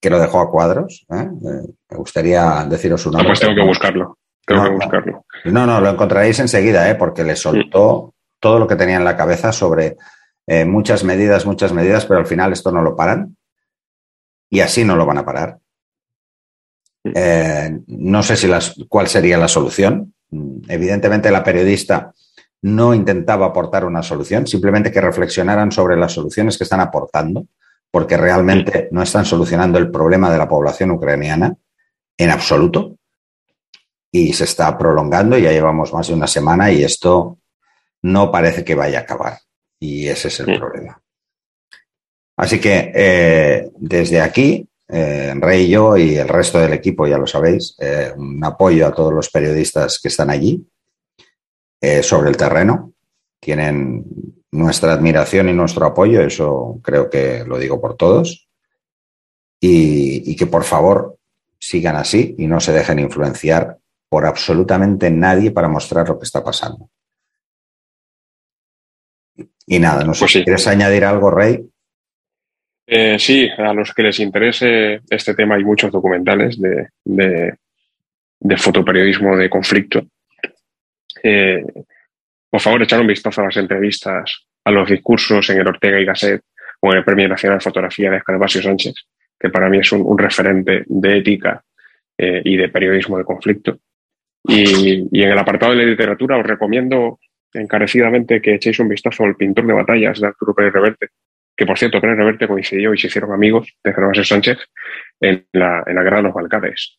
que 0.00 0.10
lo 0.10 0.18
dejó 0.18 0.40
a 0.40 0.50
cuadros. 0.50 1.04
¿eh? 1.10 1.28
me 1.90 1.96
gustaría 1.96 2.64
deciros 2.68 3.02
su 3.02 3.10
nombre. 3.10 3.28
pues 3.28 3.40
tengo 3.40 3.54
que 3.54 3.66
buscarlo. 3.66 4.18
Tengo 4.44 4.62
no, 4.62 4.68
que 4.70 4.74
buscarlo. 4.74 5.26
No, 5.44 5.66
no, 5.66 5.80
lo 5.80 5.90
encontraréis 5.90 6.40
enseguida, 6.40 6.96
porque 6.98 7.22
le 7.22 7.36
soltó 7.36 8.14
todo 8.40 8.58
lo 8.58 8.66
que 8.66 8.76
tenía 8.76 8.96
en 8.96 9.04
la 9.04 9.16
cabeza 9.16 9.52
sobre 9.52 9.96
muchas 10.66 11.04
medidas, 11.04 11.46
muchas 11.46 11.72
medidas, 11.72 12.06
pero 12.06 12.18
al 12.18 12.26
final 12.26 12.52
esto 12.52 12.72
no 12.72 12.82
lo 12.82 12.96
paran 12.96 13.36
y 14.52 14.60
así 14.60 14.84
no 14.84 14.96
lo 14.96 15.06
van 15.06 15.16
a 15.16 15.24
parar. 15.24 15.58
Eh, 17.04 17.80
no 17.86 18.22
sé 18.22 18.36
si 18.36 18.46
las, 18.46 18.74
cuál 18.86 19.08
sería 19.08 19.38
la 19.38 19.48
solución. 19.48 20.12
Evidentemente 20.68 21.30
la 21.30 21.42
periodista 21.42 22.12
no 22.60 22.92
intentaba 22.92 23.46
aportar 23.46 23.86
una 23.86 24.02
solución, 24.02 24.46
simplemente 24.46 24.92
que 24.92 25.00
reflexionaran 25.00 25.72
sobre 25.72 25.96
las 25.96 26.12
soluciones 26.12 26.58
que 26.58 26.64
están 26.64 26.80
aportando, 26.80 27.46
porque 27.90 28.18
realmente 28.18 28.88
no 28.92 29.02
están 29.02 29.24
solucionando 29.24 29.78
el 29.78 29.90
problema 29.90 30.30
de 30.30 30.38
la 30.38 30.48
población 30.48 30.90
ucraniana 30.90 31.56
en 32.18 32.30
absoluto 32.30 32.98
y 34.10 34.34
se 34.34 34.44
está 34.44 34.76
prolongando, 34.76 35.38
ya 35.38 35.50
llevamos 35.50 35.94
más 35.94 36.08
de 36.08 36.14
una 36.14 36.26
semana 36.26 36.70
y 36.70 36.84
esto 36.84 37.38
no 38.02 38.30
parece 38.30 38.62
que 38.64 38.74
vaya 38.74 38.98
a 38.98 39.02
acabar 39.02 39.38
y 39.80 40.08
ese 40.08 40.28
es 40.28 40.40
el 40.40 40.58
problema. 40.58 41.01
Así 42.36 42.60
que 42.60 42.92
eh, 42.94 43.70
desde 43.76 44.20
aquí, 44.20 44.66
eh, 44.88 45.32
Rey 45.36 45.64
y 45.64 45.68
yo 45.70 45.96
y 45.96 46.16
el 46.16 46.28
resto 46.28 46.58
del 46.58 46.72
equipo, 46.72 47.06
ya 47.06 47.18
lo 47.18 47.26
sabéis, 47.26 47.76
eh, 47.78 48.12
un 48.16 48.42
apoyo 48.44 48.86
a 48.86 48.92
todos 48.92 49.12
los 49.12 49.30
periodistas 49.30 49.98
que 50.00 50.08
están 50.08 50.30
allí 50.30 50.66
sobre 52.02 52.30
el 52.30 52.36
terreno. 52.36 52.92
Tienen 53.40 54.04
nuestra 54.52 54.92
admiración 54.92 55.48
y 55.48 55.52
nuestro 55.52 55.84
apoyo, 55.84 56.20
eso 56.20 56.78
creo 56.80 57.10
que 57.10 57.44
lo 57.44 57.58
digo 57.58 57.80
por 57.80 57.96
todos. 57.96 58.48
y 59.64 60.34
que 60.36 60.46
por 60.46 60.64
favor 60.64 61.18
sigan 61.58 61.94
así 61.94 62.34
y 62.38 62.48
no 62.48 62.58
se 62.58 62.72
dejen 62.72 62.98
influenciar 62.98 63.78
por 64.08 64.26
absolutamente 64.26 65.10
nadie 65.10 65.52
para 65.52 65.68
mostrar 65.68 66.08
lo 66.08 66.18
que 66.18 66.24
está 66.24 66.42
pasando. 66.42 66.90
Y 69.66 69.78
nada, 69.78 70.04
no 70.04 70.12
sé 70.12 70.20
pues 70.20 70.32
si 70.32 70.44
quieres 70.44 70.66
añadir 70.66 71.04
algo, 71.04 71.30
Rey. 71.30 71.71
Eh, 72.86 73.18
sí, 73.18 73.48
a 73.56 73.72
los 73.72 73.94
que 73.94 74.02
les 74.02 74.18
interese 74.20 75.00
este 75.08 75.34
tema 75.34 75.54
hay 75.54 75.64
muchos 75.64 75.92
documentales 75.92 76.60
de, 76.60 76.88
de, 77.04 78.56
fotoperiodismo 78.56 79.36
de 79.36 79.48
conflicto. 79.48 80.02
Eh, 81.22 81.64
por 82.50 82.60
favor, 82.60 82.82
echar 82.82 83.00
un 83.00 83.06
vistazo 83.06 83.40
a 83.40 83.44
las 83.44 83.56
entrevistas, 83.56 84.46
a 84.64 84.70
los 84.70 84.88
discursos 84.88 85.48
en 85.50 85.60
el 85.60 85.68
Ortega 85.68 86.00
y 86.00 86.04
Gasset 86.04 86.42
o 86.80 86.92
en 86.92 86.98
el 86.98 87.04
Premio 87.04 87.28
Nacional 87.28 87.58
de 87.58 87.64
Fotografía 87.64 88.10
de 88.10 88.16
Escalvasio 88.18 88.62
Sánchez, 88.62 88.94
que 89.38 89.48
para 89.48 89.68
mí 89.68 89.78
es 89.78 89.92
un, 89.92 90.18
referente 90.18 90.84
de 90.86 91.18
ética 91.18 91.62
eh, 92.18 92.42
y 92.44 92.56
de 92.56 92.68
periodismo 92.68 93.16
de 93.16 93.24
conflicto. 93.24 93.78
Y, 94.44 95.06
y, 95.12 95.22
en 95.22 95.30
el 95.30 95.38
apartado 95.38 95.72
de 95.72 95.78
la 95.78 95.84
literatura 95.84 96.36
os 96.36 96.44
recomiendo 96.44 97.20
encarecidamente 97.54 98.42
que 98.42 98.54
echéis 98.54 98.80
un 98.80 98.88
vistazo 98.88 99.22
al 99.22 99.36
pintor 99.36 99.66
de 99.66 99.72
batallas 99.72 100.20
de 100.20 100.26
Arturo 100.26 100.52
Pérez 100.52 100.72
Reverte, 100.72 101.10
que 101.56 101.66
por 101.66 101.78
cierto 101.78 102.00
Pérez 102.00 102.16
Reverte 102.16 102.48
coincidió 102.48 102.94
y 102.94 102.98
se 102.98 103.08
hicieron 103.08 103.32
amigos 103.32 103.74
de 103.82 103.92
Gervasio 103.92 104.24
Sánchez 104.24 104.58
en 105.20 105.46
la, 105.52 105.82
en 105.86 105.94
la 105.94 106.02
guerra 106.02 106.18
de 106.18 106.22
los 106.24 106.34
Balcanes. 106.34 106.98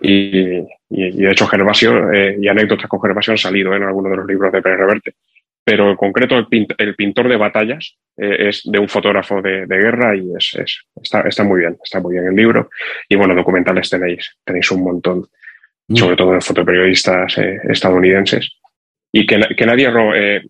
Y, 0.00 0.60
de 0.90 1.30
hecho 1.30 1.46
Gervasio 1.46 2.12
eh, 2.12 2.36
y 2.40 2.48
anécdotas 2.48 2.88
con 2.88 3.00
Gervasio 3.00 3.32
han 3.32 3.38
salido 3.38 3.74
en 3.74 3.82
algunos 3.82 4.10
de 4.10 4.16
los 4.16 4.26
libros 4.26 4.52
de 4.52 4.62
Pérez 4.62 4.78
Reverte. 4.78 5.14
Pero 5.66 5.90
en 5.90 5.96
concreto 5.96 6.36
el, 6.36 6.94
pintor 6.94 7.28
de 7.28 7.36
batallas 7.38 7.96
eh, 8.18 8.48
es 8.48 8.62
de 8.64 8.78
un 8.78 8.88
fotógrafo 8.88 9.40
de, 9.40 9.66
guerra 9.66 10.14
y 10.14 10.30
es, 10.36 10.84
está, 11.02 11.22
está, 11.22 11.42
muy 11.42 11.60
bien, 11.60 11.78
está 11.82 12.00
muy 12.00 12.12
bien 12.12 12.26
el 12.26 12.36
libro. 12.36 12.68
Y 13.08 13.16
bueno, 13.16 13.34
documentales 13.34 13.88
tenéis, 13.88 14.36
tenéis 14.44 14.70
un 14.72 14.84
montón, 14.84 15.26
mm. 15.88 15.96
sobre 15.96 16.16
todo 16.16 16.32
de 16.34 16.42
fotoperiodistas 16.42 17.38
eh, 17.38 17.60
estadounidenses 17.70 18.58
y 19.16 19.24
que, 19.26 19.40
que 19.56 19.64
nadie 19.64 19.88
eh, 20.16 20.42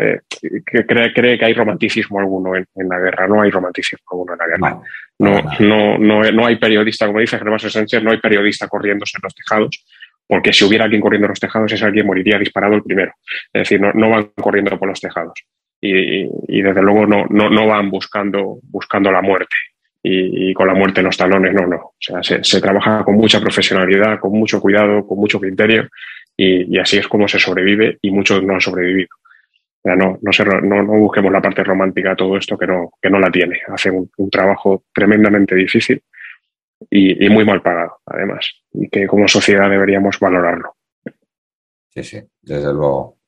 eh, 0.00 0.20
que 0.64 0.86
cree, 0.86 1.12
cree, 1.12 1.36
que 1.36 1.46
hay 1.46 1.52
romanticismo 1.52 2.20
alguno 2.20 2.54
en, 2.54 2.88
la 2.88 3.00
guerra. 3.00 3.26
No 3.26 3.42
hay 3.42 3.50
romanticismo 3.50 4.06
alguno 4.08 4.34
en 4.34 4.38
la 4.38 4.46
guerra. 4.46 4.80
No, 5.18 5.42
no, 5.58 5.98
no, 5.98 6.30
no, 6.30 6.46
hay 6.46 6.54
periodista, 6.54 7.08
como 7.08 7.18
dice 7.18 7.38
Germán 7.38 7.58
Sánchez, 7.58 8.04
no 8.04 8.12
hay 8.12 8.18
periodista 8.18 8.68
corriéndose 8.68 9.18
en 9.18 9.22
los 9.24 9.34
tejados, 9.34 9.84
porque 10.28 10.52
si 10.52 10.64
hubiera 10.64 10.84
alguien 10.84 11.02
corriendo 11.02 11.26
en 11.26 11.30
los 11.30 11.40
tejados, 11.40 11.72
ese 11.72 11.84
alguien 11.84 12.06
moriría 12.06 12.38
disparado 12.38 12.74
el 12.74 12.84
primero. 12.84 13.10
Es 13.52 13.62
decir, 13.62 13.80
no, 13.80 13.90
no 13.92 14.10
van 14.10 14.30
corriendo 14.40 14.78
por 14.78 14.86
los 14.86 15.00
tejados. 15.00 15.34
Y, 15.80 16.28
y, 16.46 16.62
desde 16.62 16.82
luego 16.82 17.08
no, 17.08 17.26
no, 17.28 17.50
no 17.50 17.66
van 17.66 17.90
buscando, 17.90 18.60
buscando 18.62 19.10
la 19.10 19.22
muerte. 19.22 19.56
Y, 20.04 20.50
y, 20.50 20.54
con 20.54 20.68
la 20.68 20.74
muerte 20.74 21.00
en 21.00 21.06
los 21.06 21.16
talones, 21.16 21.52
no, 21.52 21.66
no. 21.66 21.76
O 21.76 21.94
sea, 21.98 22.22
se, 22.22 22.44
se 22.44 22.60
trabaja 22.60 23.02
con 23.02 23.16
mucha 23.16 23.40
profesionalidad, 23.40 24.20
con 24.20 24.30
mucho 24.30 24.60
cuidado, 24.60 25.04
con 25.04 25.18
mucho 25.18 25.40
criterio 25.40 25.88
y, 26.36 26.78
así 26.78 26.98
es 26.98 27.08
como 27.08 27.28
se 27.28 27.38
sobrevive 27.38 27.98
y 28.02 28.10
muchos 28.10 28.42
no 28.42 28.54
han 28.54 28.60
sobrevivido. 28.60 29.08
no, 29.84 30.18
no, 30.20 30.60
no, 30.62 30.82
no, 30.82 30.98
busquemos 30.98 31.32
la 31.32 31.42
parte 31.42 31.62
romántica 31.62 32.10
de 32.10 32.16
todo 32.16 32.36
esto 32.36 32.58
que 32.58 32.66
no, 32.66 32.92
que 33.00 33.10
no 33.10 33.18
la 33.18 33.30
tiene. 33.30 33.60
Hace 33.68 33.90
un, 33.90 34.10
trabajo 34.30 34.84
tremendamente 34.92 35.54
difícil 35.54 36.02
y, 36.90 37.28
muy 37.28 37.44
mal 37.44 37.62
pagado, 37.62 37.98
además, 38.06 38.50
y 38.72 38.88
que 38.88 39.06
como 39.06 39.28
sociedad 39.28 39.70
deberíamos 39.70 40.18
valorarlo. 40.18 40.76
Sí, 41.88 42.02
sí, 42.02 42.20
desde 42.42 42.72
luego. 42.72 43.18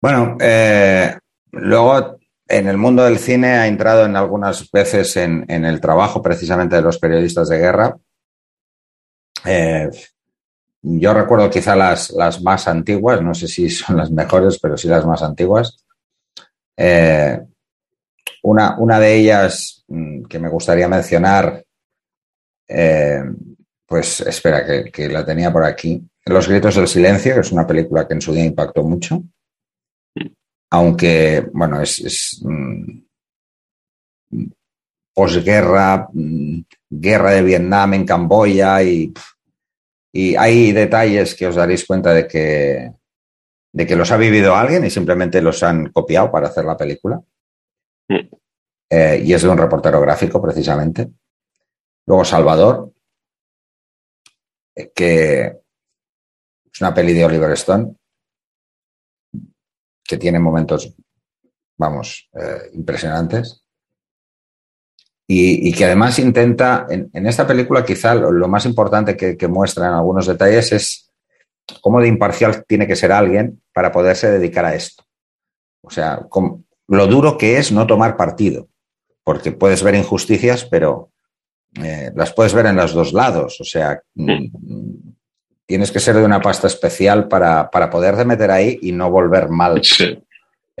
Bueno, 0.00 0.38
eh, 0.40 1.12
luego 1.50 2.18
en 2.46 2.68
el 2.68 2.78
mundo 2.78 3.04
del 3.04 3.18
cine 3.18 3.48
ha 3.48 3.66
entrado 3.66 4.06
en 4.06 4.16
algunas 4.16 4.70
veces 4.70 5.16
en, 5.16 5.44
el 5.48 5.80
trabajo 5.80 6.22
precisamente 6.22 6.76
de 6.76 6.82
los 6.82 6.98
periodistas 6.98 7.48
de 7.48 7.58
guerra. 7.58 7.96
Eh, 9.44 9.88
yo 10.82 11.14
recuerdo 11.14 11.50
quizá 11.50 11.74
las, 11.74 12.10
las, 12.10 12.42
más 12.42 12.68
antiguas, 12.68 13.22
no 13.22 13.34
sé 13.34 13.48
si 13.48 13.68
son 13.70 13.96
las 13.96 14.10
mejores, 14.10 14.58
pero 14.60 14.76
sí 14.76 14.88
las 14.88 15.04
más 15.06 15.22
antiguas. 15.22 15.84
Eh, 16.76 17.40
una, 18.44 18.78
una, 18.78 19.00
de 19.00 19.16
ellas 19.16 19.84
mm, 19.88 20.24
que 20.24 20.38
me 20.38 20.48
gustaría 20.48 20.88
mencionar, 20.88 21.64
pues 23.86 24.20
espera, 24.20 24.64
que, 24.64 24.90
que 24.92 25.08
la 25.08 25.24
tenía 25.24 25.50
por 25.52 25.64
aquí, 25.64 26.06
los 26.28 26.48
gritos 26.48 26.76
del 26.76 26.88
silencio, 26.88 27.34
que 27.34 27.40
es 27.40 27.52
una 27.52 27.66
película 27.66 28.06
que 28.06 28.14
en 28.14 28.20
su 28.20 28.32
día 28.32 28.44
impactó 28.44 28.82
mucho. 28.82 29.22
Aunque, 30.70 31.46
bueno, 31.52 31.80
es, 31.80 32.40
mm, 32.42 33.00
posguerra, 35.14 36.08
mm, 36.12 36.60
guerra 36.90 37.30
de 37.32 37.42
Vietnam 37.42 37.94
en 37.94 38.04
Camboya 38.04 38.82
y, 38.82 39.12
y, 40.12 40.36
hay 40.36 40.72
detalles 40.72 41.34
que 41.34 41.46
os 41.46 41.56
daréis 41.56 41.86
cuenta 41.86 42.12
de 42.12 42.26
que, 42.26 42.92
de 43.72 43.86
que 43.86 43.96
los 43.96 44.10
ha 44.10 44.16
vivido 44.16 44.54
alguien 44.54 44.84
y 44.84 44.90
simplemente 44.90 45.42
los 45.42 45.62
han 45.62 45.90
copiado 45.92 46.30
para 46.30 46.48
hacer 46.48 46.64
la 46.64 46.76
película. 46.76 47.20
Eh, 48.90 49.22
y 49.24 49.32
es 49.34 49.42
de 49.42 49.48
un 49.48 49.58
reportero 49.58 50.00
gráfico, 50.00 50.40
precisamente. 50.40 51.08
Luego 52.06 52.24
Salvador, 52.24 52.92
que 54.94 55.58
es 56.72 56.80
una 56.80 56.94
peli 56.94 57.12
de 57.12 57.24
Oliver 57.24 57.50
Stone 57.52 57.94
que 60.08 60.16
tiene 60.16 60.38
momentos, 60.38 60.94
vamos, 61.76 62.30
eh, 62.32 62.70
impresionantes. 62.72 63.62
Y, 65.30 65.72
que 65.72 65.84
además 65.84 66.18
intenta, 66.18 66.86
en, 66.88 67.26
esta 67.26 67.46
película 67.46 67.84
quizá 67.84 68.14
lo, 68.14 68.48
más 68.48 68.64
importante 68.64 69.14
que, 69.14 69.48
muestra 69.48 69.88
en 69.88 69.92
algunos 69.92 70.26
detalles 70.26 70.72
es 70.72 71.10
cómo 71.82 72.00
de 72.00 72.08
imparcial 72.08 72.64
tiene 72.66 72.86
que 72.86 72.96
ser 72.96 73.12
alguien 73.12 73.60
para 73.74 73.92
poderse 73.92 74.30
dedicar 74.30 74.64
a 74.64 74.74
esto. 74.74 75.04
O 75.82 75.90
sea, 75.90 76.26
lo 76.86 77.06
duro 77.06 77.36
que 77.36 77.58
es 77.58 77.70
no 77.70 77.86
tomar 77.86 78.16
partido, 78.16 78.68
porque 79.22 79.52
puedes 79.52 79.82
ver 79.82 79.96
injusticias, 79.96 80.64
pero 80.64 81.10
eh, 81.74 82.10
las 82.16 82.32
puedes 82.32 82.54
ver 82.54 82.64
en 82.64 82.76
los 82.76 82.94
dos 82.94 83.12
lados. 83.12 83.60
O 83.60 83.64
sea, 83.64 84.00
mm, 84.14 84.46
tienes 85.66 85.92
que 85.92 86.00
ser 86.00 86.16
de 86.16 86.24
una 86.24 86.40
pasta 86.40 86.68
especial 86.68 87.28
para, 87.28 87.70
para 87.70 87.90
poderte 87.90 88.24
meter 88.24 88.50
ahí 88.50 88.78
y 88.80 88.92
no 88.92 89.10
volver 89.10 89.50
mal. 89.50 89.82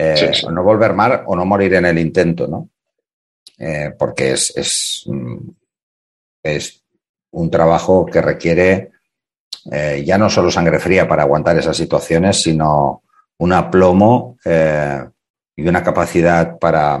Eh, 0.00 0.32
o 0.46 0.50
no 0.52 0.62
volver 0.62 0.94
mal 0.94 1.24
o 1.26 1.34
no 1.34 1.44
morir 1.44 1.74
en 1.74 1.84
el 1.84 1.98
intento, 1.98 2.46
¿no? 2.46 2.70
Eh, 3.56 3.92
porque 3.98 4.32
es, 4.32 5.04
mm, 5.06 5.50
es, 6.42 6.82
un 7.30 7.50
trabajo 7.50 8.06
que 8.06 8.22
requiere 8.22 8.90
eh, 9.70 10.02
ya 10.04 10.16
no 10.16 10.30
solo 10.30 10.50
sangre 10.50 10.78
fría 10.78 11.06
para 11.06 11.24
aguantar 11.24 11.58
esas 11.58 11.76
situaciones, 11.76 12.40
sino 12.40 13.02
un 13.36 13.52
aplomo 13.52 14.38
y 15.54 15.68
una 15.68 15.82
capacidad 15.82 16.58
para 16.58 17.00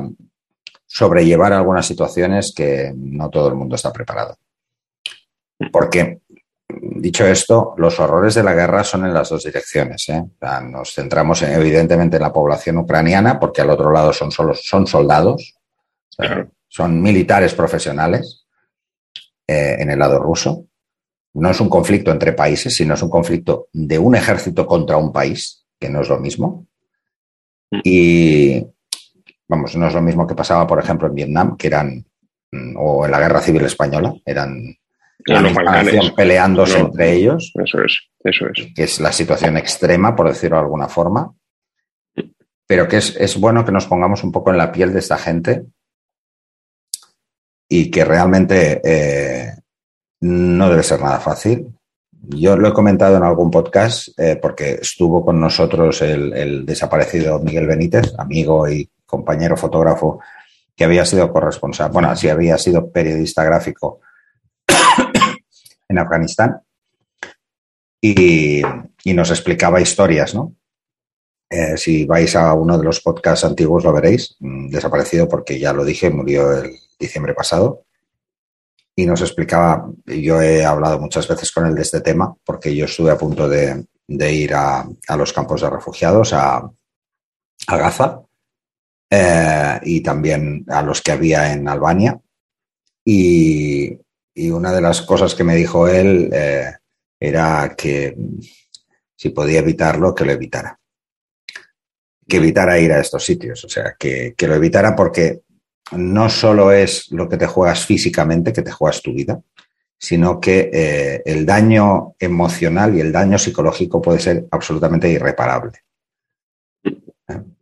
sobrellevar 0.86 1.52
algunas 1.52 1.86
situaciones 1.86 2.52
que 2.54 2.92
no 2.94 3.30
todo 3.30 3.48
el 3.48 3.54
mundo 3.54 3.76
está 3.76 3.90
preparado. 3.90 4.36
Porque 5.72 6.20
dicho 6.68 7.26
esto, 7.26 7.74
los 7.76 7.98
horrores 8.00 8.34
de 8.34 8.42
la 8.42 8.54
guerra 8.54 8.84
son 8.84 9.04
en 9.06 9.14
las 9.14 9.28
dos 9.28 9.44
direcciones. 9.44 10.08
¿eh? 10.08 10.24
nos 10.64 10.94
centramos 10.94 11.42
evidentemente 11.42 12.16
en 12.16 12.22
la 12.22 12.32
población 12.32 12.78
ucraniana, 12.78 13.38
porque 13.38 13.62
al 13.62 13.70
otro 13.70 13.90
lado 13.92 14.12
son, 14.12 14.30
solo, 14.30 14.54
son 14.54 14.86
soldados, 14.86 15.57
son 16.68 17.00
militares 17.00 17.54
profesionales 17.54 18.46
eh, 19.46 19.76
en 19.78 19.90
el 19.90 19.98
lado 19.98 20.18
ruso. 20.18 20.66
No 21.34 21.50
es 21.50 21.60
un 21.60 21.68
conflicto 21.68 22.10
entre 22.10 22.32
países, 22.32 22.74
sino 22.74 22.94
es 22.94 23.02
un 23.02 23.10
conflicto 23.10 23.68
de 23.72 23.98
un 23.98 24.14
ejército 24.14 24.66
contra 24.66 24.96
un 24.96 25.12
país, 25.12 25.64
que 25.78 25.88
no 25.88 26.00
es 26.00 26.08
lo 26.08 26.18
mismo. 26.18 26.66
Mm. 27.70 27.80
Y, 27.84 28.66
vamos, 29.46 29.76
no 29.76 29.86
es 29.88 29.94
lo 29.94 30.02
mismo 30.02 30.26
que 30.26 30.34
pasaba, 30.34 30.66
por 30.66 30.78
ejemplo, 30.78 31.08
en 31.08 31.14
Vietnam, 31.14 31.56
que 31.56 31.68
eran, 31.68 32.04
mm, 32.52 32.76
o 32.76 33.04
en 33.04 33.10
la 33.10 33.20
Guerra 33.20 33.40
Civil 33.40 33.64
Española, 33.64 34.14
eran 34.24 34.76
la 35.26 36.12
peleándose 36.14 36.78
entre 36.78 37.14
ellos. 37.14 37.52
Eso 37.62 37.82
es, 37.82 37.98
eso 38.24 38.46
es. 38.54 38.72
Que 38.74 38.84
es 38.84 39.00
la 39.00 39.12
situación 39.12 39.56
extrema, 39.56 40.14
por 40.14 40.28
decirlo 40.28 40.56
de 40.56 40.62
alguna 40.62 40.88
forma. 40.88 41.32
Pero 42.66 42.86
que 42.86 42.98
es, 42.98 43.40
bueno 43.40 43.64
que 43.64 43.72
nos 43.72 43.86
pongamos 43.86 44.22
un 44.24 44.32
poco 44.32 44.50
en 44.50 44.58
la 44.58 44.70
piel 44.70 44.92
de 44.92 44.98
esta 44.98 45.16
gente 45.16 45.64
y 47.68 47.90
que 47.90 48.04
realmente 48.04 48.80
eh, 48.84 49.54
no 50.20 50.70
debe 50.70 50.82
ser 50.82 51.00
nada 51.00 51.20
fácil. 51.20 51.74
Yo 52.10 52.56
lo 52.56 52.68
he 52.68 52.72
comentado 52.72 53.16
en 53.16 53.22
algún 53.22 53.50
podcast 53.50 54.08
eh, 54.18 54.38
porque 54.40 54.78
estuvo 54.82 55.24
con 55.24 55.40
nosotros 55.40 56.02
el, 56.02 56.66
desaparecido 56.66 57.38
Miguel 57.38 57.66
Benítez, 57.66 58.12
amigo 58.18 58.68
y 58.68 58.90
compañero 59.06 59.56
fotógrafo 59.56 60.20
que 60.74 60.84
había 60.84 61.04
sido 61.04 61.32
corresponsal, 61.32 61.90
bueno, 61.90 62.14
sí 62.14 62.28
había 62.28 62.56
sido 62.56 62.90
periodista 62.92 63.42
gráfico 63.42 64.00
en 65.88 65.98
Afganistán 65.98 66.60
y, 68.00 68.62
nos 69.06 69.30
explicaba 69.30 69.80
historias, 69.80 70.34
¿no? 70.34 70.54
Eh, 71.50 71.78
si 71.78 72.04
vais 72.04 72.36
a 72.36 72.52
uno 72.52 72.76
de 72.76 72.84
los 72.84 73.00
podcasts 73.00 73.44
antiguos 73.44 73.84
lo 73.84 73.92
veréis, 73.92 74.36
mm, 74.40 74.68
desaparecido 74.68 75.28
porque 75.28 75.58
ya 75.58 75.72
lo 75.72 75.84
dije, 75.84 76.10
murió 76.10 76.52
el 76.52 76.78
diciembre 76.98 77.34
pasado. 77.34 77.84
Y 78.94 79.06
nos 79.06 79.20
explicaba, 79.22 79.88
yo 80.06 80.42
he 80.42 80.64
hablado 80.64 80.98
muchas 80.98 81.26
veces 81.28 81.52
con 81.52 81.66
él 81.66 81.74
de 81.74 81.82
este 81.82 82.00
tema, 82.00 82.34
porque 82.44 82.74
yo 82.74 82.84
estuve 82.84 83.12
a 83.12 83.18
punto 83.18 83.48
de, 83.48 83.86
ir 84.08 84.54
a, 84.54 84.86
los 85.16 85.32
campos 85.32 85.60
de 85.60 85.70
refugiados, 85.70 86.32
a, 86.32 86.68
Gaza, 87.66 88.22
eh, 89.10 89.80
y 89.84 90.00
también 90.00 90.64
a 90.68 90.82
los 90.82 91.00
que 91.00 91.12
había 91.12 91.52
en 91.52 91.68
Albania. 91.68 92.20
Y, 93.04 93.98
una 94.50 94.72
de 94.72 94.80
las 94.80 95.02
cosas 95.02 95.34
que 95.34 95.42
me 95.42 95.56
dijo 95.56 95.88
él 95.88 96.30
eh, 96.32 96.72
era 97.18 97.74
que 97.76 98.16
si 99.16 99.30
podía 99.30 99.58
evitarlo, 99.58 100.14
que 100.14 100.24
lo 100.24 100.32
evitara. 100.32 100.78
Que 102.28 102.36
evitara 102.36 102.78
ir 102.78 102.92
a 102.92 103.00
estos 103.00 103.24
sitios, 103.24 103.64
o 103.64 103.68
sea, 103.68 103.96
que, 103.98 104.34
lo 104.38 104.54
evitara 104.54 104.94
porque 104.94 105.40
no 105.92 106.28
solo 106.28 106.70
es 106.70 107.10
lo 107.10 107.28
que 107.28 107.38
te 107.38 107.46
juegas 107.46 107.86
físicamente, 107.86 108.52
que 108.52 108.62
te 108.62 108.70
juegas 108.70 109.00
tu 109.00 109.14
vida, 109.14 109.40
sino 109.98 110.38
que 110.38 110.70
eh, 110.72 111.22
el 111.24 111.46
daño 111.46 112.14
emocional 112.18 112.94
y 112.94 113.00
el 113.00 113.10
daño 113.10 113.38
psicológico 113.38 114.02
puede 114.02 114.20
ser 114.20 114.46
absolutamente 114.50 115.10
irreparable. 115.10 115.84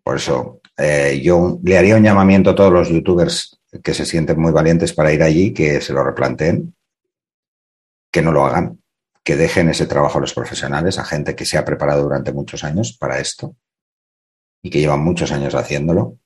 Por 0.02 0.16
eso 0.16 0.60
yo 1.22 1.58
le 1.62 1.78
haría 1.78 1.96
un 1.96 2.02
llamamiento 2.02 2.50
a 2.50 2.54
todos 2.54 2.72
los 2.72 2.88
youtubers 2.88 3.58
que 3.82 3.94
se 3.94 4.04
sienten 4.04 4.38
muy 4.38 4.52
valientes 4.52 4.92
para 4.92 5.12
ir 5.12 5.22
allí, 5.22 5.52
que 5.52 5.80
se 5.80 5.92
lo 5.92 6.04
replanteen, 6.04 6.74
que 8.10 8.22
no 8.22 8.32
lo 8.32 8.46
hagan, 8.46 8.80
que 9.22 9.36
dejen 9.36 9.68
ese 9.68 9.86
trabajo 9.86 10.18
a 10.18 10.20
los 10.20 10.34
profesionales, 10.34 10.98
a 10.98 11.04
gente 11.04 11.34
que 11.34 11.44
se 11.44 11.58
ha 11.58 11.64
preparado 11.64 12.02
durante 12.02 12.32
muchos 12.32 12.64
años 12.64 12.96
para 12.98 13.18
esto 13.18 13.56
y 14.66 14.70
que 14.70 14.80
llevan 14.80 14.98
muchos 14.98 15.30
años 15.30 15.54
haciéndolo, 15.54 16.18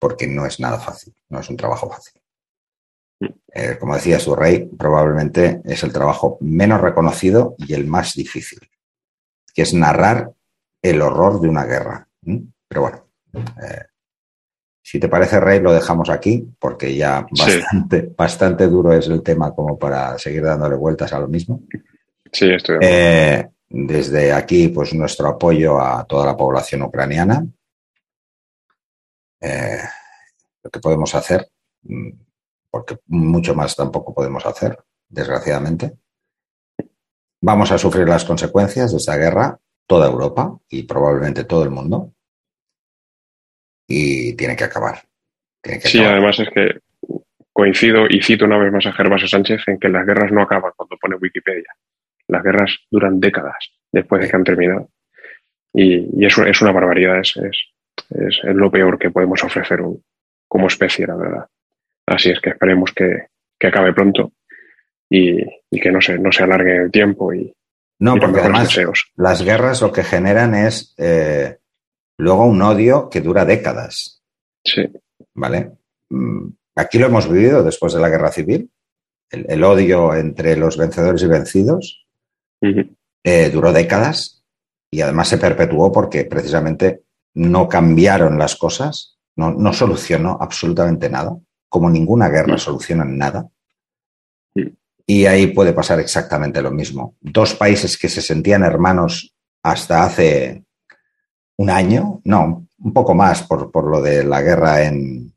porque 0.00 0.26
no 0.26 0.44
es 0.44 0.58
nada 0.58 0.80
fácil, 0.80 1.14
no 1.28 1.38
es 1.38 1.48
un 1.48 1.56
trabajo 1.56 1.88
fácil. 1.88 2.20
Eh, 3.54 3.76
como 3.78 3.94
decía 3.94 4.18
su 4.18 4.34
rey, 4.34 4.68
probablemente 4.76 5.62
es 5.64 5.84
el 5.84 5.92
trabajo 5.92 6.36
menos 6.40 6.80
reconocido 6.80 7.54
y 7.58 7.74
el 7.74 7.86
más 7.86 8.14
difícil, 8.14 8.58
que 9.54 9.62
es 9.62 9.72
narrar 9.72 10.32
el 10.82 11.00
horror 11.00 11.40
de 11.40 11.48
una 11.48 11.64
guerra. 11.64 12.08
Pero 12.66 12.80
bueno, 12.80 13.06
eh, 13.34 13.84
si 14.82 14.98
te 14.98 15.08
parece, 15.08 15.38
Rey, 15.38 15.60
lo 15.60 15.72
dejamos 15.72 16.10
aquí, 16.10 16.44
porque 16.58 16.92
ya 16.92 17.24
bastante, 17.30 18.12
bastante 18.16 18.66
duro 18.66 18.92
es 18.92 19.06
el 19.06 19.22
tema 19.22 19.54
como 19.54 19.78
para 19.78 20.18
seguir 20.18 20.42
dándole 20.42 20.74
vueltas 20.74 21.12
a 21.12 21.20
lo 21.20 21.28
mismo. 21.28 21.62
Sí, 22.32 22.50
estoy 22.50 22.78
eh, 22.80 23.48
Desde 23.68 24.32
aquí, 24.32 24.68
pues 24.68 24.92
nuestro 24.92 25.28
apoyo 25.28 25.80
a 25.80 26.04
toda 26.04 26.26
la 26.26 26.36
población 26.36 26.82
ucraniana. 26.82 27.46
Eh, 29.40 29.82
lo 30.62 30.70
que 30.70 30.80
podemos 30.80 31.14
hacer, 31.14 31.48
mm, 31.82 32.10
porque 32.70 32.98
mucho 33.06 33.54
más 33.54 33.76
tampoco 33.76 34.14
podemos 34.14 34.44
hacer, 34.46 34.78
desgraciadamente. 35.08 35.92
Vamos 37.40 37.70
a 37.70 37.78
sufrir 37.78 38.08
las 38.08 38.24
consecuencias 38.24 38.90
de 38.90 38.98
esta 38.98 39.16
guerra, 39.16 39.58
toda 39.86 40.08
Europa 40.08 40.58
y 40.68 40.82
probablemente 40.82 41.44
todo 41.44 41.62
el 41.62 41.70
mundo 41.70 42.12
y 43.86 44.34
tiene 44.34 44.56
que 44.56 44.64
acabar. 44.64 45.02
sí, 45.62 46.02
además 46.02 46.38
es 46.40 46.48
que 46.50 46.80
coincido 47.52 48.06
y 48.08 48.22
cito 48.22 48.44
una 48.44 48.58
vez 48.58 48.72
más 48.72 48.86
a 48.86 48.92
Gervasio 48.92 49.28
Sánchez 49.28 49.62
en 49.68 49.78
que 49.78 49.88
las 49.88 50.04
guerras 50.06 50.30
no 50.30 50.42
acaban 50.42 50.72
cuando 50.76 50.96
pone 50.98 51.16
Wikipedia. 51.16 51.72
Las 52.28 52.42
guerras 52.42 52.76
duran 52.90 53.20
décadas 53.20 53.72
después 53.92 54.20
de 54.20 54.28
que 54.28 54.36
han 54.36 54.44
terminado. 54.44 54.90
Y, 55.72 56.24
es, 56.24 56.36
es, 56.36 56.62
una 56.62 56.72
barbaridad, 56.72 57.20
es, 57.20 57.36
es, 57.36 57.58
lo 58.10 58.70
peor 58.70 58.98
que 58.98 59.10
podemos 59.10 59.42
ofrecer 59.42 59.80
como 60.48 60.66
especie, 60.66 61.06
la 61.06 61.16
verdad. 61.16 61.46
Así 62.06 62.30
es 62.30 62.40
que 62.40 62.50
esperemos 62.50 62.92
que, 62.92 63.26
acabe 63.66 63.92
pronto 63.92 64.32
y, 65.10 65.42
que 65.80 65.90
no 65.90 66.00
se, 66.00 66.18
no 66.18 66.30
se 66.30 66.44
alargue 66.44 66.76
el 66.76 66.90
tiempo 66.90 67.32
y, 67.32 67.52
no, 67.98 68.16
porque 68.16 68.40
además 68.40 68.76
las 69.16 69.42
guerras 69.42 69.80
lo 69.80 69.90
que 69.90 70.04
generan 70.04 70.54
es 70.54 70.94
eh, 70.98 71.58
luego 72.18 72.44
un 72.44 72.60
odio 72.60 73.08
que 73.08 73.22
dura 73.22 73.44
décadas. 73.44 74.22
Sí. 74.64 74.86
¿Vale? 75.34 75.72
Mm, 76.10 76.48
aquí 76.74 76.98
lo 76.98 77.06
hemos 77.06 77.30
vivido 77.30 77.62
después 77.62 77.94
de 77.94 78.00
la 78.00 78.10
guerra 78.10 78.30
civil. 78.30 78.70
El, 79.30 79.64
odio 79.64 80.14
entre 80.14 80.56
los 80.56 80.76
vencedores 80.76 81.22
y 81.22 81.26
vencidos 81.26 82.06
eh, 82.60 83.50
duró 83.50 83.72
décadas 83.72 84.44
y 84.88 85.00
además 85.00 85.28
se 85.28 85.38
perpetuó 85.38 85.90
porque 85.90 86.26
precisamente 86.26 87.02
no 87.36 87.68
cambiaron 87.68 88.38
las 88.38 88.56
cosas, 88.56 89.18
no, 89.36 89.52
no 89.52 89.72
solucionó 89.72 90.38
absolutamente 90.40 91.10
nada, 91.10 91.36
como 91.68 91.90
ninguna 91.90 92.28
guerra 92.28 92.56
soluciona 92.56 93.04
nada. 93.04 93.46
Y 95.06 95.26
ahí 95.26 95.48
puede 95.48 95.72
pasar 95.72 96.00
exactamente 96.00 96.62
lo 96.62 96.70
mismo. 96.70 97.14
Dos 97.20 97.54
países 97.54 97.98
que 97.98 98.08
se 98.08 98.22
sentían 98.22 98.64
hermanos 98.64 99.34
hasta 99.62 100.04
hace 100.04 100.64
un 101.58 101.70
año, 101.70 102.20
no, 102.24 102.66
un 102.78 102.92
poco 102.92 103.14
más 103.14 103.42
por, 103.42 103.70
por 103.70 103.90
lo 103.90 104.00
de 104.00 104.24
la 104.24 104.40
guerra 104.40 104.84
en, 104.84 105.32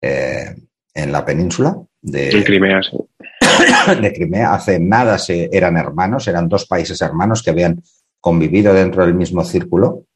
eh, 0.00 0.56
en 0.94 1.12
la 1.12 1.24
península. 1.24 1.76
De, 2.00 2.42
Crimea, 2.44 2.80
sí. 2.82 2.96
De 4.00 4.12
Crimea. 4.12 4.54
Hace 4.54 4.80
nada 4.80 5.18
se, 5.18 5.50
eran 5.52 5.76
hermanos, 5.76 6.26
eran 6.28 6.48
dos 6.48 6.66
países 6.66 7.00
hermanos 7.02 7.42
que 7.42 7.50
habían 7.50 7.82
convivido 8.20 8.72
dentro 8.72 9.04
del 9.04 9.14
mismo 9.14 9.44
círculo. 9.44 10.06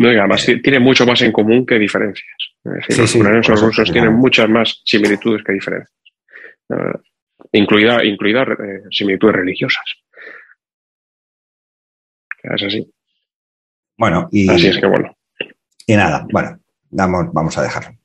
No, 0.00 0.10
y 0.10 0.16
además 0.16 0.46
tiene 0.62 0.80
mucho 0.80 1.04
más 1.04 1.20
en 1.20 1.30
común 1.30 1.66
que 1.66 1.78
diferencias. 1.78 2.26
los 2.64 3.14
ucranianos 3.14 3.60
rusos 3.60 3.92
tienen 3.92 4.14
muchas 4.14 4.48
más 4.48 4.80
similitudes 4.82 5.44
que 5.44 5.52
diferencias. 5.52 5.92
incluida, 7.52 8.02
incluida 8.02 8.44
eh, 8.44 8.84
similitudes 8.90 9.36
religiosas. 9.36 9.84
Es 12.42 12.62
así. 12.62 12.90
Bueno, 13.98 14.30
y. 14.32 14.50
Así 14.50 14.68
es 14.68 14.78
que 14.78 14.86
bueno. 14.86 15.14
Y 15.86 15.94
nada, 15.96 16.26
bueno, 16.32 16.58
vamos, 16.88 17.26
vamos 17.34 17.58
a 17.58 17.62
dejarlo. 17.62 17.98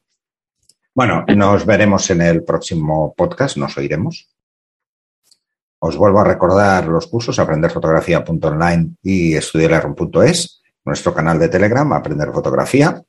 Bueno, 0.93 1.23
nos 1.33 1.65
veremos 1.65 2.09
en 2.09 2.21
el 2.21 2.43
próximo 2.43 3.15
podcast, 3.15 3.55
nos 3.55 3.77
oiremos. 3.77 4.35
Os 5.79 5.95
vuelvo 5.95 6.19
a 6.19 6.25
recordar 6.25 6.87
los 6.87 7.07
cursos 7.07 7.39
aprenderfotografía.online 7.39 8.95
y 9.01 9.35
estudiarerrum.es, 9.35 10.61
nuestro 10.85 11.13
canal 11.13 11.39
de 11.39 11.49
Telegram, 11.49 11.91
Aprender 11.93 12.31
Fotografía, 12.31 13.01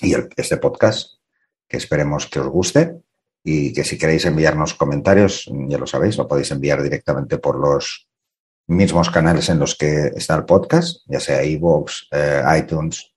y 0.00 0.14
este 0.36 0.56
podcast, 0.58 1.18
que 1.68 1.76
esperemos 1.76 2.26
que 2.26 2.40
os 2.40 2.48
guste 2.48 3.00
y 3.42 3.72
que 3.72 3.84
si 3.84 3.98
queréis 3.98 4.24
enviarnos 4.24 4.74
comentarios, 4.74 5.50
ya 5.68 5.78
lo 5.78 5.86
sabéis, 5.86 6.16
lo 6.16 6.28
podéis 6.28 6.50
enviar 6.50 6.82
directamente 6.82 7.38
por 7.38 7.58
los 7.58 8.08
mismos 8.66 9.10
canales 9.10 9.48
en 9.48 9.58
los 9.58 9.74
que 9.76 10.12
está 10.14 10.36
el 10.36 10.44
podcast, 10.44 11.02
ya 11.06 11.20
sea 11.20 11.42
iVoox, 11.42 12.08
eh, 12.12 12.42
iTunes, 12.58 13.12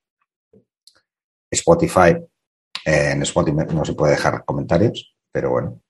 Spotify 1.52 2.18
en 2.86 3.22
Spotify 3.22 3.66
no 3.74 3.86
se 3.86 3.94
puede 3.94 4.14
dejar 4.14 4.44
comentarios, 4.46 5.16
pero 5.32 5.52
bueno. 5.52 5.82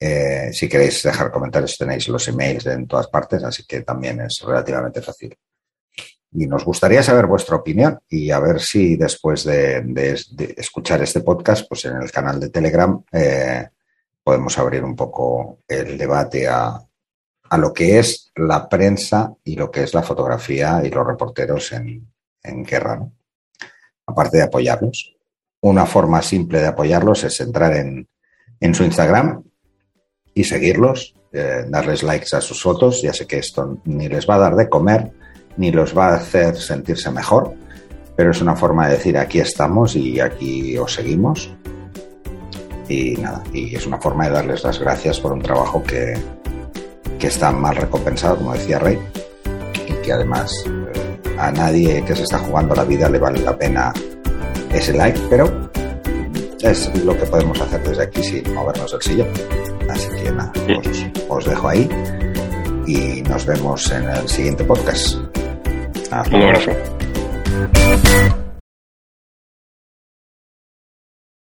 Eh, 0.00 0.50
si 0.52 0.68
queréis 0.68 1.02
dejar 1.02 1.32
comentarios 1.32 1.76
tenéis 1.76 2.06
los 2.08 2.28
emails 2.28 2.66
en 2.66 2.86
todas 2.86 3.08
partes, 3.08 3.42
así 3.42 3.64
que 3.66 3.82
también 3.82 4.20
es 4.20 4.40
relativamente 4.42 5.02
fácil. 5.02 5.36
Y 6.32 6.46
nos 6.46 6.64
gustaría 6.64 7.02
saber 7.02 7.26
vuestra 7.26 7.56
opinión 7.56 7.98
y 8.08 8.30
a 8.30 8.38
ver 8.38 8.60
si 8.60 8.96
después 8.96 9.44
de, 9.44 9.82
escuchar 10.56 11.02
este 11.02 11.20
podcast, 11.20 11.66
pues 11.68 11.86
en 11.86 11.96
el 11.96 12.10
canal 12.10 12.38
de 12.38 12.50
Telegram 12.50 13.02
eh, 13.12 13.68
podemos 14.22 14.58
abrir 14.58 14.84
un 14.84 14.94
poco 14.94 15.60
el 15.66 15.96
debate 15.96 16.46
a, 16.46 16.84
lo 17.56 17.72
que 17.72 17.98
es 17.98 18.30
la 18.36 18.68
prensa 18.68 19.32
y 19.42 19.56
lo 19.56 19.70
que 19.70 19.84
es 19.84 19.94
la 19.94 20.02
fotografía 20.02 20.82
y 20.84 20.90
los 20.90 21.06
reporteros 21.06 21.72
en, 21.72 22.06
guerra, 22.64 23.06
aparte 24.06 24.36
de 24.36 24.42
apoyarlos 24.42 25.18
una 25.60 25.86
forma 25.86 26.22
simple 26.22 26.60
de 26.60 26.66
apoyarlos 26.66 27.24
es 27.24 27.40
entrar 27.40 27.74
en, 27.74 28.08
su 28.74 28.84
Instagram 28.84 29.42
y 30.34 30.44
seguirlos, 30.44 31.14
eh, 31.32 31.64
darles 31.68 32.02
likes 32.02 32.34
a 32.36 32.40
sus 32.40 32.62
fotos. 32.62 33.02
Ya 33.02 33.12
sé 33.12 33.26
que 33.26 33.38
esto 33.38 33.78
ni 33.84 34.08
les 34.08 34.28
va 34.28 34.36
a 34.36 34.38
dar 34.38 34.56
de 34.56 34.68
comer, 34.68 35.12
ni 35.58 35.70
los 35.70 35.96
va 35.96 36.08
a 36.08 36.16
hacer 36.16 36.56
sentirse 36.56 37.10
mejor, 37.10 37.52
pero 38.16 38.30
es 38.30 38.40
una 38.40 38.56
forma 38.56 38.88
de 38.88 38.94
decir 38.94 39.18
aquí 39.18 39.40
estamos 39.40 39.94
y 39.94 40.18
aquí 40.20 40.78
os 40.78 40.94
seguimos. 40.94 41.54
Y 42.88 43.16
nada, 43.16 43.42
y 43.52 43.76
es 43.76 43.86
una 43.86 43.98
forma 43.98 44.26
de 44.26 44.30
darles 44.30 44.64
las 44.64 44.78
gracias 44.78 45.20
por 45.20 45.32
un 45.32 45.42
trabajo 45.42 45.82
que, 45.82 46.14
que 47.18 47.26
está 47.26 47.52
mal 47.52 47.76
recompensado, 47.76 48.36
como 48.36 48.54
decía 48.54 48.78
Rey, 48.78 48.98
y 49.86 49.92
que 50.02 50.12
además 50.12 50.50
eh, 50.66 51.36
a 51.38 51.52
nadie 51.52 52.02
que 52.04 52.16
se 52.16 52.22
está 52.22 52.38
jugando 52.38 52.74
la 52.74 52.84
vida 52.84 53.10
le 53.10 53.18
vale 53.18 53.40
la 53.40 53.56
pena 53.58 53.92
ese 54.72 54.94
like, 54.94 55.20
pero 55.28 55.68
es 56.62 57.04
lo 57.04 57.16
que 57.16 57.26
podemos 57.26 57.60
hacer 57.60 57.82
desde 57.82 58.02
aquí 58.02 58.22
sin 58.22 58.54
movernos 58.54 58.90
del 58.92 59.02
sillón. 59.02 59.28
Así 59.88 60.08
que 60.22 60.30
nada, 60.32 60.52
os, 61.28 61.44
dejo 61.44 61.68
ahí 61.68 61.88
y 62.86 63.22
nos 63.22 63.46
vemos 63.46 63.90
en 63.92 64.08
el 64.08 64.28
siguiente 64.28 64.64
podcast. 64.64 65.18
Un 66.10 66.42
abrazo. 66.42 66.72